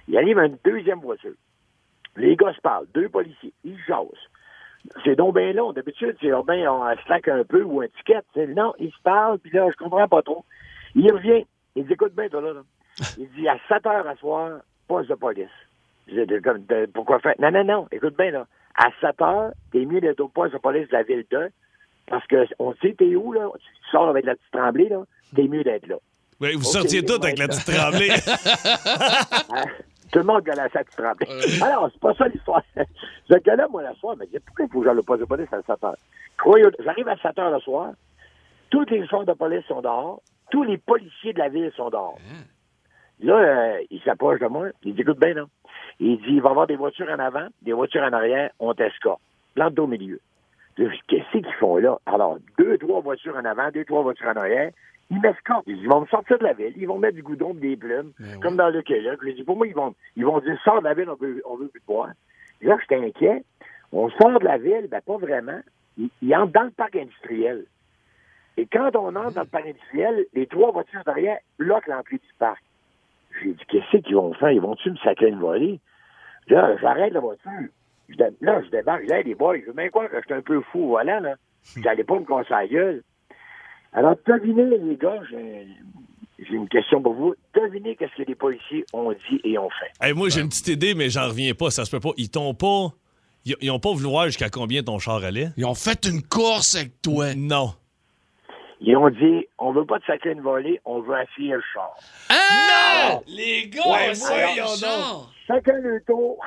Il 0.09 0.17
arrive 0.17 0.39
à 0.39 0.47
une 0.47 0.57
deuxième 0.65 0.99
voiture. 0.99 1.35
Les 2.17 2.35
gars 2.35 2.51
se 2.53 2.61
parlent, 2.61 2.87
deux 2.93 3.07
policiers, 3.09 3.53
ils 3.63 3.77
jasent. 3.87 4.07
C'est 5.03 5.15
donc 5.15 5.35
bien 5.35 5.53
long. 5.53 5.71
D'habitude, 5.71 6.17
c'est 6.19 6.31
ben, 6.47 6.67
on 6.67 6.83
slack 7.05 7.27
un 7.27 7.43
peu 7.43 7.61
ou 7.63 7.81
un 7.81 7.87
ticket. 7.87 8.21
Non, 8.55 8.73
ils 8.79 8.91
se 8.91 9.01
parlent, 9.03 9.37
puis 9.37 9.51
là, 9.51 9.67
je 9.69 9.77
comprends 9.77 10.07
pas 10.07 10.23
trop. 10.23 10.43
Il 10.95 11.11
revient, 11.11 11.45
il 11.75 11.85
dit, 11.85 11.93
écoute 11.93 12.15
bien, 12.15 12.27
toi, 12.27 12.41
là, 12.41 12.53
là. 12.53 12.61
Il 13.17 13.29
dit, 13.31 13.47
à 13.47 13.57
7 13.67 13.85
heures 13.85 14.07
à 14.07 14.15
soir, 14.15 14.61
poste 14.87 15.09
de 15.09 15.15
police. 15.15 15.47
Je 16.07 16.21
dis, 16.21 16.41
comme, 16.41 16.65
pourquoi 16.93 17.19
faire? 17.19 17.35
Non, 17.39 17.51
non, 17.51 17.63
non, 17.63 17.87
écoute 17.91 18.17
bien, 18.17 18.31
là. 18.31 18.47
À 18.75 18.87
7 19.01 19.21
heures, 19.21 19.51
t'es 19.71 19.85
mieux 19.85 20.01
d'être 20.01 20.21
au 20.21 20.27
poste 20.27 20.53
de 20.53 20.59
police 20.59 20.87
de 20.87 20.93
la 20.93 21.03
ville 21.03 21.25
2, 21.29 21.49
parce 22.07 22.25
que 22.25 22.47
on 22.57 22.73
sait 22.81 22.95
t'es 22.97 23.15
où, 23.15 23.31
là. 23.33 23.47
Tu 23.59 23.91
sors 23.91 24.09
avec 24.09 24.25
la 24.25 24.35
petite 24.35 24.51
tremblée, 24.51 24.89
là. 24.89 25.03
T'es 25.35 25.47
mieux 25.47 25.63
d'être 25.63 25.85
là. 25.87 25.97
Ouais, 26.41 26.53
vous 26.53 26.63
sortiez 26.63 27.03
tout 27.03 27.21
avec 27.21 27.37
la 27.37 27.47
petite 27.47 27.65
tremblée. 27.65 28.09
Hein? 30.09 30.11
Tout 30.11 30.19
le 30.19 30.25
monde 30.25 30.43
gueulait 30.43 30.61
à 30.61 30.69
ça 30.69 30.83
qui 30.83 30.95
tremblait. 30.95 31.27
Alors, 31.61 31.89
c'est 31.91 31.99
pas 31.99 32.13
ça 32.15 32.27
l'histoire. 32.27 32.63
Ce 33.29 33.35
gars-là, 33.35 33.67
moi, 33.69 33.83
le 33.83 33.95
soir, 33.95 34.17
me 34.17 34.25
dit 34.25 34.39
pourquoi 34.45 34.65
il 34.65 34.71
faut 34.71 34.79
que 34.79 34.85
j'aille 34.87 34.97
au 34.97 35.03
poste 35.03 35.21
de 35.21 35.25
police 35.25 35.53
à 35.53 35.61
7 35.61 35.83
heures? 35.83 35.95
J'arrive 36.79 37.07
à 37.07 37.17
7 37.17 37.37
heures 37.39 37.51
le 37.51 37.59
soir, 37.59 37.91
tous 38.69 38.85
les 38.85 39.05
chars 39.07 39.25
de 39.25 39.33
police 39.33 39.65
sont 39.67 39.81
dehors, 39.81 40.21
tous 40.51 40.63
les 40.63 40.77
policiers 40.77 41.33
de 41.33 41.39
la 41.39 41.49
ville 41.49 41.71
sont 41.75 41.89
dehors. 41.89 42.17
Là, 43.21 43.35
euh, 43.35 43.83
il 43.89 44.01
s'approche 44.01 44.39
de 44.39 44.47
moi, 44.47 44.67
il 44.83 44.95
dit, 44.95 45.01
écoute 45.01 45.19
bien, 45.19 45.33
là. 45.33 45.45
Il 45.99 46.17
dit, 46.17 46.35
il 46.35 46.41
va 46.41 46.49
y 46.49 46.51
avoir 46.51 46.67
des 46.67 46.77
voitures 46.77 47.09
en 47.09 47.19
avant, 47.19 47.47
des 47.61 47.73
voitures 47.73 48.03
en 48.03 48.13
arrière, 48.13 48.51
on 48.59 48.73
t'escorte. 48.73 49.21
Plante 49.53 49.77
au 49.79 49.87
milieu. 49.87 50.21
Qu'est-ce 51.07 51.31
qu'ils 51.31 51.53
font 51.59 51.77
là? 51.77 51.97
Alors, 52.05 52.37
deux, 52.57 52.77
trois 52.77 53.01
voitures 53.01 53.35
en 53.35 53.45
avant, 53.45 53.69
deux, 53.71 53.85
trois 53.85 54.01
voitures 54.01 54.29
en 54.29 54.35
arrière. 54.37 54.71
Ils 55.11 55.19
m'escortent. 55.19 55.65
Ils 55.67 55.75
disent, 55.75 55.83
ils 55.83 55.89
vont 55.89 56.01
me 56.01 56.05
sortir 56.05 56.37
de 56.37 56.43
la 56.43 56.53
ville, 56.53 56.73
ils 56.77 56.87
vont 56.87 56.99
mettre 56.99 57.15
du 57.15 57.23
goudron 57.23 57.53
et 57.55 57.59
des 57.59 57.75
plumes, 57.75 58.11
comme 58.41 58.55
dans 58.55 58.69
le 58.69 58.81
Québec. 58.83 59.19
Je 59.23 59.31
dis, 59.31 59.43
pour 59.43 59.57
moi, 59.57 59.67
ils 59.67 59.73
vont, 59.73 59.95
ils 60.15 60.25
vont 60.25 60.39
dire, 60.39 60.57
sors 60.63 60.79
de 60.79 60.83
la 60.85 60.93
ville, 60.93 61.09
on 61.09 61.15
veut, 61.15 61.41
on 61.45 61.55
veut 61.55 61.67
plus 61.67 61.81
te 61.81 61.87
voir. 61.87 62.09
Là, 62.61 62.77
j'étais 62.81 63.03
inquiet. 63.03 63.43
On 63.91 64.09
sort 64.11 64.39
de 64.39 64.45
la 64.45 64.57
ville, 64.57 64.87
ben 64.89 65.01
pas 65.01 65.17
vraiment. 65.17 65.59
Ils, 65.97 66.11
ils 66.21 66.35
entrent 66.35 66.53
dans 66.53 66.63
le 66.63 66.69
parc 66.69 66.95
industriel. 66.95 67.65
Et 68.57 68.67
quand 68.67 68.95
on 68.95 69.15
entre 69.15 69.33
dans 69.33 69.41
le 69.41 69.47
parc 69.47 69.65
industriel, 69.65 70.25
les 70.33 70.45
trois 70.45 70.71
voitures 70.71 71.03
derrière 71.05 71.39
bloquent 71.57 71.91
l'entrée 71.91 72.17
du 72.17 72.33
parc. 72.37 72.61
J'ai 73.41 73.53
dit, 73.53 73.65
qu'est-ce 73.67 73.97
qu'ils 73.97 74.15
vont 74.15 74.33
faire? 74.33 74.51
Ils 74.51 74.61
vont-tu 74.61 74.91
me 74.91 74.97
sacrer 74.97 75.29
une 75.29 75.39
volée? 75.39 75.79
Là, 76.49 76.77
j'arrête 76.77 77.13
la 77.13 77.19
voiture. 77.19 77.69
Je 78.09 78.15
dé- 78.15 78.25
là, 78.41 78.61
je 78.63 78.69
débarque. 78.69 79.01
Je 79.03 79.07
dis, 79.07 79.13
hey, 79.13 79.23
les 79.23 79.35
boys, 79.35 79.57
je 79.59 79.65
veux 79.67 79.73
bien 79.73 79.89
croire 79.89 80.09
que 80.09 80.17
j'étais 80.21 80.33
un 80.33 80.41
peu 80.41 80.61
fou 80.71 80.85
au 80.85 80.87
volant, 80.97 81.19
là. 81.19 81.35
Vous 81.75 81.81
n'allez 81.81 82.03
pas 82.03 82.19
me 82.19 82.25
casser 82.25 82.49
la 82.49 82.67
gueule. 82.67 83.03
Alors, 83.93 84.15
devinez, 84.25 84.77
les 84.77 84.95
gars, 84.97 85.19
j'ai 85.29 85.67
j'ai 86.39 86.53
une 86.55 86.69
question 86.69 87.01
pour 87.01 87.13
vous. 87.13 87.35
Devinez 87.53 87.95
qu'est-ce 87.97 88.15
que 88.15 88.27
les 88.27 88.35
policiers 88.35 88.85
ont 88.93 89.11
dit 89.11 89.41
et 89.43 89.57
ont 89.57 89.69
fait. 89.69 89.91
Hey, 90.07 90.13
moi, 90.13 90.29
j'ai 90.29 90.39
une 90.41 90.47
petite 90.49 90.69
idée, 90.69 90.93
mais 90.95 91.09
j'en 91.09 91.27
reviens 91.27 91.53
pas. 91.53 91.69
Ça 91.69 91.83
se 91.85 91.91
peut 91.91 91.99
pas. 91.99 92.11
Ils 92.17 92.29
t'ont 92.31 92.53
pas. 92.53 92.93
Ils, 93.45 93.55
ils 93.61 93.71
ont 93.71 93.79
pas 93.79 93.91
voulu 93.91 94.05
voir 94.07 94.25
jusqu'à 94.27 94.49
combien 94.49 94.81
ton 94.81 94.99
char 94.99 95.23
allait? 95.23 95.49
Ils 95.57 95.65
ont 95.65 95.75
fait 95.75 96.05
une 96.05 96.21
course 96.23 96.75
avec 96.75 97.01
toi. 97.01 97.35
Non. 97.35 97.73
Ils 98.81 98.95
ont 98.95 99.09
dit, 99.09 99.45
on 99.57 99.73
veut 99.73 99.85
pas 99.85 99.99
te 99.99 100.05
sacrer 100.05 100.31
une 100.31 100.39
volée, 100.41 100.79
on 100.85 101.01
veut 101.01 101.15
assis 101.15 101.49
le 101.49 101.61
char. 101.73 101.93
Ah! 102.29 103.19
Les 103.27 103.67
gars, 103.67 103.81
Ouais, 103.85 104.13
voyons 104.13 104.63
un 104.63 104.75
genre. 104.77 105.31
Chacun 105.47 105.77
le 105.79 106.01
tour. 106.07 106.37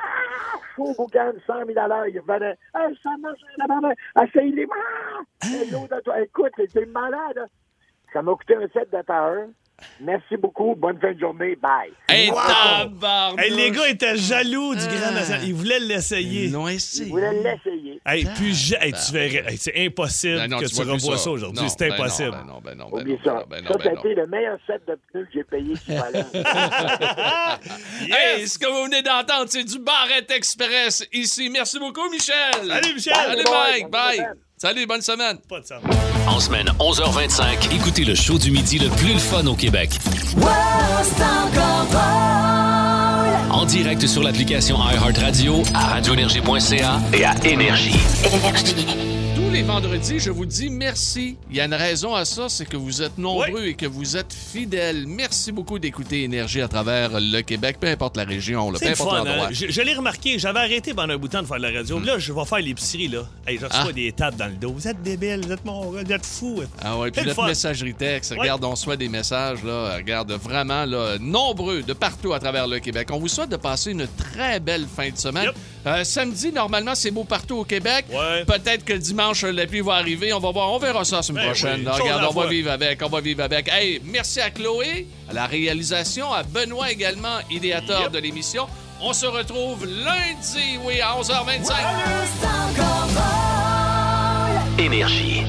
Chaud 0.75 0.93
boucan, 0.97 1.33
100 1.45 1.65
000 1.65 1.79
à 1.79 1.87
l'heure. 1.87 2.07
Il 2.07 2.19
revenait. 2.19 2.57
Hey, 2.75 2.97
ça 3.01 3.11
marche, 3.19 3.39
la 3.57 3.67
maman. 3.67 3.91
Essaye-les. 4.23 4.67
Ah! 4.71 6.19
Écoute, 6.21 6.53
c'est 6.71 6.85
malade. 6.87 7.37
hein. 7.37 7.45
Ça 8.11 8.21
m'a 8.21 8.33
coûté 8.33 8.55
un 8.55 8.67
set 8.67 8.91
de 8.91 9.11
heure. 9.11 9.47
Merci 9.99 10.37
beaucoup. 10.37 10.75
Bonne 10.75 10.99
fin 10.99 11.11
de 11.13 11.19
journée. 11.19 11.55
Bye. 11.55 11.91
Hey, 12.07 12.29
Wow! 12.29 13.37
Hey, 13.37 13.49
les 13.51 13.71
gars 13.71 13.89
étaient 13.89 14.15
jaloux 14.17 14.75
du 14.75 14.85
Grand 14.87 15.11
National. 15.11 15.43
Ils 15.45 15.53
voulaient 15.53 15.79
l'essayer. 15.79 16.45
Ils 16.45 16.51
l'ont 16.51 16.67
Je 16.67 17.03
voulais 17.09 17.33
l'essayer. 17.33 17.99
Hey, 18.05 18.25
puis 18.35 18.53
ja- 18.53 18.83
hey, 18.85 18.93
tu 18.93 19.11
verrais. 19.13 19.51
Hey, 19.51 19.57
c'est 19.57 19.85
impossible 19.85 20.35
Ben 20.37 20.47
non, 20.49 20.59
que 20.59 20.65
tu, 20.65 20.75
plus 20.75 20.89
revois 20.89 21.17
ça, 21.17 21.31
aujourd'hui. 21.31 21.63
Non, 21.63 21.69
C'est 21.69 21.87
ben 21.89 21.93
impossible. 21.93 22.31
Non, 22.31 22.37
ben 22.37 22.45
non, 22.45 22.59
ben 22.63 22.75
non, 22.77 22.89
ben 22.91 23.01
Oublie 23.01 23.13
non, 23.13 23.19
ça. 23.23 23.45
ben 23.49 23.61
non, 23.61 23.71
ça, 23.71 23.77
ben 23.77 23.83
ça 23.83 23.89
a 23.89 23.93
été 23.93 24.15
le 24.15 24.27
meilleur 24.27 24.57
set 24.67 24.81
de 24.87 24.97
pneus 25.11 25.25
que 25.25 25.31
j'ai 25.33 25.43
payé 25.43 25.73
qu'il 25.73 25.97
fallait. 25.97 26.23
Hey, 28.09 28.47
ce 28.47 28.57
que 28.59 28.67
vous 28.67 28.83
venez 28.85 29.01
d'entendre, 29.01 29.45
c'est 29.49 29.63
du 29.63 29.79
Barrette 29.79 30.29
Express 30.31 31.07
ici. 31.13 31.49
Merci 31.49 31.79
beaucoup, 31.79 32.09
Michel. 32.09 32.35
Salut, 32.67 32.93
Michel. 32.93 33.13
Salut, 33.15 33.43
Bye, 33.43 33.81
Mike. 33.83 33.89
Bye. 33.89 34.19
Semaine. 34.63 34.75
Salut, 34.75 34.85
bonne 34.87 35.01
semaine. 35.01 35.37
Pas 35.49 35.59
de 35.59 35.65
sens. 35.65 35.81
En 36.27 36.39
semaine 36.39 36.67
11h25, 36.79 37.75
écoutez 37.75 38.05
le 38.05 38.15
show 38.15 38.37
du 38.37 38.51
midi 38.51 38.79
le 38.79 38.89
plus 38.89 39.13
le 39.13 39.19
fun 39.19 39.45
au 39.47 39.55
Québec. 39.55 39.91
En 43.51 43.65
direct 43.65 44.07
sur 44.07 44.23
l'application 44.23 44.77
iHeartRadio, 44.77 45.63
à 45.73 45.87
radioénergie.ca 45.95 46.99
et 47.13 47.25
à 47.25 47.35
Énergie. 47.45 47.99
Énergie. 48.25 49.22
Tous 49.35 49.49
les 49.49 49.63
vendredis, 49.63 50.19
je 50.19 50.29
vous 50.29 50.45
dis 50.45 50.69
merci. 50.69 51.37
Il 51.49 51.55
y 51.57 51.61
a 51.61 51.65
une 51.65 51.73
raison 51.73 52.13
à 52.13 52.23
ça, 52.23 52.49
c'est 52.49 52.65
que 52.65 52.77
vous 52.77 53.01
êtes 53.01 53.17
nombreux 53.17 53.65
et 53.65 53.73
que 53.73 53.87
vous 53.87 54.15
êtes 54.15 54.31
fidèles. 54.31 55.05
Merci 55.07 55.51
beaucoup 55.51 55.79
d'écouter 55.79 56.23
Énergie 56.23 56.61
à 56.61 56.67
travers 56.67 57.11
le 57.19 57.41
Québec, 57.41 57.77
peu 57.79 57.87
importe 57.87 58.15
la 58.17 58.25
région, 58.25 58.69
là, 58.69 58.77
peu 58.79 58.85
le 58.85 58.91
importe 58.91 59.09
fun, 59.09 59.17
l'endroit. 59.23 59.47
hein? 59.47 59.51
Je, 59.51 59.71
je 59.71 59.81
l'ai 59.81 59.93
remarqué, 59.95 60.37
j'avais 60.37 60.59
arrêté 60.59 60.93
pendant 60.93 61.13
un 61.13 61.17
bout 61.17 61.27
de 61.27 61.33
temps 61.33 61.41
de 61.41 61.47
faire 61.47 61.57
de 61.57 61.63
la 61.63 61.71
radio. 61.71 61.99
Là, 61.99 62.19
je 62.19 62.31
vais 62.31 62.45
faire 62.45 62.59
l'épicerie, 62.59 63.07
là. 63.07 63.23
Hey, 63.47 63.57
je 63.59 63.65
reçois 63.65 63.85
Ah. 63.89 63.93
des 63.93 64.11
tapes 64.11 64.35
dans 64.35 64.47
le 64.47 64.53
dos. 64.53 64.71
Vous 64.71 64.87
êtes 64.87 65.01
débiles, 65.01 65.41
vous 65.45 65.51
êtes 65.51 65.65
mon 65.65 65.81
vous 65.91 65.97
êtes 65.97 66.25
fous. 66.25 66.61
Ah 66.81 66.97
ouais, 66.99 67.09
puis 67.09 67.21
le 67.21 67.27
notre 67.29 67.41
fun. 67.41 67.47
messagerie 67.47 67.95
texte, 67.95 68.33
regarde, 68.37 68.63
on 68.63 68.71
reçoit 68.71 68.97
des 68.97 69.09
messages, 69.09 69.63
là, 69.63 69.95
regarde, 69.95 70.31
vraiment, 70.33 70.85
là, 70.85 71.17
nombreux 71.19 71.81
de 71.81 71.93
partout 71.93 72.33
à 72.33 72.39
travers 72.39 72.67
le 72.67 72.79
Québec. 72.79 73.07
On 73.11 73.17
vous 73.17 73.27
souhaite 73.27 73.49
de 73.49 73.57
passer 73.57 73.91
une 73.91 74.07
très 74.17 74.59
belle 74.59 74.85
fin 74.95 75.09
de 75.09 75.17
semaine. 75.17 75.45
Yep. 75.45 75.55
Euh, 75.85 76.03
samedi, 76.05 76.51
normalement, 76.51 76.95
c'est 76.95 77.11
beau 77.11 77.23
partout 77.25 77.57
au 77.57 77.63
Québec. 77.65 78.05
Ouais. 78.09 78.45
Peut-être 78.45 78.85
que 78.85 78.93
dimanche, 78.93 79.43
la 79.43 79.65
pluie 79.67 79.81
va 79.81 79.95
arriver. 79.95 80.31
On 80.33 80.39
va 80.39 80.51
voir, 80.51 80.71
on 80.71 80.77
verra 80.79 81.03
ça 81.03 81.17
la 81.17 81.21
semaine 81.23 81.43
Ben 81.43 81.49
prochaine. 81.51 81.79
oui, 81.79 81.83
là. 81.85 81.91
chose 81.91 82.01
regarde, 82.01 82.23
on 82.23 82.27
va 82.27 82.31
fois. 82.33 82.47
vivre 82.47 82.71
avec, 82.71 83.01
on 83.03 83.09
va 83.09 83.19
vivre 83.21 83.43
avec. 83.43 83.67
Hey, 83.71 84.01
merci 84.05 84.39
à 84.39 84.49
Chloé, 84.49 85.07
à 85.29 85.33
la 85.33 85.45
réalisation, 85.45 86.31
à 86.31 86.43
Benoît 86.43 86.89
également, 86.91 87.37
idéateur 87.51 88.03
Yep. 88.03 88.11
de 88.11 88.19
l'émission. 88.19 88.65
On 89.01 89.11
se 89.11 89.25
retrouve 89.25 89.85
lundi, 89.85 90.77
oui, 90.85 91.01
à 91.01 91.15
11h25. 91.19 91.73
Énergie. 94.79 95.43